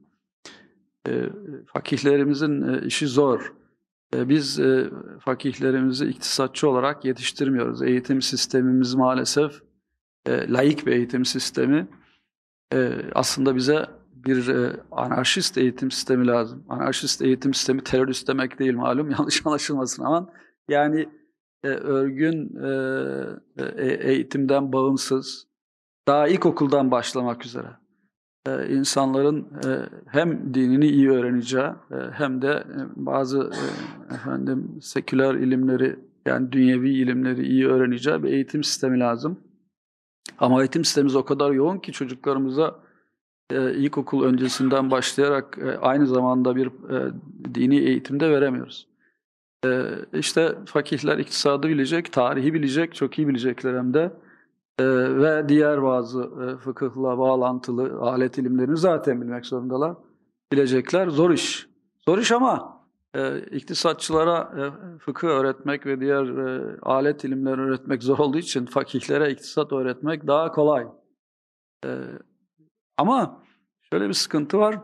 E, 1.08 1.22
fakihlerimizin 1.66 2.82
işi 2.82 3.06
zor. 3.06 3.54
Biz 4.14 4.60
fakihlerimizi 5.20 6.06
iktisatçı 6.06 6.70
olarak 6.70 7.04
yetiştirmiyoruz. 7.04 7.82
Eğitim 7.82 8.22
sistemimiz 8.22 8.94
maalesef 8.94 9.62
laik 10.28 10.86
bir 10.86 10.92
eğitim 10.92 11.24
sistemi 11.24 11.88
aslında 13.14 13.56
bize 13.56 13.86
bir 14.12 14.50
anarşist 14.90 15.58
eğitim 15.58 15.90
sistemi 15.90 16.26
lazım. 16.26 16.64
Anarşist 16.68 17.22
eğitim 17.22 17.54
sistemi 17.54 17.84
terörist 17.84 18.28
demek 18.28 18.58
değil 18.58 18.74
malum 18.74 19.10
yanlış 19.18 19.46
anlaşılmasın 19.46 20.04
ama 20.04 20.32
yani 20.68 21.08
e, 21.66 21.68
örgün 21.68 22.56
e, 22.56 23.62
e, 23.76 24.10
eğitimden 24.10 24.72
bağımsız 24.72 25.46
daha 26.08 26.28
ilkokuldan 26.28 26.90
başlamak 26.90 27.46
üzere 27.46 27.68
e, 28.46 28.68
insanların 28.68 29.40
e, 29.40 29.70
hem 30.06 30.54
dinini 30.54 30.86
iyi 30.86 31.10
öğreneceği 31.10 31.64
e, 31.64 31.96
hem 32.12 32.42
de 32.42 32.48
e, 32.48 32.78
bazı 32.96 33.38
e, 33.38 34.14
efendim 34.14 34.78
seküler 34.82 35.34
ilimleri 35.34 35.96
yani 36.26 36.52
dünyevi 36.52 36.90
ilimleri 36.90 37.46
iyi 37.46 37.68
öğreneceği 37.68 38.22
bir 38.22 38.28
eğitim 38.28 38.64
sistemi 38.64 39.00
lazım. 39.00 39.40
Ama 40.38 40.60
eğitim 40.60 40.84
sistemimiz 40.84 41.16
o 41.16 41.24
kadar 41.24 41.50
yoğun 41.50 41.78
ki 41.78 41.92
çocuklarımıza 41.92 42.80
e, 43.50 43.74
ilkokul 43.74 44.24
öncesinden 44.24 44.90
başlayarak 44.90 45.58
e, 45.58 45.78
aynı 45.78 46.06
zamanda 46.06 46.56
bir 46.56 46.66
e, 46.66 47.12
dini 47.54 47.78
eğitimde 47.78 48.30
veremiyoruz. 48.30 48.86
E, 49.66 50.18
işte 50.18 50.58
fakihler 50.66 51.18
iktisadı 51.18 51.68
bilecek, 51.68 52.12
tarihi 52.12 52.54
bilecek, 52.54 52.94
çok 52.94 53.18
iyi 53.18 53.28
bilecekler 53.28 53.76
hem 53.76 53.94
de. 53.94 54.12
E, 54.78 54.84
ve 55.18 55.48
diğer 55.48 55.82
bazı 55.82 56.22
e, 56.22 56.56
fıkıhla 56.56 57.18
bağlantılı 57.18 58.00
alet 58.00 58.38
ilimlerini 58.38 58.76
zaten 58.76 59.20
bilmek 59.20 59.46
zorundalar. 59.46 59.94
Bilecekler. 60.52 61.08
Zor 61.08 61.30
iş. 61.30 61.68
Zor 62.08 62.18
iş 62.18 62.32
ama 62.32 62.82
e, 63.14 63.40
iktisatçılara 63.40 64.52
e, 64.58 64.62
fıkıh 64.98 65.28
öğretmek 65.28 65.86
ve 65.86 66.00
diğer 66.00 66.24
e, 66.24 66.76
alet 66.82 67.24
ilimleri 67.24 67.60
öğretmek 67.60 68.02
zor 68.02 68.18
olduğu 68.18 68.38
için 68.38 68.66
fakihlere 68.66 69.30
iktisat 69.30 69.72
öğretmek 69.72 70.26
daha 70.26 70.52
kolay. 70.52 70.86
E, 71.84 71.90
ama 72.96 73.42
şöyle 73.92 74.08
bir 74.08 74.14
sıkıntı 74.14 74.58
var. 74.58 74.78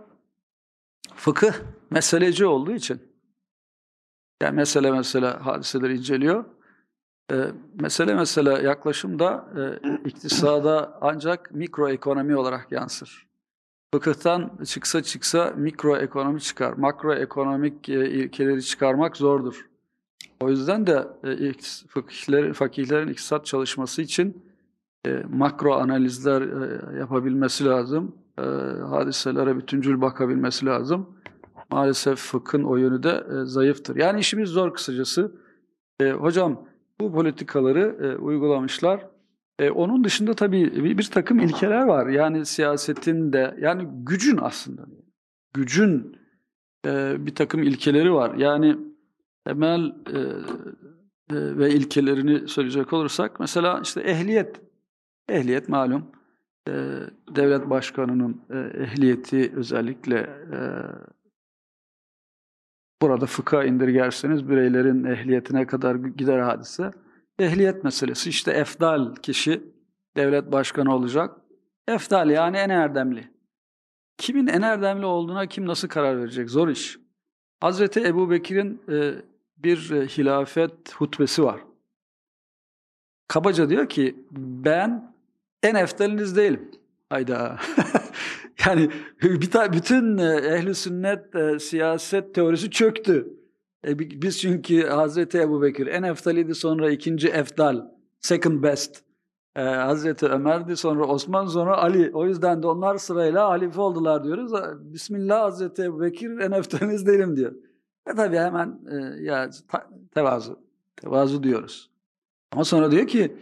Fıkıh 1.15 1.53
meseleci 1.91 2.47
olduğu 2.47 2.73
için 2.73 3.12
yani 4.43 4.57
mesele 4.57 4.91
mesela 4.91 5.47
hadiseleri 5.47 5.97
inceliyor. 5.97 6.45
E, 7.33 7.37
mesele 7.81 8.15
mesele 8.15 8.51
yaklaşımda 8.67 9.47
e, 9.57 9.63
iktisada 10.09 10.99
ancak 11.01 11.55
mikroekonomi 11.55 12.37
olarak 12.37 12.73
yansır. 12.73 13.27
Fıkıhtan 13.95 14.51
çıksa 14.67 15.03
çıksa 15.03 15.53
mikroekonomi 15.57 16.41
çıkar. 16.41 16.73
Makroekonomik 16.73 17.89
e, 17.89 18.11
ilkeleri 18.11 18.63
çıkarmak 18.63 19.17
zordur. 19.17 19.67
O 20.41 20.51
yüzden 20.51 20.87
de 20.87 21.09
e, 21.25 21.53
fakihler, 21.89 22.53
fakihlerin 22.53 23.09
iktisat 23.09 23.47
çalışması 23.47 24.03
için 24.03 24.43
e, 25.07 25.23
makro 25.33 25.75
analizler 25.75 26.43
e, 26.43 26.99
yapabilmesi 26.99 27.65
lazım. 27.65 28.15
E, 28.39 28.43
hadiselere 28.89 29.57
bütüncül 29.57 30.01
bakabilmesi 30.01 30.67
lazım. 30.67 31.07
Maalesef 31.73 32.19
fıkhın 32.19 32.65
o 32.65 32.77
yönü 32.77 33.03
de 33.03 33.11
e, 33.11 33.45
zayıftır. 33.45 33.97
Yani 33.97 34.21
işimiz 34.21 34.51
zor 34.51 34.75
kısacası. 34.75 35.33
E, 36.01 36.11
hocam 36.11 36.69
bu 37.01 37.13
politikaları 37.13 37.97
e, 38.03 38.17
uygulamışlar. 38.17 39.07
E, 39.59 39.71
onun 39.71 40.05
dışında 40.05 40.35
tabii 40.35 40.85
bir, 40.85 40.99
bir 40.99 41.11
takım 41.11 41.39
ilkeler 41.39 41.83
var. 41.83 42.07
Yani 42.07 42.47
siyasetin 42.47 43.33
de 43.33 43.57
yani 43.61 43.89
gücün 44.03 44.39
aslında 44.43 44.83
gücün 45.55 46.17
e, 46.87 47.17
bir 47.27 47.35
takım 47.35 47.63
ilkeleri 47.63 48.13
var. 48.13 48.35
Yani 48.35 48.77
temel 49.45 49.87
e, 49.87 50.19
e, 50.19 51.59
ve 51.59 51.71
ilkelerini 51.71 52.49
söyleyecek 52.49 52.93
olursak 52.93 53.41
mesela 53.41 53.81
işte 53.83 54.01
ehliyet 54.01 54.61
ehliyet 55.29 55.69
malum 55.69 56.07
e, 56.69 56.73
devlet 57.37 57.71
başkanının 57.71 58.43
e, 58.51 58.59
ehliyeti 58.59 59.53
özellikle 59.57 60.19
e, 60.53 60.59
burada 63.03 63.27
fıkha 63.27 63.65
indirgerseniz 63.65 64.49
bireylerin 64.49 65.05
ehliyetine 65.05 65.67
kadar 65.67 65.95
gider 65.95 66.39
hadise. 66.39 66.91
Ehliyet 67.39 67.85
meselesi 67.85 68.31
işte 68.31 68.51
efdal 68.51 69.15
kişi 69.15 69.63
devlet 70.17 70.53
başkanı 70.53 70.95
olacak. 70.95 71.37
Efdal 71.89 72.31
yani 72.31 72.57
en 72.57 72.69
erdemli. 72.69 73.31
Kimin 74.19 74.47
en 74.47 74.63
erdemli 74.63 75.07
olduğuna 75.07 75.47
kim 75.47 75.67
nasıl 75.67 75.89
karar 75.89 76.19
verecek? 76.19 76.51
Zor 76.51 76.69
iş. 76.69 76.99
Hazreti 77.61 78.01
Ebu 78.01 78.31
Bekir'in 78.31 78.83
e, 78.89 79.15
bir 79.57 79.91
e, 79.91 80.07
hilafet 80.07 80.93
hutbesi 80.95 81.45
var. 81.45 81.61
Kabaca 83.29 83.69
diyor 83.71 83.89
ki 83.89 84.17
ben 84.31 85.15
en 85.63 85.75
eftaliniz 85.75 86.37
değilim. 86.37 86.71
Hayda. 87.11 87.59
yani 88.67 88.91
bütün 89.73 90.19
e, 90.19 90.35
ehli 90.37 90.75
sünnet 90.75 91.35
e, 91.35 91.59
siyaset 91.59 92.35
teorisi 92.35 92.71
çöktü. 92.71 93.29
E, 93.87 93.99
biz 93.99 94.41
çünkü 94.41 94.87
Hazreti 94.87 95.39
Ebu 95.39 95.63
Bekir 95.63 95.87
en 95.87 96.03
eftaliydi 96.03 96.55
sonra 96.55 96.91
ikinci 96.91 97.29
eftal, 97.29 97.81
second 98.21 98.63
best. 98.63 99.03
Ee, 99.57 99.63
Hazreti 99.63 100.27
Ömer'di 100.27 100.77
sonra 100.77 101.07
Osman 101.07 101.47
sonra 101.47 101.79
Ali. 101.79 102.11
O 102.15 102.27
yüzden 102.27 102.63
de 102.63 102.67
onlar 102.67 102.97
sırayla 102.97 103.49
halife 103.49 103.81
oldular 103.81 104.25
diyoruz. 104.25 104.53
Bismillah 104.93 105.43
Hazreti 105.43 105.83
Ebu 105.83 106.01
Bekir 106.01 106.39
en 106.39 106.53
eftaliniz 106.53 107.07
değilim 107.07 107.37
diyor. 107.37 107.53
E 108.07 108.15
tabi 108.15 108.37
hemen 108.37 108.81
e, 108.91 109.23
ya 109.23 109.51
ta, 109.69 109.91
tevazu, 110.15 110.61
tevazu 110.97 111.43
diyoruz. 111.43 111.91
Ama 112.53 112.65
sonra 112.65 112.91
diyor 112.91 113.07
ki 113.07 113.37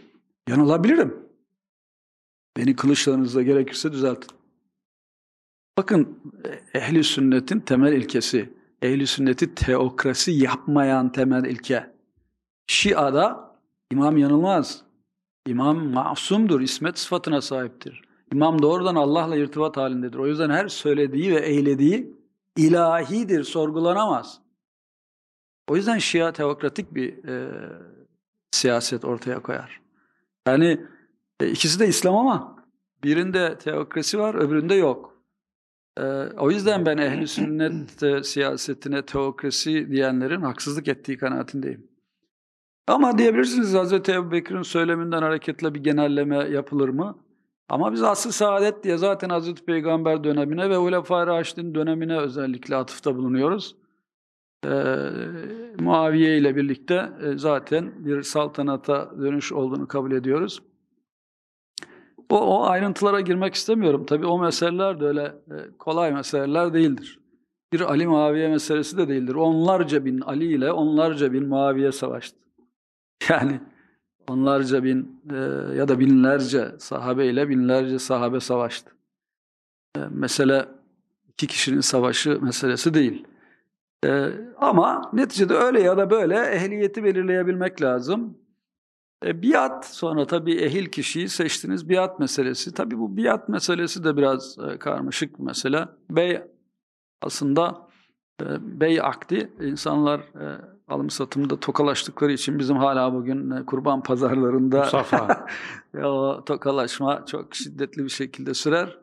yanılabilirim. 0.49 1.15
Beni 2.57 2.75
kılıçlarınızla 2.75 3.41
gerekirse 3.41 3.91
düzeltin. 3.91 4.40
Bakın 5.77 6.19
ehli 6.73 7.03
sünnetin 7.03 7.59
temel 7.59 7.93
ilkesi, 7.93 8.53
ehli 8.81 9.07
sünneti 9.07 9.55
teokrasi 9.55 10.31
yapmayan 10.31 11.11
temel 11.11 11.45
ilke. 11.45 11.93
Şia'da 12.67 13.55
imam 13.91 14.17
yanılmaz. 14.17 14.83
İmam 15.47 15.85
masumdur, 15.85 16.61
ismet 16.61 16.99
sıfatına 16.99 17.41
sahiptir. 17.41 18.01
İmam 18.33 18.61
doğrudan 18.61 18.95
Allah'la 18.95 19.35
irtibat 19.35 19.77
halindedir. 19.77 20.17
O 20.17 20.27
yüzden 20.27 20.49
her 20.49 20.67
söylediği 20.67 21.31
ve 21.31 21.39
eylediği 21.39 22.17
ilahidir, 22.57 23.43
sorgulanamaz. 23.43 24.41
O 25.69 25.75
yüzden 25.75 25.97
Şia 25.97 26.33
teokratik 26.33 26.95
bir 26.95 27.23
e, 27.23 27.49
siyaset 28.51 29.05
ortaya 29.05 29.41
koyar. 29.41 29.81
Yani 30.47 30.85
e, 31.39 31.49
ikisi 31.49 31.79
de 31.79 31.87
İslam 31.87 32.15
ama 32.15 32.65
birinde 33.03 33.57
teokrasi 33.57 34.19
var, 34.19 34.35
öbüründe 34.35 34.75
yok. 34.75 35.10
E, 35.97 36.03
o 36.37 36.51
yüzden 36.51 36.85
ben 36.85 36.97
ehli 36.97 37.27
sünnet 37.27 38.03
e, 38.03 38.23
siyasetine 38.23 39.05
teokrasi 39.05 39.91
diyenlerin 39.91 40.41
haksızlık 40.41 40.87
ettiği 40.87 41.17
kanaatindeyim. 41.17 41.87
Ama 42.87 43.17
diyebilirsiniz 43.17 43.73
Hz. 43.73 43.93
Ebu 44.09 44.31
Bekir'in 44.31 44.61
söyleminden 44.61 45.21
hareketle 45.21 45.73
bir 45.73 45.83
genelleme 45.83 46.35
yapılır 46.35 46.89
mı? 46.89 47.17
Ama 47.69 47.93
biz 47.93 48.03
asıl 48.03 48.31
saadet 48.31 48.83
diye 48.83 48.97
zaten 48.97 49.29
Hz. 49.29 49.53
Peygamber 49.53 50.23
dönemine 50.23 50.69
ve 50.69 50.75
Hulefai 50.75 51.27
Raşid'in 51.27 51.75
dönemine 51.75 52.17
özellikle 52.17 52.75
atıfta 52.75 53.15
bulunuyoruz. 53.15 53.75
Ee, 54.65 54.69
Muaviye 55.79 56.37
ile 56.37 56.55
birlikte 56.55 57.09
e, 57.23 57.37
zaten 57.37 58.05
bir 58.05 58.21
saltanata 58.21 59.11
dönüş 59.21 59.51
olduğunu 59.51 59.87
kabul 59.87 60.11
ediyoruz. 60.11 60.61
O, 62.31 62.37
o 62.37 62.63
ayrıntılara 62.65 63.21
girmek 63.21 63.53
istemiyorum. 63.55 64.05
Tabii 64.05 64.25
o 64.25 64.39
meseleler 64.39 64.99
de 64.99 65.05
öyle 65.05 65.23
e, 65.23 65.77
kolay 65.79 66.11
meseleler 66.13 66.73
değildir. 66.73 67.19
Bir 67.73 67.81
Ali 67.81 68.07
Muaviye 68.07 68.47
meselesi 68.47 68.97
de 68.97 69.07
değildir. 69.07 69.35
Onlarca 69.35 70.05
bin 70.05 70.21
Ali 70.21 70.45
ile 70.45 70.71
onlarca 70.71 71.33
bin 71.33 71.47
Muaviye 71.47 71.91
savaştı. 71.91 72.37
Yani 73.29 73.59
onlarca 74.29 74.83
bin 74.83 75.21
e, 75.29 75.35
ya 75.75 75.87
da 75.87 75.99
binlerce 75.99 76.71
sahabe 76.79 77.27
ile 77.27 77.49
binlerce 77.49 77.99
sahabe 77.99 78.39
savaştı. 78.39 78.91
E, 79.97 79.99
mesele 80.09 80.65
iki 81.27 81.47
kişinin 81.47 81.81
savaşı 81.81 82.41
meselesi 82.41 82.93
değil. 82.93 83.27
E, 84.05 84.29
ama 84.57 85.09
neticede 85.13 85.53
öyle 85.53 85.81
ya 85.81 85.97
da 85.97 86.09
böyle 86.09 86.35
ehliyeti 86.35 87.03
belirleyebilmek 87.03 87.81
lazım. 87.81 88.37
E, 89.25 89.41
biat 89.43 89.85
sonra 89.85 90.25
tabii 90.27 90.55
ehil 90.55 90.85
kişiyi 90.85 91.29
seçtiniz 91.29 91.89
biat 91.89 92.19
meselesi. 92.19 92.73
Tabii 92.73 92.97
bu 92.97 93.17
biat 93.17 93.49
meselesi 93.49 94.03
de 94.03 94.17
biraz 94.17 94.57
e, 94.59 94.77
karmaşık 94.77 95.39
bir 95.39 95.43
mesele. 95.43 95.87
Bey 96.09 96.41
aslında 97.21 97.87
e, 98.41 98.45
bey 98.79 99.01
akdi 99.01 99.53
insanlar 99.61 100.19
e, 100.19 100.61
alım 100.87 101.09
satımda 101.09 101.59
tokalaştıkları 101.59 102.31
için 102.31 102.59
bizim 102.59 102.77
hala 102.77 103.13
bugün 103.13 103.51
e, 103.51 103.65
kurban 103.65 104.03
pazarlarında 104.03 104.87
o 106.05 106.43
tokalaşma 106.45 107.25
çok 107.25 107.55
şiddetli 107.55 108.03
bir 108.03 108.09
şekilde 108.09 108.53
sürer. 108.53 108.97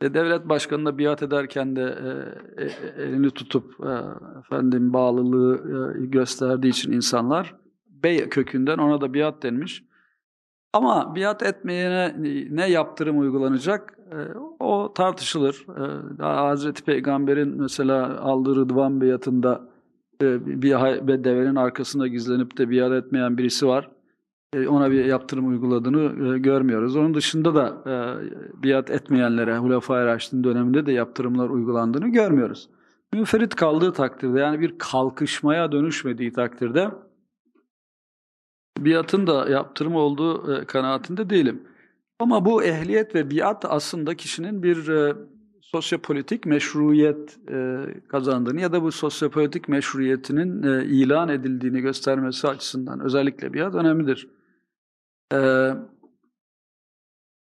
E, 0.00 0.14
devlet 0.14 0.48
başkanına 0.48 0.98
biat 0.98 1.22
ederken 1.22 1.76
de 1.76 1.82
e, 1.82 2.64
e, 2.64 3.02
elini 3.02 3.30
tutup 3.30 3.86
e, 3.86 3.90
efendim 4.38 4.92
bağlılığı 4.92 5.56
e, 6.02 6.06
gösterdiği 6.06 6.68
için 6.68 6.92
insanlar 6.92 7.65
bey 8.04 8.28
kökünden 8.28 8.78
ona 8.78 9.00
da 9.00 9.14
biat 9.14 9.42
denmiş. 9.42 9.84
Ama 10.72 11.16
biat 11.16 11.42
etmeyene 11.42 12.14
ne 12.50 12.70
yaptırım 12.70 13.18
uygulanacak 13.18 13.98
e, 14.12 14.16
o 14.60 14.92
tartışılır. 14.94 15.66
E, 16.18 16.22
Hazreti 16.22 16.84
Peygamber'in 16.84 17.60
mesela 17.60 18.20
aldığı 18.20 18.56
Rıdvan 18.56 19.00
biatında 19.00 19.68
e, 20.22 20.46
bir 20.62 21.24
devenin 21.24 21.56
arkasında 21.56 22.06
gizlenip 22.06 22.58
de 22.58 22.70
biat 22.70 22.92
etmeyen 22.92 23.38
birisi 23.38 23.66
var. 23.66 23.90
E, 24.52 24.68
ona 24.68 24.90
bir 24.90 25.04
yaptırım 25.04 25.48
uyguladığını 25.48 26.34
e, 26.34 26.38
görmüyoruz. 26.38 26.96
Onun 26.96 27.14
dışında 27.14 27.54
da 27.54 27.82
biat 28.62 28.90
etmeyenlere 28.90 29.58
Hulefai 29.58 30.06
Raşid'in 30.06 30.44
döneminde 30.44 30.86
de 30.86 30.92
yaptırımlar 30.92 31.48
uygulandığını 31.48 32.08
görmüyoruz. 32.08 32.68
Münferit 33.12 33.54
kaldığı 33.54 33.92
takdirde 33.92 34.40
yani 34.40 34.60
bir 34.60 34.78
kalkışmaya 34.78 35.72
dönüşmediği 35.72 36.32
takdirde 36.32 36.90
biatın 38.78 39.26
da 39.26 39.48
yaptırım 39.48 39.94
olduğu 39.94 40.64
kanaatinde 40.66 41.30
değilim. 41.30 41.62
Ama 42.18 42.44
bu 42.44 42.64
ehliyet 42.64 43.14
ve 43.14 43.30
biat 43.30 43.64
aslında 43.64 44.14
kişinin 44.14 44.62
bir 44.62 44.90
sosyopolitik 45.60 46.46
meşruiyet 46.46 47.38
kazandığını 48.08 48.60
ya 48.60 48.72
da 48.72 48.82
bu 48.82 48.92
sosyopolitik 48.92 49.68
meşruiyetinin 49.68 50.62
ilan 50.82 51.28
edildiğini 51.28 51.80
göstermesi 51.80 52.48
açısından 52.48 53.00
özellikle 53.00 53.54
biat 53.54 53.74
önemlidir. 53.74 54.28
Ee, 55.32 55.70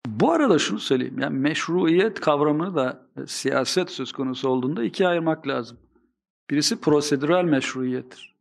bu 0.06 0.32
arada 0.32 0.58
şunu 0.58 0.78
söyleyeyim, 0.78 1.18
yani 1.18 1.38
meşruiyet 1.38 2.20
kavramını 2.20 2.74
da 2.74 3.06
e, 3.16 3.26
siyaset 3.26 3.90
söz 3.90 4.12
konusu 4.12 4.48
olduğunda 4.48 4.84
ikiye 4.84 5.08
ayırmak 5.08 5.48
lazım. 5.48 5.78
Birisi 6.50 6.80
prosedürel 6.80 7.44
meşruiyettir. 7.44 8.36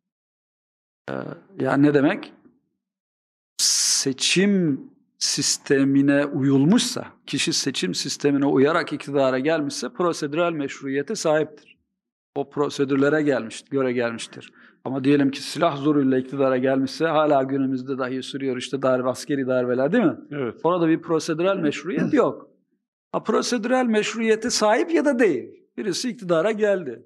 Ee, 1.09 1.13
yani 1.59 1.83
ne 1.83 1.93
demek? 1.93 2.33
Seçim 3.59 4.81
sistemine 5.17 6.25
uyulmuşsa, 6.25 7.07
kişi 7.25 7.53
seçim 7.53 7.93
sistemine 7.93 8.45
uyarak 8.45 8.93
iktidara 8.93 9.39
gelmişse 9.39 9.89
prosedürel 9.89 10.51
meşruiyete 10.51 11.15
sahiptir. 11.15 11.77
O 12.35 12.49
prosedürlere 12.49 13.21
gelmiş, 13.21 13.63
göre 13.71 13.93
gelmiştir. 13.93 14.51
Ama 14.83 15.03
diyelim 15.03 15.31
ki 15.31 15.43
silah 15.43 15.77
zoruyla 15.77 16.17
iktidara 16.17 16.57
gelmişse 16.57 17.05
hala 17.05 17.43
günümüzde 17.43 17.97
dahi 17.97 18.23
sürüyor 18.23 18.57
işte 18.57 18.81
darbe, 18.81 19.09
askeri 19.09 19.47
darbeler 19.47 19.91
değil 19.91 20.03
mi? 20.03 20.17
Evet. 20.31 20.55
Orada 20.63 20.87
bir 20.87 21.01
prosedürel 21.01 21.57
meşruiyet 21.57 22.13
yok. 22.13 22.49
Ha, 23.11 23.23
prosedürel 23.23 23.85
meşruiyete 23.85 24.49
sahip 24.49 24.91
ya 24.91 25.05
da 25.05 25.19
değil. 25.19 25.49
Birisi 25.77 26.09
iktidara 26.09 26.51
geldi. 26.51 27.03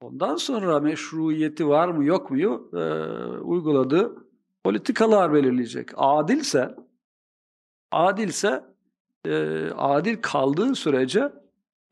Ondan 0.00 0.36
sonra 0.36 0.80
meşruiyeti 0.80 1.68
var 1.68 1.88
mı 1.88 2.04
yok 2.04 2.30
mu 2.30 2.38
e, 2.72 2.78
uyguladığı 3.40 4.29
politikalar 4.64 5.32
belirleyecek. 5.32 5.90
Adilse 5.96 6.74
adilse 7.92 8.64
e, 9.24 9.66
adil 9.70 10.16
kaldığı 10.22 10.74
sürece 10.74 11.32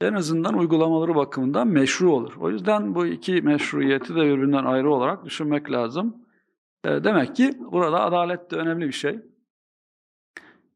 en 0.00 0.12
azından 0.12 0.58
uygulamaları 0.58 1.14
bakımından 1.14 1.68
meşru 1.68 2.12
olur. 2.12 2.34
O 2.40 2.50
yüzden 2.50 2.94
bu 2.94 3.06
iki 3.06 3.42
meşruiyeti 3.42 4.14
de 4.14 4.20
birbirinden 4.20 4.64
ayrı 4.64 4.90
olarak 4.90 5.24
düşünmek 5.24 5.70
lazım. 5.72 6.16
E, 6.84 7.04
demek 7.04 7.36
ki 7.36 7.58
burada 7.72 8.00
adalet 8.00 8.50
de 8.50 8.56
önemli 8.56 8.86
bir 8.86 8.92
şey. 8.92 9.20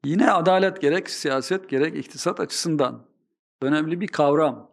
Yine 0.05 0.31
adalet 0.31 0.81
gerek 0.81 1.11
siyaset 1.11 1.69
gerek 1.69 1.97
iktisat 1.97 2.41
açısından 2.41 3.07
önemli 3.63 4.01
bir 4.01 4.09
kavram. 4.09 4.72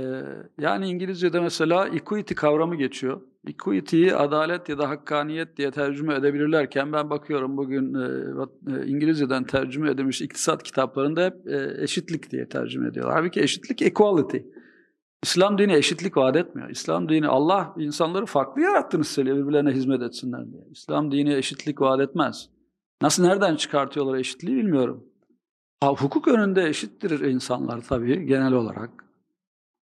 E, 0.00 0.24
yani 0.58 0.88
İngilizce'de 0.88 1.40
mesela 1.40 1.88
equity 1.88 2.34
kavramı 2.34 2.76
geçiyor. 2.76 3.20
Equity'yi 3.48 4.14
adalet 4.14 4.68
ya 4.68 4.78
da 4.78 4.88
hakkaniyet 4.88 5.56
diye 5.56 5.70
tercüme 5.70 6.14
edebilirlerken 6.14 6.92
ben 6.92 7.10
bakıyorum 7.10 7.56
bugün 7.56 7.94
e, 7.94 8.06
e, 8.76 8.86
İngilizceden 8.86 9.44
tercüme 9.44 9.90
edilmiş 9.90 10.22
iktisat 10.22 10.62
kitaplarında 10.62 11.24
hep 11.24 11.48
e, 11.48 11.82
eşitlik 11.82 12.30
diye 12.30 12.48
tercüme 12.48 12.88
ediyorlar. 12.88 13.14
Halbuki 13.16 13.40
eşitlik 13.40 13.82
equality. 13.82 14.38
İslam 15.22 15.58
dini 15.58 15.72
eşitlik 15.72 16.16
vaat 16.16 16.36
etmiyor. 16.36 16.70
İslam 16.70 17.08
dini 17.08 17.28
Allah 17.28 17.74
insanları 17.78 18.26
farklı 18.26 18.62
yarattığını 18.62 19.04
söylüyor 19.04 19.36
birbirlerine 19.36 19.70
hizmet 19.70 20.02
etsinler 20.02 20.52
diye. 20.52 20.62
İslam 20.70 21.12
dini 21.12 21.34
eşitlik 21.34 21.80
vaat 21.80 22.00
etmez. 22.00 22.48
Nasıl 23.02 23.22
nereden 23.22 23.56
çıkartıyorlar 23.56 24.18
eşitliği 24.18 24.56
bilmiyorum. 24.56 25.04
Ha, 25.80 25.88
hukuk 25.88 26.28
önünde 26.28 26.68
eşittir 26.68 27.20
insanlar 27.20 27.80
tabii 27.80 28.26
genel 28.26 28.52
olarak. 28.52 29.09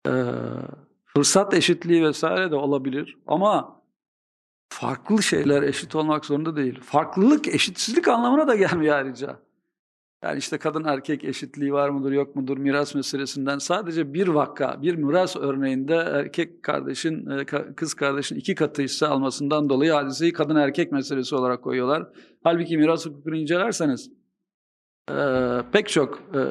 Ee, 0.08 0.12
Fırsat 1.18 1.54
eşitliği 1.54 2.04
vesaire 2.04 2.52
de 2.52 2.56
olabilir 2.56 3.18
ama 3.28 3.82
farklı 4.70 5.24
şeyler 5.24 5.64
eşit 5.64 5.96
olmak 5.96 6.26
zorunda 6.26 6.56
değil. 6.56 6.82
Farklılık 6.82 7.48
eşitsizlik 7.48 8.08
anlamına 8.08 8.48
da 8.48 8.56
gelmiyor 8.56 8.96
ayrıca. 8.96 9.40
Yani 10.24 10.38
işte 10.38 10.58
kadın 10.58 10.84
erkek 10.84 11.24
eşitliği 11.24 11.74
var 11.74 11.90
mıdır 11.90 12.12
yok 12.12 12.36
mudur 12.36 12.58
miras 12.58 12.96
meselesinden 12.96 13.58
sadece 13.58 14.14
bir 14.14 14.28
vakka, 14.28 14.82
bir 14.82 14.96
miras 14.96 15.36
örneğinde 15.36 15.96
erkek 15.96 16.64
kardeşin, 16.64 17.30
e, 17.30 17.46
kız 17.76 17.94
kardeşin 17.94 18.36
iki 18.36 18.56
katı 18.56 18.82
hisse 18.82 19.08
almasından 19.08 19.70
dolayı 19.70 19.92
hadiseyi 19.92 20.34
kadın 20.34 20.56
erkek 20.56 20.92
meselesi 20.92 21.36
olarak 21.36 21.64
koyuyorlar. 21.64 22.08
Halbuki 22.44 22.78
miras 22.78 23.06
hukukunu 23.06 23.36
incelerseniz 23.36 24.12
e, 25.12 25.16
pek 25.72 25.90
çok 25.90 26.20
e, 26.20 26.42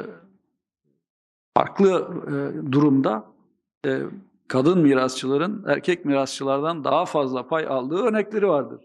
farklı 1.57 2.09
durumda 2.73 3.36
kadın 4.49 4.78
mirasçıların 4.78 5.64
erkek 5.68 6.05
mirasçılardan 6.05 6.84
daha 6.84 7.05
fazla 7.05 7.47
pay 7.47 7.66
aldığı 7.66 8.03
örnekleri 8.03 8.49
vardır. 8.49 8.80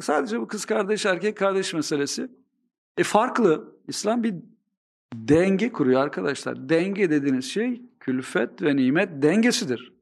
Sadece 0.00 0.40
bu 0.40 0.48
kız 0.48 0.64
kardeş 0.64 1.06
erkek 1.06 1.36
kardeş 1.36 1.74
meselesi. 1.74 2.28
E 2.98 3.02
farklı. 3.02 3.74
İslam 3.88 4.22
bir 4.22 4.34
denge 5.14 5.72
kuruyor 5.72 6.00
arkadaşlar. 6.00 6.68
Denge 6.68 7.10
dediğiniz 7.10 7.44
şey 7.44 7.82
külfet 8.00 8.62
ve 8.62 8.76
nimet 8.76 9.22
dengesidir. 9.22 9.92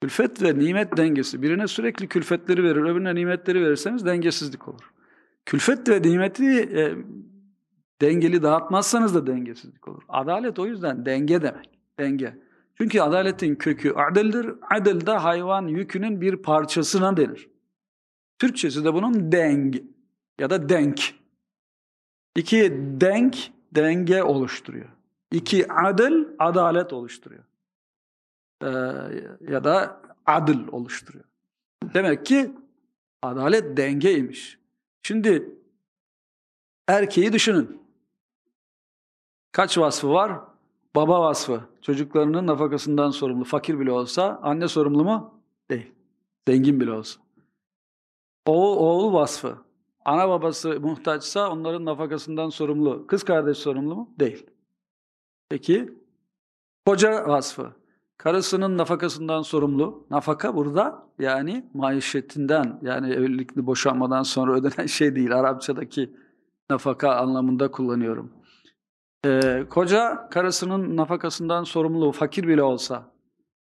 Külfet 0.00 0.42
ve 0.42 0.58
nimet 0.58 0.96
dengesi. 0.96 1.42
Birine 1.42 1.66
sürekli 1.66 2.08
külfetleri 2.08 2.64
verir, 2.64 2.82
öbürüne 2.82 3.14
nimetleri 3.14 3.64
verirseniz 3.64 4.06
dengesizlik 4.06 4.68
olur. 4.68 4.92
Külfet 5.46 5.88
ve 5.88 6.02
nimeti 6.02 6.60
e, 6.60 6.94
dengeli 8.00 8.42
dağıtmazsanız 8.42 9.14
da 9.14 9.26
dengesizlik 9.26 9.88
olur. 9.88 10.02
Adalet 10.08 10.58
o 10.58 10.66
yüzden 10.66 11.06
denge 11.06 11.42
demek. 11.42 11.68
Denge. 11.98 12.49
Çünkü 12.80 13.00
adaletin 13.00 13.54
kökü 13.54 13.92
adeldir. 13.92 14.54
Adel 14.70 15.06
de 15.06 15.10
hayvan 15.10 15.66
yükünün 15.66 16.20
bir 16.20 16.36
parçasına 16.36 17.16
denir. 17.16 17.50
Türkçesi 18.38 18.84
de 18.84 18.94
bunun 18.94 19.32
deng 19.32 19.76
ya 20.40 20.50
da 20.50 20.68
denk. 20.68 21.14
İki 22.36 22.72
denk 23.00 23.52
denge 23.74 24.22
oluşturuyor. 24.22 24.88
İki 25.32 25.72
adil 25.72 26.24
adalet 26.38 26.92
oluşturuyor. 26.92 27.44
Ee, 28.62 28.66
ya 29.40 29.64
da 29.64 30.02
adil 30.26 30.68
oluşturuyor. 30.72 31.24
Demek 31.94 32.26
ki 32.26 32.52
adalet 33.22 33.76
dengeymiş. 33.76 34.58
Şimdi 35.02 35.54
erkeği 36.88 37.32
düşünün. 37.32 37.82
Kaç 39.52 39.78
vasfı 39.78 40.10
var? 40.10 40.49
Baba 40.96 41.20
vasfı. 41.20 41.60
Çocuklarının 41.82 42.46
nafakasından 42.46 43.10
sorumlu. 43.10 43.44
Fakir 43.44 43.80
bile 43.80 43.92
olsa. 43.92 44.40
Anne 44.42 44.68
sorumlu 44.68 45.04
mu? 45.04 45.34
Değil. 45.70 45.92
Zengin 46.48 46.80
bile 46.80 46.92
olsa. 46.92 47.20
Oğul, 48.46 48.76
oğul 48.76 49.12
vasfı. 49.12 49.56
Ana 50.04 50.28
babası 50.28 50.80
muhtaçsa 50.80 51.50
onların 51.50 51.84
nafakasından 51.84 52.48
sorumlu. 52.48 53.06
Kız 53.06 53.22
kardeş 53.22 53.58
sorumlu 53.58 53.94
mu? 53.94 54.10
Değil. 54.20 54.46
Peki 55.48 55.94
koca 56.86 57.28
vasfı. 57.28 57.72
Karısının 58.16 58.78
nafakasından 58.78 59.42
sorumlu. 59.42 60.06
Nafaka 60.10 60.56
burada 60.56 61.06
yani 61.18 61.70
maişetinden 61.74 62.78
yani 62.82 63.12
evlilikli 63.12 63.66
boşanmadan 63.66 64.22
sonra 64.22 64.52
ödenen 64.52 64.86
şey 64.86 65.16
değil. 65.16 65.36
Arapçadaki 65.36 66.10
nafaka 66.70 67.14
anlamında 67.14 67.70
kullanıyorum. 67.70 68.32
Ee, 69.26 69.64
koca 69.70 70.28
karısının 70.30 70.96
nafakasından 70.96 71.64
sorumlu, 71.64 72.12
fakir 72.12 72.48
bile 72.48 72.62
olsa, 72.62 73.12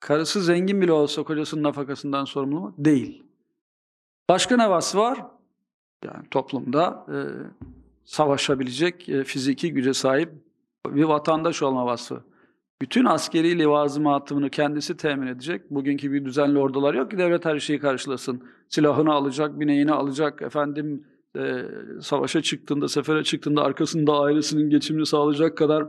karısı 0.01 0.43
zengin 0.43 0.81
bile 0.81 0.93
olsa 0.93 1.23
kocasının 1.23 1.63
nafakasından 1.63 2.25
sorumlu 2.25 2.61
mu? 2.61 2.75
Değil. 2.79 3.23
Başka 4.29 4.57
ne 4.57 4.71
vasfı 4.71 4.99
var? 4.99 5.27
Yani 6.05 6.29
toplumda 6.31 7.07
e, 7.09 7.17
savaşabilecek 8.05 9.09
e, 9.09 9.25
fiziki 9.25 9.73
güce 9.73 9.95
sahip 9.95 10.33
bir 10.87 11.05
vatandaş 11.05 11.63
olma 11.63 11.87
vasfı. 11.87 12.23
Bütün 12.83 13.05
askeri 13.05 13.59
levazımatını 13.59 14.51
kendisi 14.51 14.97
temin 14.97 15.27
edecek. 15.27 15.71
Bugünkü 15.71 16.13
bir 16.13 16.25
düzenli 16.25 16.59
ordular 16.59 16.95
yok 16.95 17.11
ki 17.11 17.19
devlet 17.19 17.45
her 17.45 17.59
şeyi 17.59 17.79
karşılasın. 17.79 18.49
Silahını 18.69 19.13
alacak, 19.13 19.61
bineğini 19.61 19.93
alacak, 19.93 20.43
efendim 20.43 21.05
e, 21.39 21.65
savaşa 22.03 22.43
çıktığında, 22.43 22.89
sefere 22.89 23.25
çıktığında 23.25 23.63
arkasında 23.63 24.21
ailesinin 24.21 24.71
geçimini 24.71 25.07
sağlayacak 25.07 25.57
kadar 25.57 25.87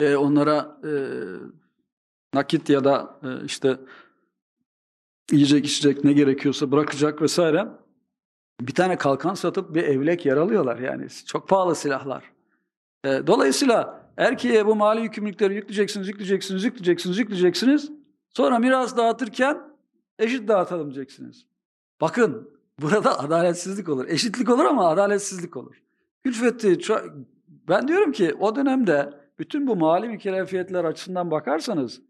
e, 0.00 0.16
onlara 0.16 0.80
e, 0.84 0.92
nakit 2.34 2.70
ya 2.70 2.84
da 2.84 3.20
e, 3.22 3.44
işte 3.44 3.80
yiyecek 5.32 5.66
içecek 5.66 6.04
ne 6.04 6.12
gerekiyorsa 6.12 6.72
bırakacak 6.72 7.22
vesaire. 7.22 7.68
bir 8.60 8.74
tane 8.74 8.98
kalkan 8.98 9.34
satıp 9.34 9.74
bir 9.74 9.82
evlek 9.82 10.26
yaralıyorlar 10.26 10.78
yani 10.78 11.06
çok 11.26 11.48
pahalı 11.48 11.74
silahlar. 11.74 12.32
E, 13.04 13.26
dolayısıyla 13.26 14.10
erkeğe 14.16 14.66
bu 14.66 14.76
mali 14.76 15.00
yükümlülükleri 15.00 15.54
yükleyeceksiniz, 15.54 16.08
yükleyeceksiniz, 16.08 16.64
yükleyeceksiniz, 16.64 17.18
yükleyeceksiniz. 17.18 17.90
Sonra 18.36 18.58
miras 18.58 18.96
dağıtırken 18.96 19.62
eşit 20.18 20.48
dağıtalım 20.48 20.94
diyeceksiniz. 20.94 21.46
Bakın 22.00 22.55
burada 22.82 23.18
adaletsizlik 23.18 23.88
olur. 23.88 24.08
Eşitlik 24.08 24.50
olur 24.50 24.64
ama 24.64 24.88
adaletsizlik 24.88 25.56
olur. 25.56 25.82
Külfeti 26.24 26.78
ben 27.68 27.88
diyorum 27.88 28.12
ki 28.12 28.34
o 28.34 28.56
dönemde 28.56 29.10
bütün 29.38 29.66
bu 29.66 29.76
mali 29.76 30.08
mükellefiyetler 30.08 30.84
açısından 30.84 31.30
bakarsanız 31.30 32.02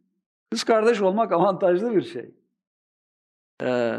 kız 0.50 0.64
kardeş 0.64 1.00
olmak 1.00 1.32
avantajlı 1.32 1.96
bir 1.96 2.02
şey. 2.02 2.34
Ee, 3.62 3.98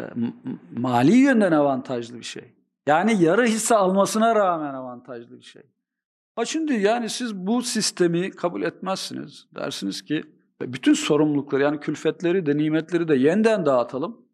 mali 0.77 1.15
yönden 1.15 1.51
avantajlı 1.51 2.17
bir 2.17 2.23
şey. 2.23 2.53
Yani 2.87 3.23
yarı 3.23 3.45
hisse 3.45 3.75
almasına 3.75 4.35
rağmen 4.35 4.73
avantajlı 4.73 5.37
bir 5.37 5.43
şey. 5.43 5.63
Ha 6.35 6.45
şimdi 6.45 6.73
yani 6.73 7.09
siz 7.09 7.35
bu 7.35 7.61
sistemi 7.61 8.31
kabul 8.31 8.61
etmezsiniz. 8.61 9.47
Dersiniz 9.55 10.01
ki 10.01 10.23
bütün 10.61 10.93
sorumlulukları 10.93 11.63
yani 11.63 11.79
külfetleri 11.79 12.45
de 12.45 12.57
nimetleri 12.57 13.07
de 13.07 13.15
yeniden 13.15 13.65
dağıtalım. 13.65 14.26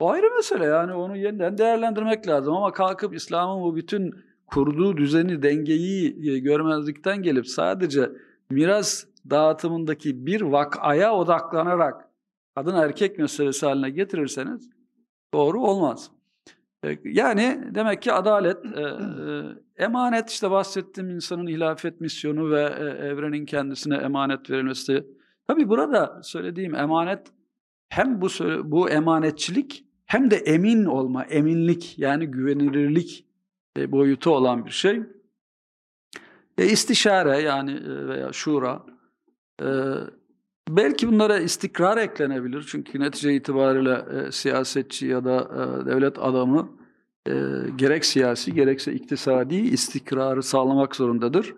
O 0.00 0.10
ayrı 0.10 0.34
mesele 0.36 0.64
yani 0.64 0.92
onu 0.92 1.16
yeniden 1.16 1.58
değerlendirmek 1.58 2.28
lazım 2.28 2.54
ama 2.54 2.72
kalkıp 2.72 3.14
İslam'ın 3.14 3.62
bu 3.62 3.76
bütün 3.76 4.14
kurduğu 4.46 4.96
düzeni, 4.96 5.42
dengeyi 5.42 6.30
e, 6.30 6.38
görmezlikten 6.38 7.22
gelip 7.22 7.46
sadece 7.46 8.10
miras 8.50 9.04
dağıtımındaki 9.30 10.26
bir 10.26 10.40
vakaya 10.40 11.14
odaklanarak 11.14 12.08
kadın 12.54 12.74
erkek 12.74 13.18
meselesi 13.18 13.66
haline 13.66 13.90
getirirseniz 13.90 14.70
doğru 15.34 15.60
olmaz. 15.60 16.10
E, 16.84 16.98
yani 17.04 17.70
demek 17.74 18.02
ki 18.02 18.12
adalet, 18.12 18.64
e, 18.64 18.84
emanet 19.76 20.30
işte 20.30 20.50
bahsettiğim 20.50 21.10
insanın 21.10 21.46
hilafet 21.46 22.00
misyonu 22.00 22.50
ve 22.50 22.62
evrenin 23.00 23.46
kendisine 23.46 23.96
emanet 23.96 24.50
verilmesi. 24.50 25.06
Tabi 25.46 25.68
burada 25.68 26.20
söylediğim 26.22 26.74
emanet 26.74 27.32
hem 27.88 28.20
bu 28.20 28.28
bu 28.64 28.90
emanetçilik 28.90 29.84
hem 30.06 30.30
de 30.30 30.36
emin 30.36 30.84
olma, 30.84 31.24
eminlik 31.24 31.98
yani 31.98 32.26
güvenilirlik 32.26 33.26
e, 33.78 33.92
boyutu 33.92 34.30
olan 34.30 34.66
bir 34.66 34.70
şey. 34.70 35.02
E, 36.58 36.66
istişare 36.66 37.38
yani 37.38 37.72
e, 37.72 38.06
veya 38.08 38.32
şura 38.32 38.82
e, 39.62 39.68
belki 40.68 41.08
bunlara 41.08 41.38
istikrar 41.38 41.96
eklenebilir. 41.96 42.64
Çünkü 42.68 43.00
netice 43.00 43.34
itibariyle 43.34 44.04
e, 44.18 44.32
siyasetçi 44.32 45.06
ya 45.06 45.24
da 45.24 45.36
e, 45.36 45.86
devlet 45.86 46.18
adamı 46.18 46.68
e, 47.28 47.32
gerek 47.76 48.04
siyasi 48.04 48.54
gerekse 48.54 48.92
iktisadi 48.92 49.56
istikrarı 49.56 50.42
sağlamak 50.42 50.96
zorundadır. 50.96 51.54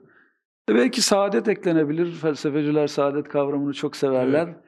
E, 0.71 0.75
belki 0.75 1.03
saadet 1.03 1.49
eklenebilir. 1.49 2.13
Felsefeciler 2.13 2.87
saadet 2.87 3.29
kavramını 3.29 3.73
çok 3.73 3.97
severler. 3.97 4.47
Evet 4.47 4.66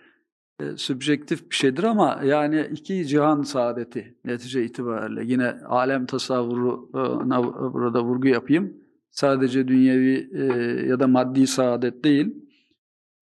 e, 0.61 0.77
sübjektif 0.77 1.51
bir 1.51 1.55
şeydir 1.55 1.83
ama 1.83 2.21
yani 2.25 2.69
iki 2.73 3.07
cihan 3.07 3.43
saadeti 3.43 4.15
netice 4.25 4.65
itibariyle 4.65 5.25
yine 5.25 5.51
alem 5.67 6.07
tasavvuruna 6.07 7.45
burada 7.73 8.05
vurgu 8.05 8.29
yapayım. 8.29 8.77
Sadece 9.11 9.69
dünyevi 9.69 10.31
e, 10.33 10.45
ya 10.89 11.01
da 11.01 11.07
maddi 11.07 11.47
saadet 11.47 12.05
değil. 12.05 12.35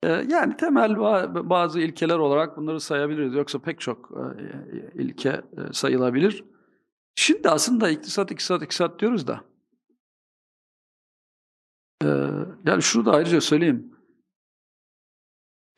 E, 0.03 0.09
yani 0.09 0.57
temel 0.57 0.99
bazı 1.51 1.81
ilkeler 1.81 2.19
olarak 2.19 2.57
bunları 2.57 2.81
sayabiliriz. 2.81 3.35
Yoksa 3.35 3.59
pek 3.59 3.81
çok 3.81 4.11
e, 4.17 5.03
ilke 5.03 5.29
e, 5.29 5.73
sayılabilir. 5.73 6.45
Şimdi 7.15 7.49
aslında 7.51 7.91
iktisat, 7.91 8.31
iktisat, 8.31 8.63
iktisat 8.63 9.01
diyoruz 9.01 9.27
da. 9.27 9.41
E, 12.05 12.09
yani 12.65 12.83
şunu 12.83 13.05
da 13.05 13.13
ayrıca 13.13 13.41
söyleyeyim. 13.41 13.96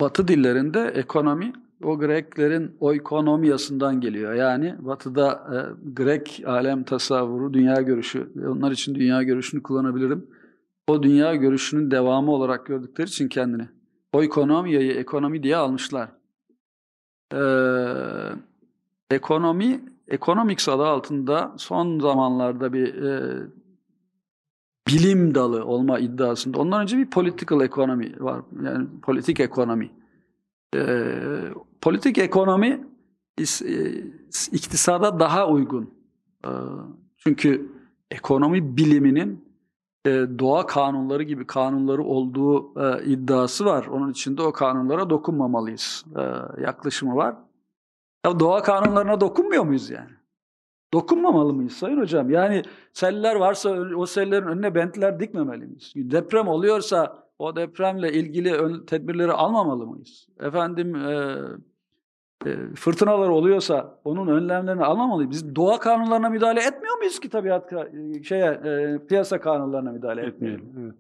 Batı 0.01 0.29
dillerinde 0.29 0.93
ekonomi 0.95 1.53
o 1.83 1.99
Greklerin 1.99 2.77
oikonomiyasından 2.81 4.01
geliyor. 4.01 4.35
Yani 4.35 4.75
Batı'da 4.79 5.33
e, 5.33 5.57
Grek 5.93 6.43
alem 6.47 6.85
tasavvuru, 6.85 7.55
dünya 7.55 7.75
görüşü, 7.75 8.33
onlar 8.49 8.71
için 8.73 8.95
dünya 8.95 9.23
görüşünü 9.23 9.63
kullanabilirim. 9.63 10.27
O 10.89 11.03
dünya 11.03 11.35
görüşünün 11.35 11.91
devamı 11.91 12.31
olarak 12.31 12.67
gördükleri 12.67 13.09
için 13.09 13.29
kendini. 13.29 13.69
Oikonomiyayı 14.13 14.93
ekonomi 14.93 15.43
diye 15.43 15.57
almışlar. 15.57 16.09
Ee, 17.35 17.39
ekonomi, 19.11 19.81
economics 20.09 20.69
adı 20.69 20.85
altında 20.85 21.55
son 21.57 22.01
zamanlarda 22.01 22.73
bir 22.73 23.03
e, 23.03 23.37
bilim 24.89 25.35
dalı 25.35 25.65
olma 25.65 25.99
iddiasında. 25.99 26.59
Ondan 26.59 26.83
önce 26.83 26.99
bir 26.99 27.11
political 27.11 27.61
economy 27.61 28.15
var. 28.19 28.43
Yani 28.63 28.89
politik 29.03 29.41
ekonomi. 29.41 29.91
Ee, 30.77 31.15
politik 31.81 32.19
ekonomi 32.19 32.87
e, 33.41 33.45
iktisada 34.53 35.21
daha 35.21 35.49
uygun. 35.49 35.91
Ee, 36.45 36.49
çünkü 37.17 37.73
ekonomi 38.11 38.77
biliminin 38.77 39.45
e, 40.07 40.11
doğa 40.39 40.67
kanunları 40.67 41.23
gibi 41.23 41.47
kanunları 41.47 42.03
olduğu 42.03 42.81
e, 42.83 43.05
iddiası 43.05 43.65
var. 43.65 43.87
Onun 43.87 44.11
içinde 44.11 44.43
o 44.43 44.53
kanunlara 44.53 45.11
dokunmamalıyız 45.11 46.05
yaklaşımı 46.61 47.17
var. 47.17 47.37
Ya 48.27 48.41
doğa 48.41 48.63
kanunlarına 48.63 49.21
dokunmuyor 49.21 49.65
muyuz 49.65 49.91
yani? 49.91 50.18
Dokunmamalı 50.93 51.53
mıyız 51.53 51.73
Sayın 51.73 52.01
Hocam? 52.01 52.31
Yani 52.31 52.63
seller 52.93 53.37
varsa 53.37 53.71
o 53.97 54.07
sellerin 54.07 54.47
önüne 54.47 54.75
bentler 54.75 55.21
dikmemeli 55.21 55.67
miyiz? 55.67 55.93
Deprem 55.97 56.49
oluyorsa 56.49 57.29
o 57.39 57.57
depremle 57.57 58.13
ilgili 58.13 58.55
ön, 58.55 58.87
tedbirleri 58.87 59.33
almamalı 59.33 59.87
mıyız? 59.87 60.29
Efendim 60.41 60.97
e, 60.97 61.37
e, 62.47 62.75
fırtınalar 62.75 63.29
oluyorsa 63.29 64.01
onun 64.05 64.29
önlemlerini 64.29 64.85
almamalıyız. 64.85 65.31
Biz 65.31 65.57
doğa 65.57 65.79
kanunlarına 65.79 66.29
müdahale 66.29 66.61
etmiyor 66.61 66.99
muyuz 66.99 67.21
ki 67.21 67.29
tabiat 67.29 67.73
şeye 68.25 68.51
e, 68.51 68.99
piyasa 69.07 69.41
kanunlarına 69.41 69.93
müdahale 69.93 70.27
etmeyelim? 70.27 70.75
Evet. 70.81 70.95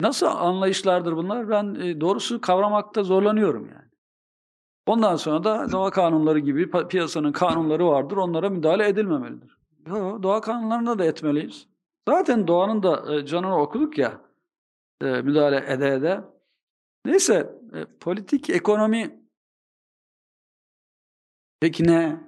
Nasıl 0.00 0.26
anlayışlardır 0.26 1.16
bunlar? 1.16 1.48
Ben 1.50 1.74
e, 1.74 2.00
doğrusu 2.00 2.40
kavramakta 2.40 3.02
zorlanıyorum 3.02 3.68
yani. 3.68 3.83
Ondan 4.86 5.16
sonra 5.16 5.44
da 5.44 5.72
doğa 5.72 5.90
kanunları 5.90 6.38
gibi 6.38 6.70
piyasanın 6.88 7.32
kanunları 7.32 7.86
vardır. 7.86 8.16
Onlara 8.16 8.50
müdahale 8.50 8.88
edilmemelidir. 8.88 9.58
Yo, 9.86 10.22
doğa 10.22 10.40
kanunlarına 10.40 10.98
da 10.98 11.04
etmeliyiz. 11.04 11.66
Zaten 12.08 12.46
doğanın 12.46 12.82
da 12.82 13.14
e, 13.14 13.26
canını 13.26 13.60
okuduk 13.60 13.98
ya 13.98 14.20
e, 15.00 15.06
müdahale 15.06 15.64
ede 15.68 15.88
ede. 15.88 16.20
Neyse 17.06 17.60
e, 17.74 17.84
politik 18.00 18.50
ekonomi 18.50 19.20
peki 21.60 21.84
ne? 21.84 22.20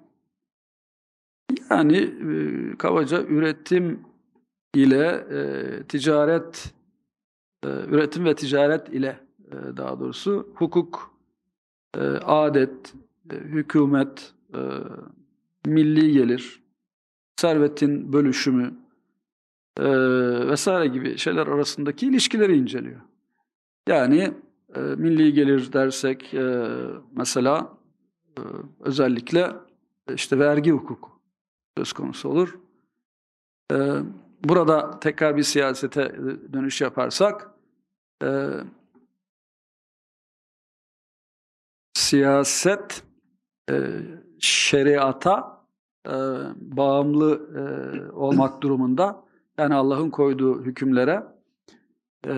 Yani 1.71 2.15
kabaca 2.79 3.23
üretim 3.23 4.07
ile 4.75 5.27
ticaret 5.89 6.75
üretim 7.65 8.25
ve 8.25 8.35
ticaret 8.35 8.89
ile 8.89 9.21
daha 9.77 10.01
doğrusu 10.01 10.49
hukuk, 10.55 11.16
adet, 12.25 12.95
e, 13.33 13.35
hükümet, 13.35 14.33
e, 14.55 14.61
milli 15.67 16.13
gelir, 16.13 16.63
servetin 17.37 18.13
bölüşümü, 18.13 18.75
e, 19.79 19.85
vesaire 20.49 20.87
gibi 20.87 21.19
şeyler 21.19 21.47
arasındaki 21.47 22.07
ilişkileri 22.07 22.57
inceliyor. 22.57 23.01
Yani 23.89 24.33
milli 24.97 25.33
gelir 25.33 25.73
dersek 25.73 26.35
mesela 27.17 27.73
özellikle 28.81 29.53
işte 30.15 30.39
vergi 30.39 30.71
hukuku 30.71 31.11
söz 31.79 31.93
konusu 31.93 32.29
olur. 32.29 32.59
Burada 34.45 35.01
tekrar 35.01 35.37
bir 35.37 35.43
siyasete 35.43 36.17
dönüş 36.53 36.81
yaparsak 36.81 37.51
siyaset 42.07 43.03
e, 43.71 43.75
şeriata 44.39 45.67
e, 46.07 46.15
bağımlı 46.57 47.51
e, 47.57 47.63
olmak 48.13 48.63
durumunda 48.63 49.25
yani 49.59 49.75
Allah'ın 49.75 50.11
koyduğu 50.11 50.63
hükümlere 50.65 51.23
e, 52.27 52.33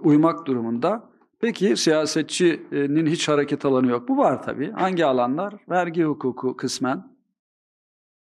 uymak 0.00 0.46
durumunda. 0.46 1.10
Peki 1.40 1.76
siyasetçinin 1.76 3.06
hiç 3.06 3.28
hareket 3.28 3.64
alanı 3.64 3.86
yok 3.86 4.08
mu? 4.08 4.18
Var 4.18 4.42
tabii. 4.42 4.70
Hangi 4.70 5.04
alanlar? 5.04 5.54
Vergi 5.68 6.02
hukuku 6.04 6.56
kısmen. 6.56 7.16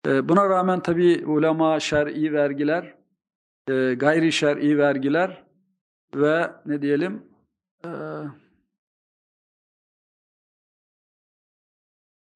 E, 0.08 0.30
buna 0.30 0.50
rağmen 0.50 0.80
tabii 0.80 1.26
ulema 1.26 1.80
şer'i 1.80 2.34
vergiler, 2.34 2.96
e, 3.70 3.94
gayri 3.94 4.32
şer'i 4.32 4.78
vergiler 4.78 5.44
ve 6.16 6.52
ne 6.66 6.82
diyelim 6.82 7.24
e, 7.86 7.90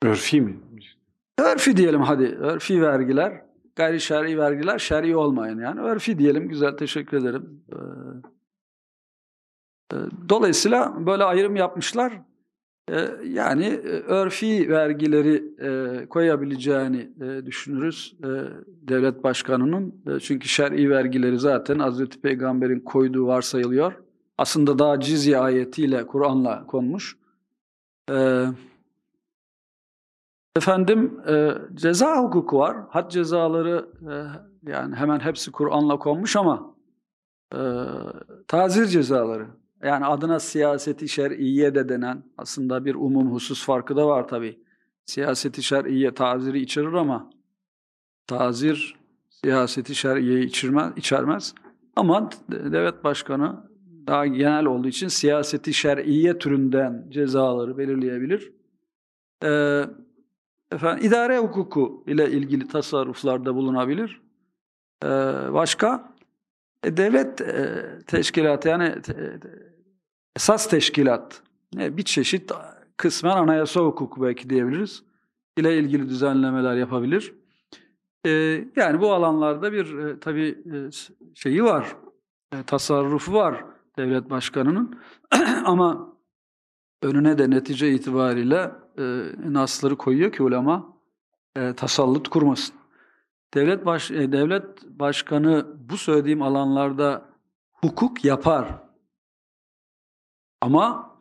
örfi 0.04 0.42
mi? 0.42 0.60
Örfi 1.40 1.78
diyelim 1.78 2.02
hadi. 2.02 2.26
Örfi 2.26 2.82
vergiler 2.82 3.42
gayri 3.76 4.02
şer'i 4.02 4.38
vergiler 4.38 4.80
şer'i 4.80 5.16
olmayan 5.16 5.60
yani 5.60 5.82
örfi 5.82 6.20
diyelim. 6.20 6.48
Güzel 6.50 6.78
teşekkür 6.78 7.18
ederim. 7.18 7.62
Ee, 7.72 7.76
e, 9.94 9.98
Dolayısıyla 10.30 11.06
böyle 11.06 11.24
ayrım 11.24 11.56
yapmışlar. 11.56 12.22
Ee, 12.92 13.10
Yani 13.24 13.66
e, 13.66 13.90
örfi 13.90 14.70
vergileri 14.70 15.44
e, 15.60 16.06
koyabileceğini 16.06 17.10
düşünürüz 17.46 18.18
devlet 18.66 19.24
başkanının. 19.24 20.04
Çünkü 20.20 20.48
şer'i 20.48 20.90
vergileri 20.90 21.40
zaten 21.40 21.80
Hazreti 21.80 22.22
Peygamber'in 22.22 22.80
koyduğu 22.80 23.28
varsayılıyor. 23.28 23.94
Aslında 24.38 24.80
daha 24.80 25.00
cizye 25.00 25.38
ayetiyle, 25.38 26.08
Kur'an'la 26.08 26.66
konmuş. 26.68 27.18
Ee, 28.12 28.46
Efendim 30.56 31.22
e, 31.28 31.52
ceza 31.74 32.24
hukuku 32.24 32.58
var. 32.58 32.78
Had 32.90 33.12
cezaları 33.12 33.90
e, 34.12 34.14
yani 34.72 34.96
hemen 34.96 35.20
hepsi 35.20 35.52
Kur'an'la 35.52 36.00
konmuş 36.00 36.36
ama 36.36 36.76
e, 37.56 37.60
tazir 38.48 38.86
cezaları 38.86 39.48
yani 39.84 40.06
adına 40.06 40.40
siyaseti 40.40 41.10
şer'iye 41.10 41.76
de 41.76 41.90
denen 41.90 42.24
aslında 42.38 42.86
bir 42.86 42.96
umum 42.96 43.32
husus 43.34 43.66
farkı 43.66 43.96
da 43.96 44.08
var 44.08 44.28
tabi. 44.28 44.64
Siyaseti 45.06 45.64
şer'iye 45.64 46.14
taziri 46.14 46.60
içerir 46.60 46.94
ama 46.94 47.30
tazir 48.28 48.96
siyaseti 49.30 49.96
şer'iye 49.96 50.42
içirmez, 50.42 50.94
içermez. 50.96 51.54
Ama 51.96 52.30
devlet 52.50 53.04
başkanı 53.04 53.70
daha 54.08 54.26
genel 54.28 54.66
olduğu 54.66 54.88
için 54.88 55.08
siyaseti 55.08 55.74
şer'iye 55.74 56.38
türünden 56.38 57.08
cezaları 57.10 57.78
belirleyebilir. 57.78 58.54
Ee, 59.44 59.84
efendim 60.74 61.06
idare 61.06 61.38
hukuku 61.40 62.04
ile 62.08 62.32
ilgili 62.32 62.68
tasarruflarda 62.68 63.56
bulunabilir. 63.56 64.22
Ee, 65.04 65.08
başka 65.54 66.14
e, 66.84 66.98
devlet 66.98 67.42
e, 67.42 67.84
teşkilatı 68.08 68.68
yani 68.70 69.02
te- 69.02 69.40
te- 69.40 69.74
esas 70.36 70.70
teşkilat 70.70 71.42
ne 71.74 71.98
bir 71.98 72.04
çeşit 72.04 72.52
kısmen 72.98 73.38
anayasa 73.38 73.80
hukuku 73.82 74.22
belki 74.24 74.50
diyebiliriz 74.50 75.04
ile 75.58 75.78
ilgili 75.78 76.10
düzenlemeler 76.10 76.76
yapabilir. 76.76 77.34
Ee, 78.26 78.66
yani 78.76 79.02
bu 79.02 79.14
alanlarda 79.14 79.74
bir 79.74 79.98
e, 79.98 80.20
tabii 80.20 80.64
e, 80.74 80.76
şeyi 81.36 81.64
var, 81.64 81.96
e, 82.54 82.64
tasarrufu 82.64 83.34
var 83.34 83.66
devlet 83.98 84.30
başkanının 84.30 85.00
ama 85.66 86.14
önüne 87.02 87.38
de 87.38 87.50
netice 87.50 87.92
itibariyle 87.92 88.72
e, 88.98 89.04
nasları 89.54 89.96
koyuyor 89.96 90.32
ki 90.32 90.44
ulema 90.44 90.98
e, 91.56 91.74
tasallut 91.74 92.30
kurmasın. 92.30 92.76
Devlet 93.54 93.86
baş 93.86 94.12
e, 94.12 94.32
devlet 94.32 94.84
başkanı 94.86 95.68
bu 95.90 95.98
söylediğim 95.98 96.42
alanlarda 96.42 97.30
hukuk 97.74 98.26
yapar. 98.26 98.84
Ama 100.62 101.16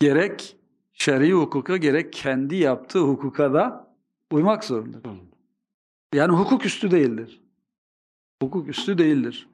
gerek 0.00 0.56
şer'i 0.92 1.32
hukuka 1.32 1.76
gerek 1.76 2.12
kendi 2.12 2.56
yaptığı 2.56 3.00
hukuka 3.00 3.54
da 3.54 3.94
uymak 4.32 4.64
zorundadır. 4.64 5.10
Yani 6.14 6.36
hukuk 6.36 6.66
üstü 6.66 6.90
değildir. 6.90 7.42
Hukuk 8.42 8.68
üstü 8.68 8.98
değildir. 8.98 9.48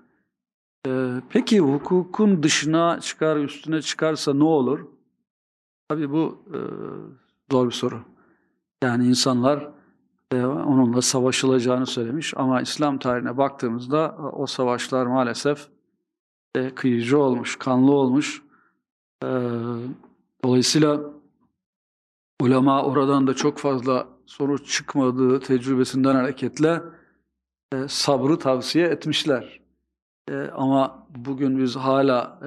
Ee, 0.87 1.23
peki 1.31 1.61
hukukun 1.61 2.43
dışına 2.43 3.01
çıkar, 3.01 3.37
üstüne 3.37 3.83
çıkarsa 3.83 4.35
ne 4.35 4.45
olur? 4.45 4.87
Tabii 5.89 6.11
bu 6.11 6.45
e, 6.55 6.59
zor 7.53 7.67
bir 7.67 7.73
soru. 7.73 8.01
Yani 8.83 9.07
insanlar 9.07 9.69
e, 10.33 10.45
onunla 10.45 11.03
savaşılacağını 11.03 11.87
söylemiş 11.87 12.35
ama 12.37 12.63
İslam 12.63 12.99
tarihine 12.99 13.37
baktığımızda 13.37 14.17
e, 14.19 14.23
o 14.23 14.47
savaşlar 14.47 15.07
maalesef 15.07 15.69
e, 16.55 16.71
kıyıcı 16.75 17.19
olmuş, 17.19 17.57
kanlı 17.57 17.93
olmuş. 17.93 18.43
Dolayısıyla 20.45 21.01
ulema 22.41 22.83
oradan 22.83 23.27
da 23.27 23.35
çok 23.35 23.59
fazla 23.59 24.07
sonuç 24.27 24.73
çıkmadığı 24.73 25.41
tecrübesinden 25.41 26.15
hareketle 26.15 26.83
sabrı 27.89 28.39
tavsiye 28.39 28.87
etmişler. 28.87 29.61
Ama 30.55 31.07
bugün 31.17 31.59
biz 31.59 31.77
hala 31.77 32.41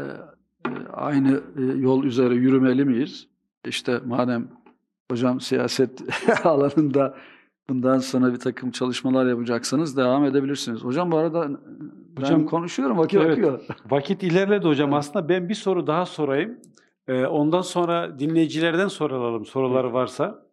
aynı 0.94 1.42
yol 1.76 2.04
üzere 2.04 2.36
yürümeli 2.36 2.86
miyiz? 2.86 3.28
İşte 3.66 4.02
madem 4.06 4.48
hocam 5.12 5.42
siyaset 5.42 6.02
alanında 6.46 7.18
bundan 7.70 8.00
sonra 8.00 8.34
bir 8.34 8.40
takım 8.40 8.72
çalışmalar 8.72 9.26
yapacaksanız 9.26 9.98
devam 9.98 10.26
edebilirsiniz. 10.26 10.84
Hocam 10.84 11.12
bu 11.12 11.18
arada 11.18 11.50
ben 12.18 12.22
Hocam, 12.22 12.46
konuşuyorum 12.46 12.98
vakit 12.98 13.22
evet. 13.22 13.32
akıyor. 13.32 13.62
Vakit 13.90 14.24
ilerledi 14.24 14.68
hocam. 14.68 14.94
Aslında 14.94 15.30
ben 15.30 15.50
bir 15.50 15.54
soru 15.54 15.88
daha 15.88 16.06
sorayım. 16.06 16.58
Ee, 17.08 17.26
ondan 17.26 17.62
sonra 17.62 18.20
dinleyicilerden 18.20 18.88
soralım 18.88 19.46
soruları 19.46 19.94
varsa. 19.94 20.46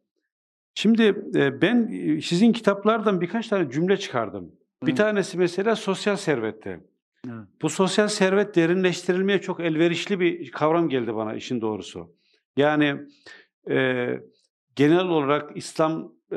Şimdi 0.75 1.03
e, 1.35 1.63
ben 1.63 1.89
e, 1.93 2.21
sizin 2.21 2.53
kitaplardan 2.53 3.21
birkaç 3.21 3.49
tane 3.49 3.71
cümle 3.71 3.97
çıkardım. 3.97 4.53
Bir 4.83 4.89
Evet. 4.89 4.97
tanesi 4.97 5.39
mesela 5.39 5.77
sosyal 5.77 6.17
servette. 6.17 6.81
Evet. 7.27 7.45
Bu 7.63 7.69
sosyal 7.69 8.09
servet 8.09 8.57
derinleştirilmeye 8.57 9.41
çok 9.41 9.61
elverişli 9.61 10.21
bir 10.21 10.51
kavram 10.51 10.89
geldi 10.89 11.15
bana 11.15 11.35
işin 11.35 11.61
doğrusu. 11.61 12.11
Yani 12.57 12.97
e, 13.71 14.07
genel 14.77 15.09
olarak 15.09 15.57
İslam 15.57 16.13
e, 16.33 16.37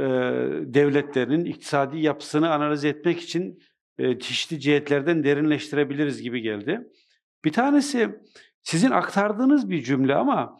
devletlerinin 0.62 1.46
iktisadi 1.46 2.00
yapısını 2.00 2.54
analiz 2.54 2.86
etmek 2.86 3.22
için 3.22 3.60
e, 3.98 4.20
çeşitli 4.20 4.60
cihetlerden 4.60 5.24
derinleştirebiliriz 5.24 6.22
gibi 6.22 6.42
geldi. 6.42 6.88
Bir 7.46 7.52
tanesi 7.52 8.20
sizin 8.62 8.92
aktardığınız 8.92 9.70
bir 9.70 9.84
cümle 9.84 10.16
ama 10.16 10.58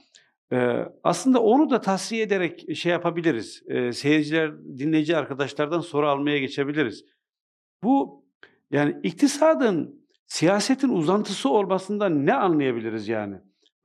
e, 0.52 0.86
aslında 1.04 1.42
onu 1.42 1.70
da 1.70 1.82
tasfiye 1.82 2.22
ederek 2.22 2.76
şey 2.76 2.92
yapabiliriz. 2.92 3.64
E, 3.68 3.92
seyirciler, 3.92 4.58
dinleyici 4.58 5.18
arkadaşlardan 5.18 5.80
soru 5.80 6.08
almaya 6.08 6.40
geçebiliriz. 6.40 7.06
Bu 7.84 8.26
yani 8.72 8.96
iktisadın 9.04 10.06
siyasetin 10.28 10.90
uzantısı 10.90 11.50
olmasından 11.50 12.26
ne 12.26 12.34
anlayabiliriz 12.34 13.08
yani? 13.08 13.36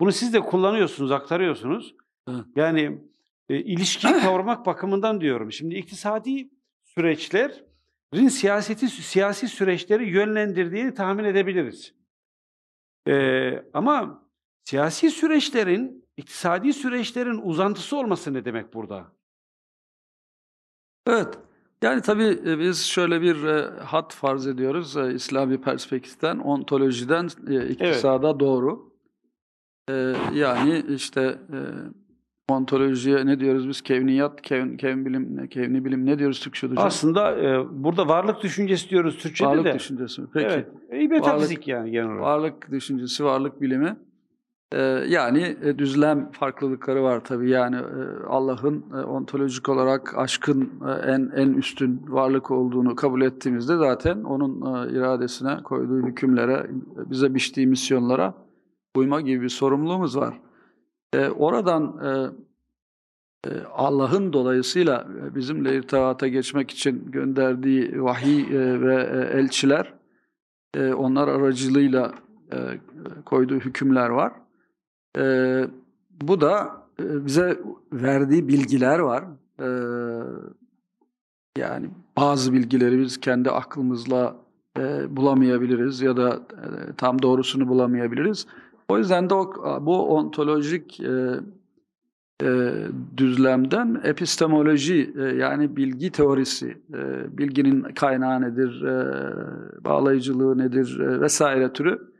Bunu 0.00 0.12
siz 0.12 0.34
de 0.34 0.40
kullanıyorsunuz, 0.40 1.12
aktarıyorsunuz. 1.12 1.94
Evet. 2.28 2.44
Yani 2.56 3.09
e, 3.50 3.56
ilişkiyi 3.56 4.12
kavramak 4.22 4.66
bakımından 4.66 5.20
diyorum. 5.20 5.52
Şimdi 5.52 5.74
iktisadi 5.74 6.50
süreçlerin 6.84 8.28
siyaseti 8.28 8.88
siyasi 8.88 9.48
süreçleri 9.48 10.10
yönlendirdiğini 10.10 10.94
tahmin 10.94 11.24
edebiliriz. 11.24 11.94
Ee, 13.08 13.64
ama 13.74 14.24
siyasi 14.64 15.10
süreçlerin, 15.10 16.08
iktisadi 16.16 16.72
süreçlerin 16.72 17.40
uzantısı 17.42 17.96
olması 17.96 18.34
ne 18.34 18.44
demek 18.44 18.74
burada? 18.74 19.12
Evet. 21.06 21.38
Yani 21.82 22.02
tabii 22.02 22.40
e, 22.46 22.58
biz 22.58 22.84
şöyle 22.84 23.22
bir 23.22 23.44
e, 23.44 23.80
hat 23.80 24.14
farz 24.14 24.46
ediyoruz 24.46 24.96
e, 24.96 25.14
İslami 25.14 25.60
perspektiften, 25.60 26.38
ontolojiden 26.38 27.28
e, 27.48 27.68
iktisada 27.68 28.40
doğru. 28.40 28.92
E, 29.88 30.14
yani 30.34 30.84
işte 30.88 31.38
e, 31.52 31.58
ontolojiye 32.50 33.26
ne 33.26 33.40
diyoruz 33.40 33.68
biz? 33.68 33.80
Kevniyat, 33.80 34.42
kevn, 34.42 34.76
kevn 34.76 35.04
bilim, 35.06 35.36
ne, 35.36 35.48
kevni 35.48 35.84
bilim 35.84 36.06
ne 36.06 36.18
diyoruz 36.18 36.40
Türkçe'de 36.40 36.72
hocam? 36.72 36.86
Aslında 36.86 37.40
e, 37.40 37.64
burada 37.70 38.08
varlık 38.08 38.42
düşüncesi 38.42 38.90
diyoruz 38.90 39.18
Türkçe'de 39.18 39.48
Varlık 39.48 39.64
de. 39.64 39.74
düşüncesi. 39.74 40.22
Peki. 40.34 40.46
Evet. 40.46 40.68
E, 40.90 41.08
metafizik 41.08 41.68
yani 41.68 41.90
genel 41.90 42.06
olarak. 42.06 42.22
Varlık 42.22 42.70
düşüncesi, 42.70 43.24
varlık 43.24 43.60
bilimi. 43.60 43.96
Ee, 44.72 44.80
yani 45.08 45.56
e, 45.62 45.78
düzlem 45.78 46.30
farklılıkları 46.32 47.02
var 47.02 47.24
tabii. 47.24 47.50
Yani 47.50 47.76
e, 47.76 48.26
Allah'ın 48.28 48.84
e, 48.94 48.96
ontolojik 48.96 49.68
olarak 49.68 50.18
aşkın 50.18 50.70
e, 50.88 50.90
en 50.90 51.30
en 51.36 51.52
üstün 51.52 52.02
varlık 52.08 52.50
olduğunu 52.50 52.94
kabul 52.94 53.22
ettiğimizde 53.22 53.76
zaten 53.76 54.24
onun 54.24 54.60
e, 54.60 54.92
iradesine 54.92 55.62
koyduğu 55.64 56.06
hükümlere, 56.06 56.66
bize 56.96 57.34
biçtiği 57.34 57.66
misyonlara 57.66 58.34
uyma 58.96 59.20
gibi 59.20 59.42
bir 59.42 59.48
sorumluluğumuz 59.48 60.16
var. 60.16 60.34
E, 61.12 61.28
oradan 61.28 62.00
e, 62.04 62.10
e, 63.50 63.62
Allah'ın 63.72 64.32
dolayısıyla 64.32 65.06
e, 65.22 65.34
bizimle 65.34 65.76
irtibata 65.76 66.28
geçmek 66.28 66.70
için 66.70 67.10
gönderdiği 67.10 68.02
vahiy 68.02 68.42
e, 68.42 68.80
ve 68.80 68.94
e, 68.94 69.38
elçiler 69.38 69.94
e, 70.74 70.92
onlar 70.92 71.28
aracılığıyla 71.28 72.14
e, 72.52 72.56
koyduğu 73.24 73.60
hükümler 73.60 74.08
var. 74.08 74.32
E, 75.18 75.64
bu 76.22 76.40
da 76.40 76.82
e, 77.00 77.26
bize 77.26 77.60
verdiği 77.92 78.48
bilgiler 78.48 78.98
var. 78.98 79.24
E, 79.60 79.68
yani 81.58 81.90
bazı 82.16 82.52
bilgileri 82.52 82.98
biz 82.98 83.20
kendi 83.20 83.50
aklımızla 83.50 84.36
e, 84.78 85.16
bulamayabiliriz 85.16 86.00
ya 86.00 86.16
da 86.16 86.34
e, 86.34 86.94
tam 86.96 87.22
doğrusunu 87.22 87.68
bulamayabiliriz. 87.68 88.46
O 88.90 88.98
yüzden 88.98 89.30
de 89.30 89.34
o, 89.34 89.52
bu 89.86 90.16
ontolojik 90.16 91.00
e, 91.00 91.40
e, 92.42 92.72
düzlemden 93.16 94.00
epistemoloji 94.04 95.14
e, 95.18 95.22
yani 95.22 95.76
bilgi 95.76 96.12
teorisi, 96.12 96.78
e, 96.94 97.38
bilginin 97.38 97.82
kaynağı 97.82 98.40
nedir, 98.42 98.82
e, 98.82 99.84
bağlayıcılığı 99.84 100.58
nedir 100.58 101.00
e, 101.00 101.20
vesaire 101.20 101.72
türü 101.72 102.12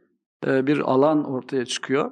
e, 0.46 0.66
bir 0.66 0.78
alan 0.78 1.24
ortaya 1.24 1.64
çıkıyor. 1.64 2.10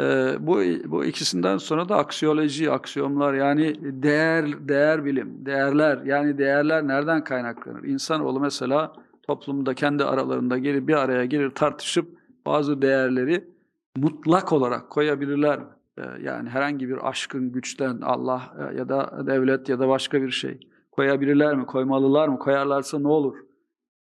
E, 0.00 0.36
bu 0.40 0.60
bu 0.84 1.04
ikisinden 1.04 1.56
sonra 1.56 1.88
da 1.88 1.96
aksiyoloji, 1.96 2.70
aksiyomlar 2.70 3.34
yani 3.34 3.74
değer 3.82 4.68
değer 4.68 5.04
bilim, 5.04 5.46
değerler 5.46 5.98
yani 6.04 6.38
değerler 6.38 6.86
nereden 6.86 7.24
kaynaklanır? 7.24 7.84
İnsanoğlu 7.84 8.40
mesela 8.40 8.92
toplumda 9.22 9.74
kendi 9.74 10.04
aralarında 10.04 10.58
gelir 10.58 10.88
bir 10.88 10.94
araya 10.94 11.24
gelir 11.24 11.50
tartışıp 11.50 12.18
bazı 12.46 12.82
değerleri 12.82 13.57
mutlak 14.02 14.52
olarak 14.52 14.90
koyabilirler 14.90 15.58
mi? 15.58 15.66
Ee, 15.98 16.02
yani 16.22 16.48
herhangi 16.48 16.88
bir 16.88 17.08
aşkın 17.08 17.52
güçten 17.52 18.00
Allah 18.00 18.54
e, 18.58 18.76
ya 18.76 18.88
da 18.88 19.26
devlet 19.26 19.68
ya 19.68 19.78
da 19.78 19.88
başka 19.88 20.22
bir 20.22 20.30
şey 20.30 20.60
koyabilirler 20.90 21.56
mi, 21.56 21.66
koymalılar 21.66 22.28
mı, 22.28 22.38
koyarlarsa 22.38 22.98
ne 22.98 23.08
olur? 23.08 23.36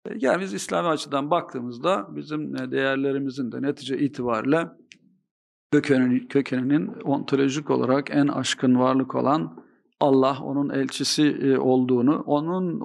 Ee, 0.05 0.13
yani 0.17 0.41
biz 0.41 0.53
İslami 0.53 0.87
açıdan 0.87 1.31
baktığımızda 1.31 2.07
bizim 2.09 2.55
e, 2.55 2.71
değerlerimizin 2.71 3.51
de 3.51 3.61
netice 3.61 3.97
itibariyle 3.97 4.67
kökeninin, 5.71 6.27
kökeninin 6.27 6.87
ontolojik 6.87 7.69
olarak 7.69 8.15
en 8.15 8.27
aşkın 8.27 8.79
varlık 8.79 9.15
olan 9.15 9.67
Allah, 9.99 10.37
onun 10.43 10.69
elçisi 10.69 11.27
e, 11.27 11.57
olduğunu, 11.57 12.23
onun 12.25 12.79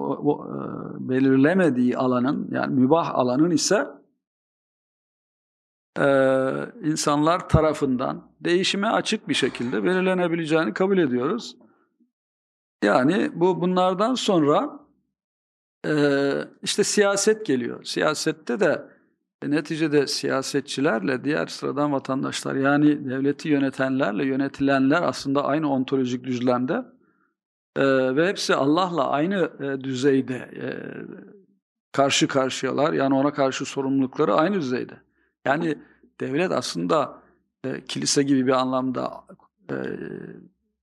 belirlemediği 1.09 1.97
alanın 1.97 2.47
yani 2.51 2.75
mübah 2.75 3.15
alanın 3.15 3.51
ise 3.51 3.75
e, 3.75 4.02
insanlar 6.83 7.49
tarafından 7.49 8.31
değişime 8.41 8.87
açık 8.87 9.29
bir 9.29 9.33
şekilde 9.33 9.83
belirlenebileceğini 9.83 10.73
kabul 10.73 10.97
ediyoruz. 10.97 11.55
Yani 12.83 13.31
bu 13.33 13.61
bunlardan 13.61 14.15
sonra 14.15 14.79
e, 15.85 15.93
işte 16.63 16.83
siyaset 16.83 17.45
geliyor. 17.45 17.83
Siyasette 17.83 18.59
de 18.59 18.85
e, 19.41 19.51
neticede 19.51 20.07
siyasetçilerle 20.07 21.23
diğer 21.23 21.47
sıradan 21.47 21.91
vatandaşlar 21.91 22.55
yani 22.55 23.09
devleti 23.09 23.49
yönetenlerle 23.49 24.25
yönetilenler 24.25 25.01
aslında 25.01 25.45
aynı 25.45 25.73
ontolojik 25.73 26.23
düzlemde 26.23 26.85
e, 27.75 27.85
ve 28.15 28.27
hepsi 28.27 28.55
Allah'la 28.55 29.09
aynı 29.09 29.51
e, 29.59 29.83
düzeyde 29.83 30.35
e, 30.35 30.67
karşı 31.91 32.27
karşıyalar. 32.27 32.93
Yani 32.93 33.15
ona 33.15 33.33
karşı 33.33 33.65
sorumlulukları 33.65 34.33
aynı 34.33 34.55
düzeyde. 34.55 34.93
Yani 35.45 35.77
devlet 36.19 36.51
aslında 36.51 37.21
e, 37.63 37.85
kilise 37.85 38.23
gibi 38.23 38.47
bir 38.47 38.51
anlamda 38.51 39.23
e, 39.69 39.75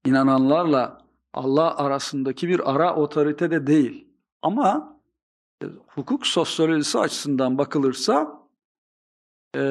inananlarla 0.04 0.98
Allah 1.34 1.76
arasındaki 1.76 2.48
bir 2.48 2.74
ara 2.74 2.96
otorite 2.96 3.50
de 3.50 3.66
değil. 3.66 4.08
Ama 4.42 4.98
e, 5.62 5.66
hukuk 5.86 6.26
sosyolojisi 6.26 6.98
açısından 6.98 7.58
bakılırsa 7.58 8.40
e, 9.56 9.62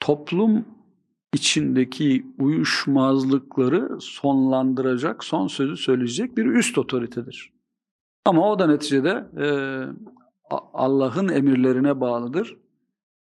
toplum 0.00 0.64
içindeki 1.34 2.26
uyuşmazlıkları 2.38 4.00
sonlandıracak, 4.00 5.24
son 5.24 5.46
sözü 5.46 5.76
söyleyecek 5.76 6.36
bir 6.36 6.46
üst 6.46 6.78
otoritedir. 6.78 7.52
Ama 8.24 8.50
o 8.50 8.58
da 8.58 8.66
neticede 8.66 9.26
e, 9.38 9.46
Allah'ın 10.74 11.28
emirlerine 11.28 12.00
bağlıdır. 12.00 12.56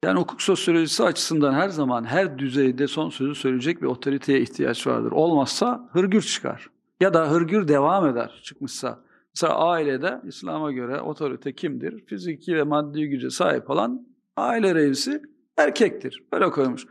Yani 0.05 0.19
hukuk 0.19 0.41
sosyolojisi 0.41 1.03
açısından 1.03 1.53
her 1.53 1.69
zaman 1.69 2.03
her 2.03 2.39
düzeyde 2.39 2.87
son 2.87 3.09
sözü 3.09 3.35
söyleyecek 3.35 3.81
bir 3.81 3.87
otoriteye 3.87 4.41
ihtiyaç 4.41 4.87
vardır. 4.87 5.11
Olmazsa 5.11 5.89
hırgür 5.91 6.21
çıkar. 6.21 6.69
Ya 7.01 7.13
da 7.13 7.31
hırgür 7.31 7.67
devam 7.67 8.07
eder 8.07 8.41
çıkmışsa. 8.43 8.99
Mesela 9.35 9.59
ailede 9.59 10.21
İslam'a 10.23 10.71
göre 10.71 11.01
otorite 11.01 11.55
kimdir? 11.55 12.05
Fiziki 12.05 12.55
ve 12.55 12.63
maddi 12.63 13.09
güce 13.09 13.29
sahip 13.29 13.69
olan 13.69 14.07
aile 14.37 14.75
reisi 14.75 15.21
erkektir. 15.57 16.23
Böyle 16.33 16.49
koymuş. 16.49 16.85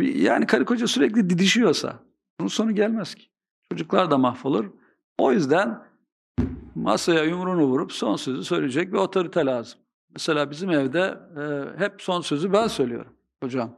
Yani 0.00 0.46
karı 0.46 0.64
koca 0.64 0.86
sürekli 0.86 1.30
didişiyorsa 1.30 1.98
bunun 2.40 2.48
sonu 2.48 2.74
gelmez 2.74 3.14
ki. 3.14 3.26
Çocuklar 3.72 4.10
da 4.10 4.18
mahvolur. 4.18 4.70
O 5.18 5.32
yüzden 5.32 5.82
masaya 6.74 7.24
yumruğunu 7.24 7.64
vurup 7.64 7.92
son 7.92 8.16
sözü 8.16 8.44
söyleyecek 8.44 8.92
bir 8.92 8.98
otorite 8.98 9.46
lazım. 9.46 9.80
Mesela 10.10 10.50
bizim 10.50 10.70
evde 10.70 11.18
e, 11.36 11.78
hep 11.84 12.02
son 12.02 12.20
sözü 12.20 12.52
ben 12.52 12.66
söylüyorum 12.66 13.12
hocam. 13.42 13.76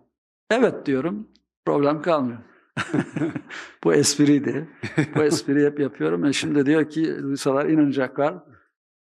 Evet 0.51 0.87
diyorum, 0.87 1.29
problem 1.65 2.03
kalmıyor. 2.03 2.39
Bu 3.85 3.95
espriydi. 3.95 4.69
Bu 5.15 5.23
espriyi 5.23 5.67
hep 5.67 5.81
yapıyorum. 5.81 6.25
E 6.25 6.33
şimdi 6.33 6.67
diyor 6.67 6.91
ki 6.91 7.23
duysalar 7.23 7.67
inanacaklar. 7.67 8.35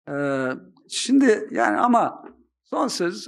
Ee, 0.09 0.49
şimdi 0.89 1.47
yani 1.51 1.77
ama 1.77 2.23
son 2.63 2.87
söz 2.87 3.27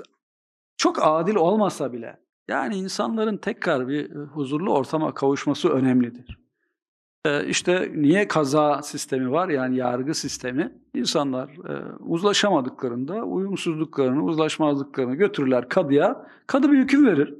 çok 0.77 0.97
adil 1.01 1.35
olmasa 1.35 1.93
bile 1.93 2.19
yani 2.47 2.75
insanların 2.75 3.37
tekrar 3.37 3.87
bir 3.87 4.15
huzurlu 4.15 4.73
ortama 4.73 5.13
kavuşması 5.13 5.69
önemlidir. 5.69 6.42
Ee, 7.25 7.45
işte 7.45 7.91
niye 7.95 8.27
kaza 8.27 8.81
sistemi 8.81 9.31
var 9.31 9.49
yani 9.49 9.77
yargı 9.77 10.13
sistemi? 10.13 10.73
İnsanlar 10.93 11.49
e, 11.49 11.95
uzlaşamadıklarında 11.99 13.23
uyumsuzluklarını, 13.23 14.23
uzlaşmazlıklarını 14.23 15.15
götürürler 15.15 15.69
kadıya. 15.69 16.27
Kadı 16.47 16.71
bir 16.71 16.77
hüküm 16.77 17.07
verir. 17.07 17.33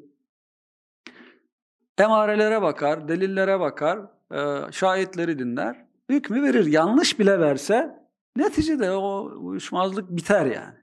Emarelere 1.98 2.62
bakar, 2.62 3.08
delillere 3.08 3.60
bakar, 3.60 4.00
e, 4.32 4.72
şahitleri 4.72 5.40
dinler. 5.40 5.86
Hükmü 6.10 6.44
verir. 6.44 6.66
Yanlış 6.66 7.20
bile 7.20 7.40
verse 7.40 8.00
neticede 8.36 8.92
o 8.92 9.32
uyuşmazlık 9.40 10.10
biter 10.10 10.46
yani. 10.46 10.76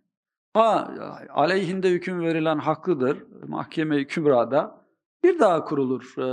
Ha 0.54 0.94
aleyhinde 1.30 1.90
hüküm 1.90 2.20
verilen 2.20 2.58
haklıdır. 2.58 3.24
Mahkeme-i 3.46 4.06
Kübra'da 4.06 4.80
bir 5.24 5.38
daha 5.38 5.64
kurulur 5.64 6.14
e, 6.18 6.28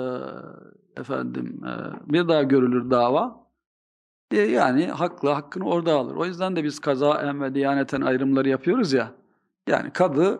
efendim 0.99 1.61
e, 1.65 1.73
bir 2.13 2.27
daha 2.27 2.43
görülür 2.43 2.91
dava. 2.91 3.47
E, 4.31 4.37
yani 4.37 4.85
haklı 4.85 5.29
hakkını 5.29 5.65
orada 5.65 5.93
alır. 5.93 6.15
O 6.15 6.25
yüzden 6.25 6.55
de 6.55 6.63
biz 6.63 6.79
kaza 6.79 7.39
ve 7.41 7.55
diyaneten 7.55 8.01
ayrımları 8.01 8.49
yapıyoruz 8.49 8.93
ya. 8.93 9.11
Yani 9.67 9.91
kadı 9.91 10.39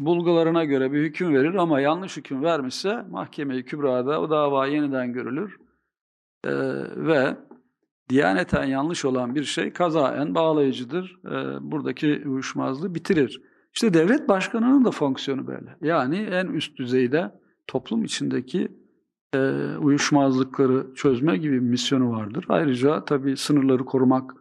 bulgularına 0.00 0.64
göre 0.64 0.92
bir 0.92 1.02
hüküm 1.02 1.34
verir 1.34 1.54
ama 1.54 1.80
yanlış 1.80 2.16
hüküm 2.16 2.42
vermişse 2.42 3.04
mahkeme-i 3.10 3.64
kübrada 3.64 4.20
o 4.20 4.30
dava 4.30 4.66
yeniden 4.66 5.12
görülür. 5.12 5.56
Ee, 6.44 6.50
ve 6.96 7.36
diyaneten 8.08 8.64
yanlış 8.64 9.04
olan 9.04 9.34
bir 9.34 9.44
şey 9.44 9.72
kazaen 9.72 10.34
bağlayıcıdır. 10.34 11.20
Ee, 11.26 11.30
buradaki 11.72 12.22
uyuşmazlığı 12.26 12.94
bitirir. 12.94 13.42
İşte 13.74 13.94
devlet 13.94 14.28
başkanının 14.28 14.84
da 14.84 14.90
fonksiyonu 14.90 15.46
böyle. 15.46 15.76
Yani 15.80 16.16
en 16.16 16.46
üst 16.46 16.78
düzeyde 16.78 17.30
toplum 17.66 18.04
içindeki 18.04 18.62
e, 18.62 18.68
uyuşmazlıkları 19.80 20.94
çözme 20.94 21.36
gibi 21.36 21.52
bir 21.52 21.68
misyonu 21.68 22.10
vardır. 22.10 22.44
Ayrıca 22.48 23.04
tabii 23.04 23.36
sınırları 23.36 23.84
korumak, 23.84 24.34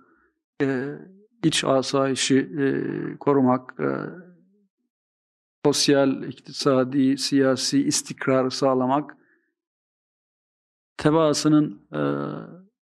e, 0.62 0.96
iç 1.44 1.64
asayişi 1.64 2.38
e, 2.38 3.18
korumak, 3.18 3.80
e, 3.80 3.90
sosyal, 5.66 6.24
iktisadi, 6.24 7.18
siyasi 7.18 7.84
istikrarı 7.84 8.52
sağlamak, 8.52 9.18
tebaasının 10.98 11.82
e, 11.94 12.02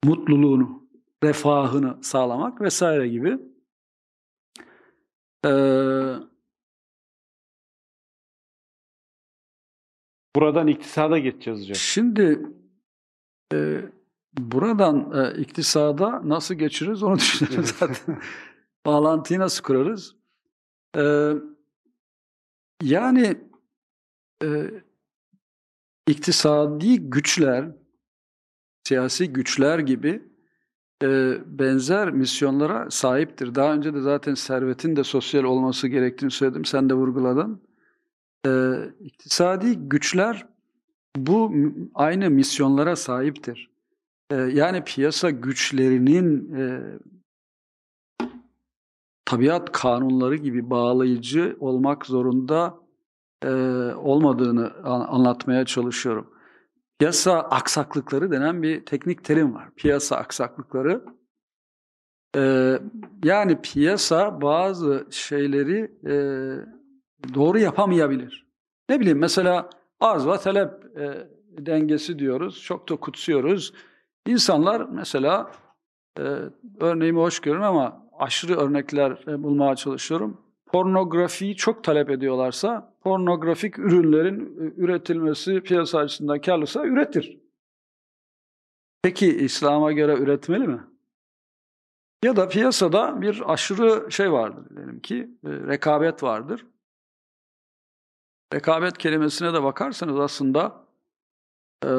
mutluluğunu, 0.09 0.89
refahını 1.25 1.99
sağlamak 2.03 2.61
vesaire 2.61 3.09
gibi. 3.09 3.39
Ee, 5.47 6.15
Buradan 10.37 10.67
iktisada 10.67 11.19
geçeceğiz 11.19 11.61
hocam. 11.61 11.75
Şimdi 11.75 12.43
e, 13.55 13.81
buradan 14.39 15.13
e, 15.15 15.41
iktisada 15.41 16.29
nasıl 16.29 16.55
geçiriz 16.55 17.03
onu 17.03 17.17
düşünüyoruz 17.19 17.71
zaten. 17.79 18.21
Bağlantıyı 18.87 19.41
nasıl 19.41 19.63
kurarız? 19.63 20.15
E, 20.97 21.33
yani 22.83 23.37
e, 24.45 24.71
iktisadi 26.09 27.01
güçler, 27.01 27.69
siyasi 28.89 29.33
güçler 29.33 29.79
gibi 29.79 30.23
e, 31.03 31.39
benzer 31.47 32.11
misyonlara 32.11 32.91
sahiptir. 32.91 33.55
Daha 33.55 33.75
önce 33.75 33.95
de 33.95 34.01
zaten 34.01 34.35
servetin 34.35 34.97
de 34.97 35.05
sosyal 35.05 35.45
olması 35.45 35.89
gerektiğini 35.89 36.31
söyledim. 36.31 36.65
Sen 36.65 36.91
de 36.91 36.95
vurguladın 36.95 37.70
e, 38.47 38.75
iktisadi 39.01 39.77
güçler 39.77 40.47
bu 41.17 41.53
aynı 41.95 42.31
misyonlara 42.31 42.97
sahiptir. 42.97 43.71
E, 44.31 44.37
yani 44.37 44.85
piyasa 44.85 45.31
güçlerinin 45.31 46.55
e, 46.55 46.81
tabiat 49.25 49.73
kanunları 49.73 50.37
gibi 50.37 50.71
bağlayıcı 50.71 51.57
olmak 51.61 52.07
zorunda 52.07 52.79
e, 53.45 53.49
olmadığını 53.95 54.73
an, 54.85 55.01
anlatmaya 55.01 55.65
çalışıyorum. 55.65 56.31
piyasa 56.99 57.41
aksaklıkları 57.41 58.31
denen 58.31 58.63
bir 58.63 58.87
teknik 58.87 59.25
terim 59.25 59.55
var. 59.55 59.71
Piyasa 59.77 60.17
aksaklıkları. 60.17 61.05
Ee, 62.37 62.79
yani 63.25 63.61
piyasa 63.63 64.41
bazı 64.41 65.07
şeyleri 65.11 65.93
e, 66.07 66.15
doğru 67.35 67.59
yapamayabilir. 67.59 68.47
Ne 68.89 69.01
bileyim 69.01 69.19
mesela 69.19 69.71
arz 70.01 70.27
ve 70.27 70.37
talep 70.37 70.97
e, 70.99 71.29
dengesi 71.67 72.19
diyoruz. 72.19 72.63
Çok 72.63 72.89
da 72.89 72.97
kutsuyoruz. 72.97 73.73
İnsanlar 74.27 74.87
mesela 74.91 75.53
e, 76.19 76.23
örneğimi 76.81 77.19
hoş 77.19 77.41
görün 77.41 77.61
ama 77.61 78.07
aşırı 78.19 78.57
örnekler 78.57 79.25
e, 79.27 79.43
bulmaya 79.43 79.77
çalışıyorum. 79.77 80.41
Pornografiyi 80.67 81.57
çok 81.57 81.85
talep 81.85 82.11
ediyorlarsa 82.11 82.95
pornografik 83.01 83.79
ürünlerin 83.79 84.41
e, 84.41 84.81
üretilmesi 84.83 85.61
piyasa 85.61 85.99
açısından 85.99 86.41
karlısa 86.41 86.87
üretir. 86.87 87.39
Peki 89.03 89.37
İslam'a 89.37 89.93
göre 89.93 90.15
üretmeli 90.15 90.69
mi? 90.69 90.81
Ya 92.25 92.37
da 92.37 92.49
piyasada 92.49 93.21
bir 93.21 93.53
aşırı 93.53 94.13
şey 94.13 94.33
vardır 94.33 94.77
diyelim 94.77 95.01
ki 95.01 95.31
e, 95.45 95.49
rekabet 95.51 96.23
vardır. 96.23 96.67
Rekabet 98.55 98.99
kelimesine 98.99 99.55
de 99.55 99.63
bakarsanız 99.63 100.19
aslında 100.19 100.85
e, 101.85 101.91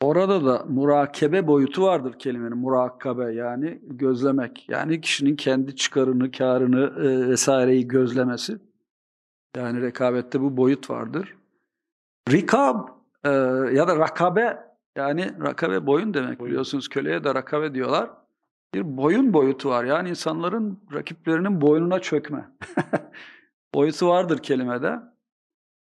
orada 0.00 0.44
da 0.46 0.64
murakebe 0.68 1.46
boyutu 1.46 1.82
vardır 1.82 2.18
kelimenin. 2.18 2.58
Murakabe 2.58 3.32
yani 3.32 3.80
gözlemek. 3.82 4.68
Yani 4.68 5.00
kişinin 5.00 5.36
kendi 5.36 5.76
çıkarını, 5.76 6.30
karını 6.30 7.08
e, 7.08 7.28
vesaireyi 7.28 7.88
gözlemesi. 7.88 8.58
Yani 9.56 9.82
rekabette 9.82 10.40
bu 10.40 10.56
boyut 10.56 10.90
vardır. 10.90 11.36
Rikab 12.30 12.88
e, 13.24 13.30
ya 13.72 13.88
da 13.88 13.96
rakabe 13.96 14.58
yani 14.96 15.32
rakabe 15.40 15.86
boyun 15.86 16.14
demek 16.14 16.38
Boyun. 16.38 16.50
biliyorsunuz 16.50 16.88
köleye 16.88 17.24
de 17.24 17.34
rakabe 17.34 17.74
diyorlar. 17.74 18.10
Bir 18.74 18.96
boyun 18.96 19.32
boyutu 19.32 19.68
var. 19.68 19.84
Yani 19.84 20.08
insanların 20.08 20.78
rakiplerinin 20.92 21.60
boynuna 21.60 22.00
çökme. 22.00 22.48
boyutu 23.78 24.08
vardır 24.08 24.38
kelimede. 24.38 24.98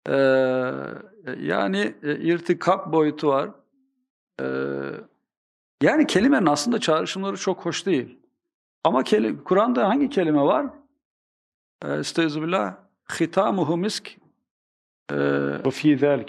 Ee, 0.09 0.15
yani 1.39 1.95
e, 2.03 2.17
irtikap 2.17 2.93
boyutu 2.93 3.29
var. 3.29 3.51
Ee, 4.41 4.45
yani 5.83 6.07
kelimenin 6.07 6.47
aslında 6.47 6.81
çağrışımları 6.81 7.37
çok 7.37 7.65
hoş 7.67 7.87
değil. 7.87 8.19
Ama 8.85 9.05
Kur'an'da 9.45 9.89
hangi 9.89 10.09
kelime 10.09 10.41
var? 10.41 10.67
Ee, 11.85 11.93
Estağfirullah. 11.95 12.75
Hitamuhu 13.21 13.77
misk. 13.77 14.17
Ee, 15.13 15.17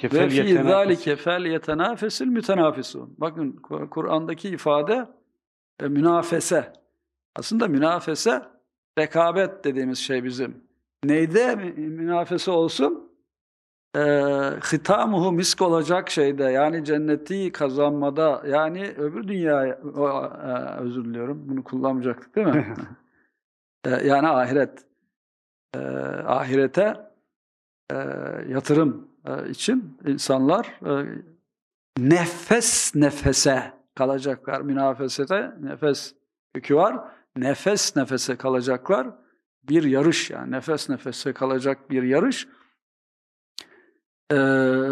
Ve 0.08 0.10
fî 0.30 0.54
zâlike 0.70 1.16
fel 1.16 1.46
yetenafesil 1.46 2.26
mütenafisun. 2.28 3.16
Bakın 3.18 3.52
Kur- 3.52 3.90
Kur'an'daki 3.90 4.50
ifade 4.50 5.08
e, 5.80 5.88
münafese. 5.88 6.74
Aslında 7.36 7.68
münafese 7.68 8.42
rekabet 9.00 9.64
dediğimiz 9.64 9.98
şey 10.00 10.24
bizim. 10.24 10.64
Neyde 11.04 11.56
mü- 11.56 11.74
münafese 11.90 12.52
olsun? 12.52 13.12
Ee, 13.96 14.00
hitamuhu 14.74 15.32
misk 15.32 15.62
olacak 15.62 16.10
şeyde 16.10 16.44
yani 16.44 16.86
cenneti 16.86 17.52
kazanmada 17.52 18.44
yani 18.48 18.94
öbür 18.98 19.28
dünyaya 19.28 19.80
o, 19.96 20.26
e, 20.26 20.80
özür 20.80 21.06
diliyorum 21.06 21.50
bunu 21.50 21.64
kullanmayacaktık 21.64 22.36
değil 22.36 22.48
mi? 22.48 22.76
Ee, 23.86 23.90
yani 24.08 24.28
ahiret. 24.28 24.86
Ee, 25.76 25.80
ahirete 26.26 26.98
e, 27.92 27.96
yatırım 28.48 29.08
e, 29.26 29.50
için 29.50 29.98
insanlar 30.08 30.66
e, 30.86 31.22
nefes 31.98 32.96
nefese 32.96 33.74
kalacaklar. 33.96 34.62
Münafesete 34.62 35.52
nefes 35.62 36.16
kökü 36.54 36.76
var. 36.76 37.00
Nefes 37.36 37.96
nefese 37.96 38.36
kalacaklar. 38.36 39.08
Bir 39.70 39.84
yarış 39.84 40.30
yani 40.30 40.52
nefes 40.52 40.90
nefese 40.90 41.34
kalacak 41.34 41.90
bir 41.90 42.04
yarış. 42.04 42.48
Ee, 44.32 44.90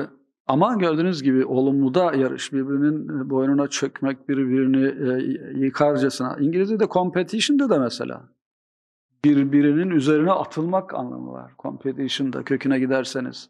ama 0.48 0.74
gördüğünüz 0.74 1.24
gibi 1.24 1.46
olumlu 1.46 1.94
da 1.94 2.14
yarış. 2.14 2.54
Birbirinin 2.54 3.30
boynuna 3.30 3.68
çökmek, 3.68 4.30
birbirini 4.30 4.86
e, 4.86 5.60
yıkarcasına. 5.60 6.38
İngilizce'de 6.40 6.88
competition'da 6.88 7.70
da 7.70 7.80
mesela 7.80 8.30
birbirinin 9.26 9.90
üzerine 9.90 10.32
atılmak 10.32 10.94
anlamı 10.94 11.32
var. 11.32 11.52
Competition'da 11.60 12.44
köküne 12.44 12.80
giderseniz. 12.80 13.50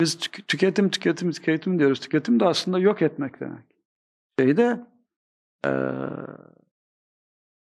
Biz 0.00 0.18
tük- 0.18 0.48
tüketim, 0.48 0.90
tüketim, 0.90 1.30
tüketim 1.32 1.78
diyoruz. 1.78 2.00
Tüketim 2.00 2.40
de 2.40 2.44
aslında 2.44 2.78
yok 2.78 3.02
etmek 3.02 3.40
demek. 3.40 3.64
Şeyde 4.38 4.86
eee 5.66 5.72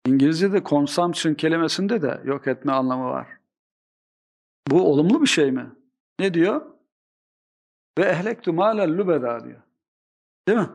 İngilizce'de 0.06 0.62
consumption 0.64 1.34
kelimesinde 1.34 2.02
de 2.02 2.20
yok 2.24 2.46
etme 2.46 2.72
anlamı 2.72 3.04
var. 3.04 3.26
Bu 4.70 4.92
olumlu 4.92 5.22
bir 5.22 5.26
şey 5.26 5.52
mi? 5.52 5.66
Ne 6.18 6.34
diyor? 6.34 6.62
Ve 7.98 8.04
ehlektu 8.04 8.52
mâlen 8.52 8.98
lübeda 8.98 9.44
diyor. 9.44 9.62
Değil 10.48 10.58
mi? 10.58 10.70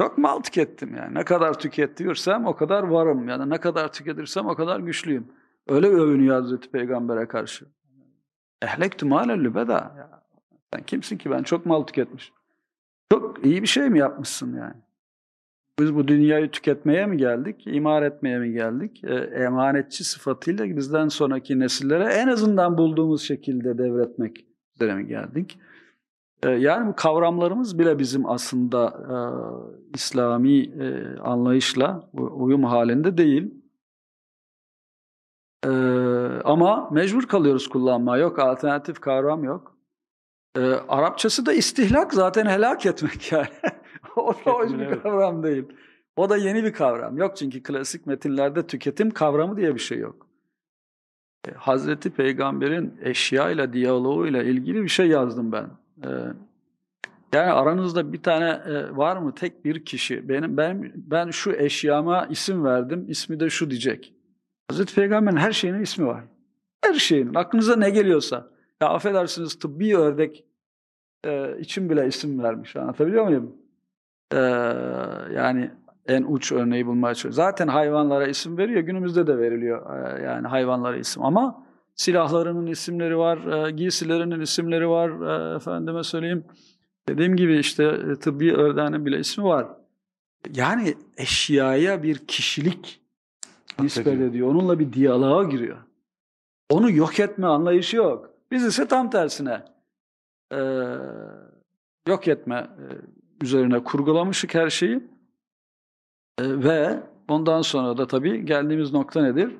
Çok 0.00 0.18
mal 0.18 0.40
tükettim 0.40 0.94
yani. 0.94 1.14
Ne 1.14 1.24
kadar 1.24 1.58
tüketiyorsam 1.58 2.46
o 2.46 2.56
kadar 2.56 2.82
varım. 2.82 3.28
Yani 3.28 3.50
ne 3.50 3.60
kadar 3.60 3.92
tüketirsem 3.92 4.46
o 4.46 4.54
kadar 4.54 4.80
güçlüyüm. 4.80 5.32
Öyle 5.68 5.86
övünüyor 5.86 6.40
Hazreti 6.40 6.70
Peygamber'e 6.70 7.28
karşı. 7.28 7.66
Ehlektu 8.62 9.06
mâlen 9.06 9.44
lübeda. 9.44 10.10
Sen 10.74 10.82
kimsin 10.82 11.18
ki 11.18 11.30
ben 11.30 11.42
çok 11.42 11.66
mal 11.66 11.82
tüketmişim. 11.82 12.34
Çok 13.12 13.44
iyi 13.46 13.62
bir 13.62 13.66
şey 13.66 13.90
mi 13.90 13.98
yapmışsın 13.98 14.56
yani? 14.56 14.76
Biz 15.78 15.94
bu 15.94 16.08
dünyayı 16.08 16.50
tüketmeye 16.50 17.06
mi 17.06 17.16
geldik, 17.16 17.66
imar 17.66 18.02
etmeye 18.02 18.38
mi 18.38 18.52
geldik? 18.52 19.04
E, 19.04 19.14
emanetçi 19.14 20.04
sıfatıyla 20.04 20.76
bizden 20.76 21.08
sonraki 21.08 21.58
nesillere 21.58 22.04
en 22.04 22.28
azından 22.28 22.78
bulduğumuz 22.78 23.22
şekilde 23.22 23.78
devretmek 23.78 24.46
üzere 24.74 24.94
mi 24.94 25.06
geldik? 25.06 25.58
E, 26.42 26.50
yani 26.50 26.88
bu 26.88 26.96
kavramlarımız 26.96 27.78
bile 27.78 27.98
bizim 27.98 28.26
aslında 28.26 28.86
e, 28.88 29.16
İslami 29.94 30.58
e, 30.58 31.18
anlayışla 31.18 32.10
uyum 32.12 32.64
halinde 32.64 33.18
değil. 33.18 33.54
E, 35.64 35.70
ama 36.44 36.90
mecbur 36.90 37.26
kalıyoruz 37.26 37.68
kullanmaya. 37.68 38.22
Yok 38.22 38.38
alternatif 38.38 39.00
kavram 39.00 39.44
yok. 39.44 39.76
E, 40.56 40.60
Arapçası 40.88 41.46
da 41.46 41.52
istihlak 41.52 42.14
zaten 42.14 42.46
helak 42.46 42.86
etmek 42.86 43.32
yani. 43.32 43.48
o 44.26 44.34
da 44.34 44.50
hoş 44.50 44.72
bir 44.72 44.78
evet. 44.78 45.02
kavram 45.02 45.42
değil. 45.42 45.64
O 46.16 46.30
da 46.30 46.36
yeni 46.36 46.64
bir 46.64 46.72
kavram. 46.72 47.16
Yok 47.18 47.36
çünkü 47.36 47.62
klasik 47.62 48.06
metinlerde 48.06 48.66
tüketim 48.66 49.10
kavramı 49.10 49.56
diye 49.56 49.74
bir 49.74 49.80
şey 49.80 49.98
yok. 49.98 50.26
E, 51.48 51.52
Hazreti 51.52 52.10
Peygamber'in 52.10 52.94
eşyayla, 53.02 53.72
diyaloğuyla 53.72 54.42
ilgili 54.42 54.82
bir 54.82 54.88
şey 54.88 55.06
yazdım 55.06 55.52
ben. 55.52 55.70
E, 56.04 56.10
yani 57.32 57.50
aranızda 57.50 58.12
bir 58.12 58.22
tane 58.22 58.48
e, 58.48 58.96
var 58.96 59.16
mı 59.16 59.34
tek 59.34 59.64
bir 59.64 59.84
kişi 59.84 60.28
benim 60.28 60.56
ben 60.56 60.92
ben 60.94 61.30
şu 61.30 61.52
eşyama 61.52 62.26
isim 62.26 62.64
verdim. 62.64 63.04
ismi 63.08 63.40
de 63.40 63.50
şu 63.50 63.70
diyecek. 63.70 64.14
Hazreti 64.70 64.94
Peygamber'in 64.94 65.36
her 65.36 65.52
şeyinin 65.52 65.82
ismi 65.82 66.06
var. 66.06 66.24
Her 66.84 66.94
şeyin 66.94 67.34
aklınıza 67.34 67.76
ne 67.76 67.90
geliyorsa. 67.90 68.50
Ya 68.82 68.88
affedersiniz 68.88 69.58
tıbbi 69.58 69.96
ördek 69.96 70.44
e, 71.24 71.58
için 71.60 71.90
bile 71.90 72.06
isim 72.06 72.42
vermiş. 72.42 72.76
Anlatabiliyor 72.76 73.24
muyum? 73.24 73.56
E, 74.32 74.38
yani 75.34 75.70
en 76.06 76.22
uç 76.22 76.52
örneği 76.52 76.86
bulmaya 76.86 77.14
çalışıyor. 77.14 77.32
Zaten 77.32 77.68
hayvanlara 77.68 78.26
isim 78.26 78.58
veriyor. 78.58 78.80
Günümüzde 78.80 79.26
de 79.26 79.38
veriliyor 79.38 79.96
e, 79.96 80.22
yani 80.22 80.46
hayvanlara 80.46 80.96
isim. 80.96 81.24
Ama 81.24 81.64
silahlarının 81.94 82.66
isimleri 82.66 83.18
var, 83.18 83.66
e, 83.66 83.70
giysilerinin 83.70 84.40
isimleri 84.40 84.88
var. 84.88 85.10
E, 85.52 85.56
efendime 85.56 86.04
söyleyeyim. 86.04 86.44
Dediğim 87.08 87.36
gibi 87.36 87.58
işte 87.58 88.14
tıbbi 88.20 88.54
ördeğinin 88.54 89.06
bile 89.06 89.18
ismi 89.18 89.44
var. 89.44 89.66
Yani 90.54 90.94
eşyaya 91.16 92.02
bir 92.02 92.18
kişilik 92.18 93.00
nispet 93.80 94.20
ediyor. 94.20 94.48
Onunla 94.48 94.78
bir 94.78 94.92
diyaloğa 94.92 95.44
giriyor. 95.44 95.76
Onu 96.70 96.90
yok 96.90 97.20
etme 97.20 97.46
anlayışı 97.46 97.96
yok. 97.96 98.30
Biz 98.50 98.64
ise 98.64 98.88
tam 98.88 99.10
tersine 99.10 99.62
e, 100.52 100.58
yok 102.08 102.28
etme 102.28 102.70
üzerine 103.42 103.84
kurgulamışık 103.84 104.54
her 104.54 104.70
şeyi. 104.70 104.96
E, 106.38 106.42
ve 106.64 107.02
ondan 107.28 107.62
sonra 107.62 107.98
da 107.98 108.06
tabii 108.06 108.44
geldiğimiz 108.44 108.92
nokta 108.92 109.22
nedir? 109.22 109.56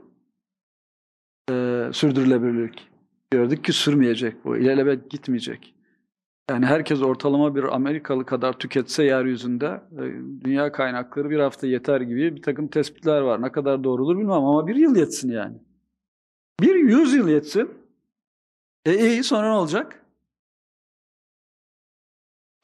E, 1.51 1.89
sürdürülebilirlik. 1.93 2.89
Gördük 3.31 3.65
ki 3.65 3.73
sürmeyecek 3.73 4.45
bu. 4.45 4.57
İlelebet 4.57 5.11
gitmeyecek. 5.11 5.75
Yani 6.51 6.67
herkes 6.67 7.03
ortalama 7.03 7.55
bir 7.55 7.75
Amerikalı 7.75 8.27
kadar 8.27 8.53
tüketse 8.53 9.05
yeryüzünde 9.05 9.81
e, 9.93 10.03
dünya 10.45 10.73
kaynakları 10.73 11.31
bir 11.31 11.39
hafta 11.39 11.67
yeter 11.67 12.01
gibi 12.01 12.37
bir 12.37 12.43
takım 12.43 12.69
tespitler 12.69 13.21
var. 13.21 13.43
Ne 13.43 13.53
kadar 13.53 13.85
doğrudur 13.85 14.19
bilmem 14.19 14.31
ama 14.31 14.67
bir 14.67 14.77
yıl 14.77 14.97
yetsin 14.97 15.33
yani. 15.33 15.57
Bir 16.61 16.75
yüz 16.75 17.15
yıl 17.15 17.29
yetsin. 17.29 17.71
E 18.87 19.09
iyi 19.11 19.25
sonra 19.25 19.49
ne 19.49 19.59
olacak? 19.59 20.05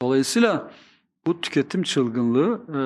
Dolayısıyla 0.01 0.71
bu 1.27 1.41
tüketim 1.41 1.83
çılgınlığı 1.83 2.61
e, 2.69 2.79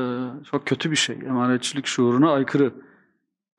çok 0.52 0.66
kötü 0.66 0.92
bir 0.92 0.96
şey. 0.96 1.16
Emanetçilik 1.26 1.86
şuuruna 1.86 2.32
aykırı. 2.34 2.72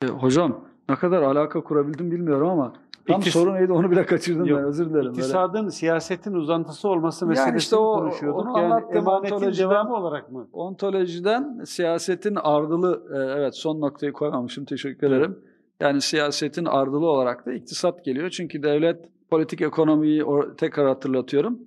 E, 0.03 0.07
hocam 0.07 0.61
ne 0.89 0.97
kadar 0.97 1.23
alaka 1.23 1.61
kurabildim 1.61 2.11
bilmiyorum 2.11 2.49
ama 2.49 2.73
tam 3.07 3.21
İktis- 3.21 3.33
soru 3.33 3.55
neydi 3.55 3.73
onu 3.73 3.91
bile 3.91 4.07
kaçırdım 4.07 4.47
Yok, 4.47 4.59
ben 4.59 4.65
özür 4.67 4.85
dilerim. 4.85 4.95
Böyle- 5.05 5.09
İktisadın 5.11 5.69
siyasetin 5.69 6.33
uzantısı 6.33 6.89
olması 6.89 7.25
Yani 7.25 7.29
meselesini 7.31 7.59
işte 7.59 7.77
o- 7.77 7.95
konuşuyorduk. 7.99 8.41
onu 8.47 8.59
yani 8.59 8.85
emanetin 8.93 9.53
devamı 9.59 9.95
olarak 9.97 10.33
mı? 10.33 10.49
Ontolojiden 10.53 11.63
siyasetin 11.65 12.35
ardılı, 12.43 13.03
e, 13.15 13.41
evet 13.41 13.57
son 13.57 13.81
noktayı 13.81 14.13
koymamışım 14.13 14.65
teşekkür 14.65 15.07
ederim. 15.07 15.39
Yani 15.81 16.01
siyasetin 16.01 16.65
ardılı 16.65 17.07
olarak 17.07 17.47
da 17.47 17.53
iktisat 17.53 18.05
geliyor. 18.05 18.31
Çünkü 18.31 18.63
devlet 18.63 19.09
politik 19.31 19.61
ekonomiyi 19.61 20.23
or- 20.23 20.57
tekrar 20.57 20.87
hatırlatıyorum. 20.89 21.59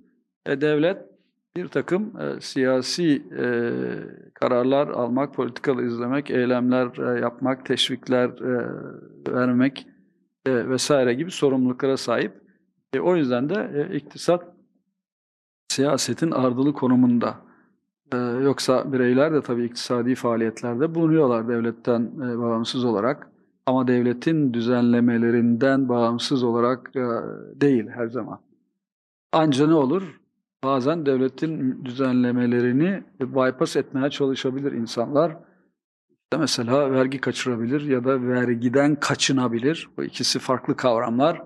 E, 0.46 0.60
devlet 0.60 1.13
bir 1.56 1.68
takım 1.68 2.20
e, 2.20 2.40
siyasi 2.40 3.22
e, 3.38 3.46
kararlar 4.34 4.88
almak, 4.88 5.34
politikalı 5.34 5.86
izlemek, 5.86 6.30
eylemler 6.30 7.16
e, 7.16 7.20
yapmak, 7.20 7.66
teşvikler 7.66 8.28
e, 8.28 8.68
vermek 9.32 9.86
e, 10.46 10.68
vesaire 10.68 11.14
gibi 11.14 11.30
sorumluluklara 11.30 11.96
sahip. 11.96 12.40
E, 12.94 13.00
o 13.00 13.16
yüzden 13.16 13.48
de 13.48 13.70
e, 13.74 13.96
iktisat 13.96 14.54
siyasetin 15.68 16.30
ardılı 16.30 16.72
konumunda. 16.72 17.44
Ee, 18.12 18.16
yoksa 18.16 18.92
bireyler 18.92 19.32
de 19.32 19.42
tabii 19.42 19.64
iktisadi 19.64 20.14
faaliyetlerde 20.14 20.94
bulunuyorlar 20.94 21.48
devletten 21.48 22.02
e, 22.02 22.38
bağımsız 22.38 22.84
olarak. 22.84 23.30
Ama 23.66 23.88
devletin 23.88 24.54
düzenlemelerinden 24.54 25.88
bağımsız 25.88 26.42
olarak 26.42 26.96
e, 26.96 27.04
değil 27.60 27.88
her 27.88 28.06
zaman. 28.06 28.40
Anca 29.32 29.66
ne 29.66 29.74
olur? 29.74 30.20
Bazen 30.64 31.06
devletin 31.06 31.84
düzenlemelerini 31.84 33.02
bypass 33.20 33.76
etmeye 33.76 34.10
çalışabilir 34.10 34.72
insanlar. 34.72 35.36
İşte 36.10 36.36
mesela 36.38 36.92
vergi 36.92 37.20
kaçırabilir 37.20 37.80
ya 37.80 38.04
da 38.04 38.22
vergiden 38.22 38.94
kaçınabilir. 39.00 39.88
Bu 39.96 40.04
ikisi 40.04 40.38
farklı 40.38 40.76
kavramlar. 40.76 41.42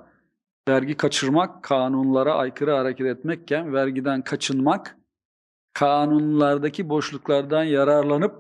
Vergi 0.68 0.96
kaçırmak, 0.96 1.62
kanunlara 1.62 2.34
aykırı 2.34 2.70
hareket 2.72 3.06
etmekken 3.06 3.72
vergiden 3.72 4.22
kaçınmak, 4.22 4.96
kanunlardaki 5.72 6.88
boşluklardan 6.88 7.64
yararlanıp 7.64 8.34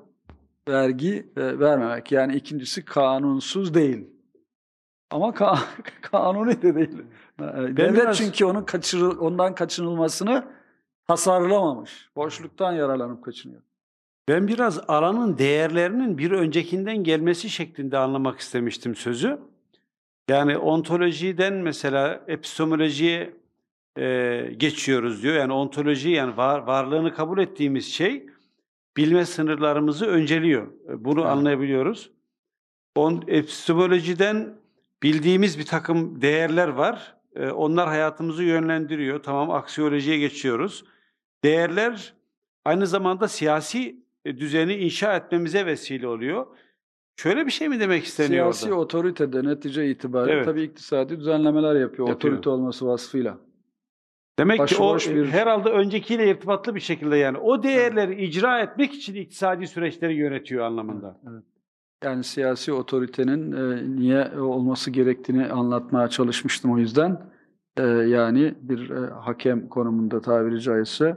vergi 0.68 1.32
e, 1.36 1.58
vermemek. 1.58 2.12
Yani 2.12 2.36
ikincisi 2.36 2.84
kanunsuz 2.84 3.74
değil. 3.74 4.06
Ama 5.10 5.28
ka- 5.28 5.58
kanuni 6.02 6.62
de 6.62 6.74
değil. 6.74 6.98
E, 7.40 7.42
Devlet 7.76 7.92
biraz- 7.96 8.18
çünkü 8.18 8.44
onun 8.44 8.62
kaçırıl 8.64 9.18
ondan 9.20 9.54
kaçınılmasını 9.54 10.57
tasarlamamış. 11.08 12.08
Boşluktan 12.16 12.72
yararlanıp 12.72 13.24
kaçınıyor. 13.24 13.62
Ben 14.28 14.48
biraz 14.48 14.80
alanın 14.88 15.38
değerlerinin 15.38 16.18
bir 16.18 16.30
öncekinden 16.30 16.96
gelmesi 16.96 17.50
şeklinde 17.50 17.98
anlamak 17.98 18.40
istemiştim 18.40 18.94
sözü. 18.94 19.38
Yani 20.30 20.58
ontolojiden 20.58 21.54
mesela 21.54 22.24
epistemolojiye 22.28 23.34
e, 23.98 24.40
geçiyoruz 24.56 25.22
diyor. 25.22 25.34
Yani 25.34 25.52
ontoloji 25.52 26.10
yani 26.10 26.36
var, 26.36 26.58
varlığını 26.58 27.14
kabul 27.14 27.38
ettiğimiz 27.38 27.86
şey 27.92 28.26
bilme 28.96 29.24
sınırlarımızı 29.26 30.06
önceliyor. 30.06 30.66
E, 30.88 31.04
Bunu 31.04 31.20
Evet. 31.20 31.30
anlayabiliyoruz. 31.30 32.10
On, 32.96 33.24
epistemolojiden 33.26 34.54
bildiğimiz 35.02 35.58
bir 35.58 35.66
takım 35.66 36.22
değerler 36.22 36.68
var. 36.68 37.16
E, 37.36 37.50
onlar 37.50 37.88
hayatımızı 37.88 38.42
yönlendiriyor. 38.44 39.22
Tamam 39.22 39.50
aksiyolojiye 39.50 40.18
geçiyoruz. 40.18 40.84
Değerler 41.44 42.14
aynı 42.64 42.86
zamanda 42.86 43.28
siyasi 43.28 43.96
e, 44.24 44.38
düzeni 44.38 44.74
inşa 44.74 45.16
etmemize 45.16 45.66
vesile 45.66 46.08
oluyor. 46.08 46.46
Şöyle 47.16 47.46
bir 47.46 47.50
şey 47.50 47.68
mi 47.68 47.80
demek 47.80 48.04
isteniyor 48.04 48.52
Siyasi 48.52 48.66
orada? 48.72 48.80
otorite 48.80 49.32
de 49.32 49.44
netice 49.44 49.90
itibariyle 49.90 50.32
Evet. 50.36 50.44
tabii 50.44 50.62
iktisadi 50.62 51.18
düzenlemeler 51.20 51.74
yapıyor, 51.74 52.08
Yapıyor. 52.08 52.32
otorite 52.32 52.50
olması 52.50 52.86
vasfıyla. 52.86 53.38
Demek 54.38 54.56
ki 54.56 54.62
o 54.62 54.64
başıboş 54.94 55.08
bir- 55.10 55.26
herhalde 55.26 55.68
öncekiyle 55.68 56.30
irtibatlı 56.30 56.74
bir 56.74 56.80
şekilde 56.80 57.16
yani 57.16 57.38
o 57.38 57.62
değerleri 57.62 58.24
icra 58.24 58.60
etmek 58.60 58.94
için 58.94 59.14
iktisadi 59.14 59.66
süreçleri 59.66 60.14
yönetiyor 60.14 60.64
anlamında. 60.64 61.20
Yani 62.04 62.24
siyasi 62.24 62.72
otoritenin 62.72 63.52
e, 63.52 63.86
niye 64.00 64.30
olması 64.40 64.90
gerektiğini 64.90 65.46
anlatmaya 65.46 66.08
çalışmıştım 66.08 66.72
o 66.72 66.78
yüzden. 66.78 67.30
E, 67.76 67.82
yani 67.86 68.54
bir 68.60 68.90
e, 68.90 69.10
hakem 69.10 69.68
konumunda 69.68 70.20
tabiri 70.20 70.60
caizse 70.60 71.16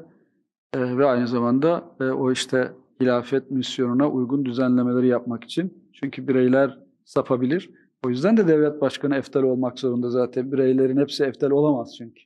e, 0.73 0.97
ve 0.97 1.05
aynı 1.05 1.27
zamanda 1.27 1.83
e, 1.99 2.03
o 2.03 2.31
işte 2.31 2.71
hilafet 3.01 3.51
misyonuna 3.51 4.09
uygun 4.09 4.45
düzenlemeleri 4.45 5.07
yapmak 5.07 5.43
için. 5.43 5.83
Çünkü 5.93 6.27
bireyler 6.27 6.77
sapabilir. 7.05 7.69
O 8.05 8.09
yüzden 8.09 8.37
de 8.37 8.47
devlet 8.47 8.81
başkanı 8.81 9.15
eftal 9.15 9.43
olmak 9.43 9.79
zorunda 9.79 10.09
zaten. 10.09 10.51
Bireylerin 10.51 10.97
hepsi 10.97 11.23
eftal 11.23 11.51
olamaz 11.51 11.95
çünkü. 11.97 12.21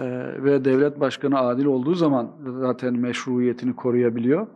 E, 0.00 0.04
ve 0.44 0.64
devlet 0.64 1.00
başkanı 1.00 1.38
adil 1.38 1.64
olduğu 1.64 1.94
zaman 1.94 2.30
zaten 2.60 2.94
meşruiyetini 2.94 3.76
koruyabiliyor. 3.76 4.46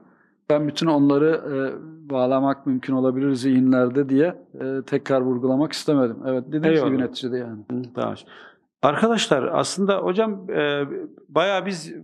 Ben 0.51 0.69
bütün 0.69 0.87
onları 0.87 1.31
e, 1.55 1.57
bağlamak 2.11 2.67
mümkün 2.67 2.93
olabilir 2.93 3.33
zihinlerde 3.35 4.09
diye 4.09 4.35
e, 4.61 4.83
tekrar 4.87 5.21
vurgulamak 5.21 5.73
istemedim. 5.73 6.17
Evet 6.27 6.45
Eyvallah. 6.65 6.87
gibi 6.87 6.99
neticede 6.99 7.39
yani. 7.39 7.65
Hı, 7.71 7.83
Tamam. 7.95 8.15
Arkadaşlar 8.83 9.43
aslında 9.53 9.99
hocam 9.99 10.51
e, 10.51 10.85
bayağı 11.29 11.67
biz 11.67 11.95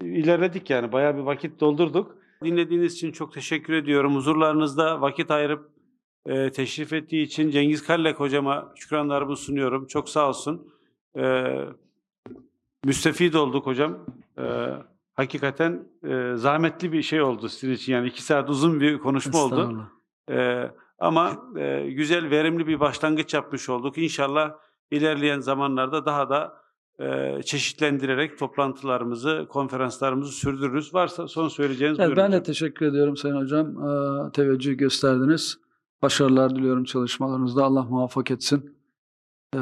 ilerledik 0.00 0.70
yani 0.70 0.92
bayağı 0.92 1.16
bir 1.16 1.22
vakit 1.22 1.60
doldurduk. 1.60 2.16
Dinlediğiniz 2.44 2.94
için 2.94 3.12
çok 3.12 3.32
teşekkür 3.32 3.72
ediyorum. 3.72 4.16
Huzurlarınızda 4.16 5.00
vakit 5.00 5.30
ayırıp 5.30 5.70
e, 6.26 6.50
teşrif 6.52 6.92
ettiği 6.92 7.22
için 7.22 7.50
Cengiz 7.50 7.86
Kallek 7.86 8.20
hocama 8.20 8.72
şükranlarımı 8.76 9.36
sunuyorum. 9.36 9.86
Çok 9.86 10.08
sağ 10.08 10.28
olsun. 10.28 10.72
E, 11.18 11.54
müstefid 12.84 13.34
olduk 13.34 13.66
hocam. 13.66 13.98
E, 14.38 14.44
hakikaten 15.14 15.88
e, 16.08 16.32
zahmetli 16.36 16.92
bir 16.92 17.02
şey 17.02 17.22
oldu 17.22 17.48
sizin 17.48 17.72
için. 17.72 17.92
Yani 17.92 18.08
iki 18.08 18.22
saat 18.22 18.50
uzun 18.50 18.80
bir 18.80 18.98
konuşma 18.98 19.38
oldu. 19.38 19.90
Ee, 20.30 20.70
ama 20.98 21.42
e, 21.56 21.90
güzel, 21.90 22.30
verimli 22.30 22.66
bir 22.66 22.80
başlangıç 22.80 23.34
yapmış 23.34 23.68
olduk. 23.68 23.98
İnşallah 23.98 24.54
ilerleyen 24.90 25.40
zamanlarda 25.40 26.06
daha 26.06 26.30
da 26.30 26.60
e, 27.00 27.42
çeşitlendirerek 27.42 28.38
toplantılarımızı, 28.38 29.46
konferanslarımızı 29.48 30.32
sürdürürüz. 30.32 30.94
Varsa 30.94 31.28
son 31.28 31.48
söyleyeceğiniz 31.48 31.98
Evet, 31.98 32.08
buyurun 32.08 32.22
ben 32.24 32.32
de 32.32 32.42
teşekkür 32.42 32.86
ediyorum 32.86 33.16
Sayın 33.16 33.36
Hocam. 33.36 33.66
Ee, 33.66 34.32
teveccüh 34.32 34.78
gösterdiniz. 34.78 35.58
Başarılar 36.02 36.56
diliyorum 36.56 36.84
çalışmalarınızda. 36.84 37.64
Allah 37.64 37.82
muvaffak 37.82 38.30
etsin. 38.30 38.76
Ee, 39.54 39.58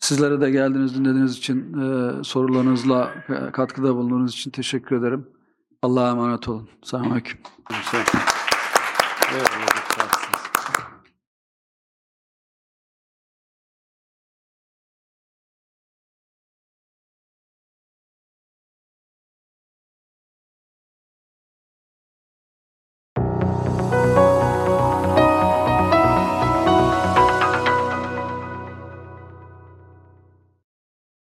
sizlere 0.00 0.40
de 0.40 0.50
geldiğiniz, 0.50 0.98
dinlediğiniz 0.98 1.38
için, 1.38 1.78
e, 1.78 2.24
sorularınızla 2.24 3.14
e, 3.28 3.52
katkıda 3.52 3.94
bulunduğunuz 3.94 4.34
için 4.34 4.50
teşekkür 4.50 4.96
ederim. 4.96 5.26
Allah'a 5.82 6.10
emanet 6.10 6.48
olun. 6.48 6.68
Selamünaleyküm. 6.82 7.38
Eyvallah. 9.32 9.67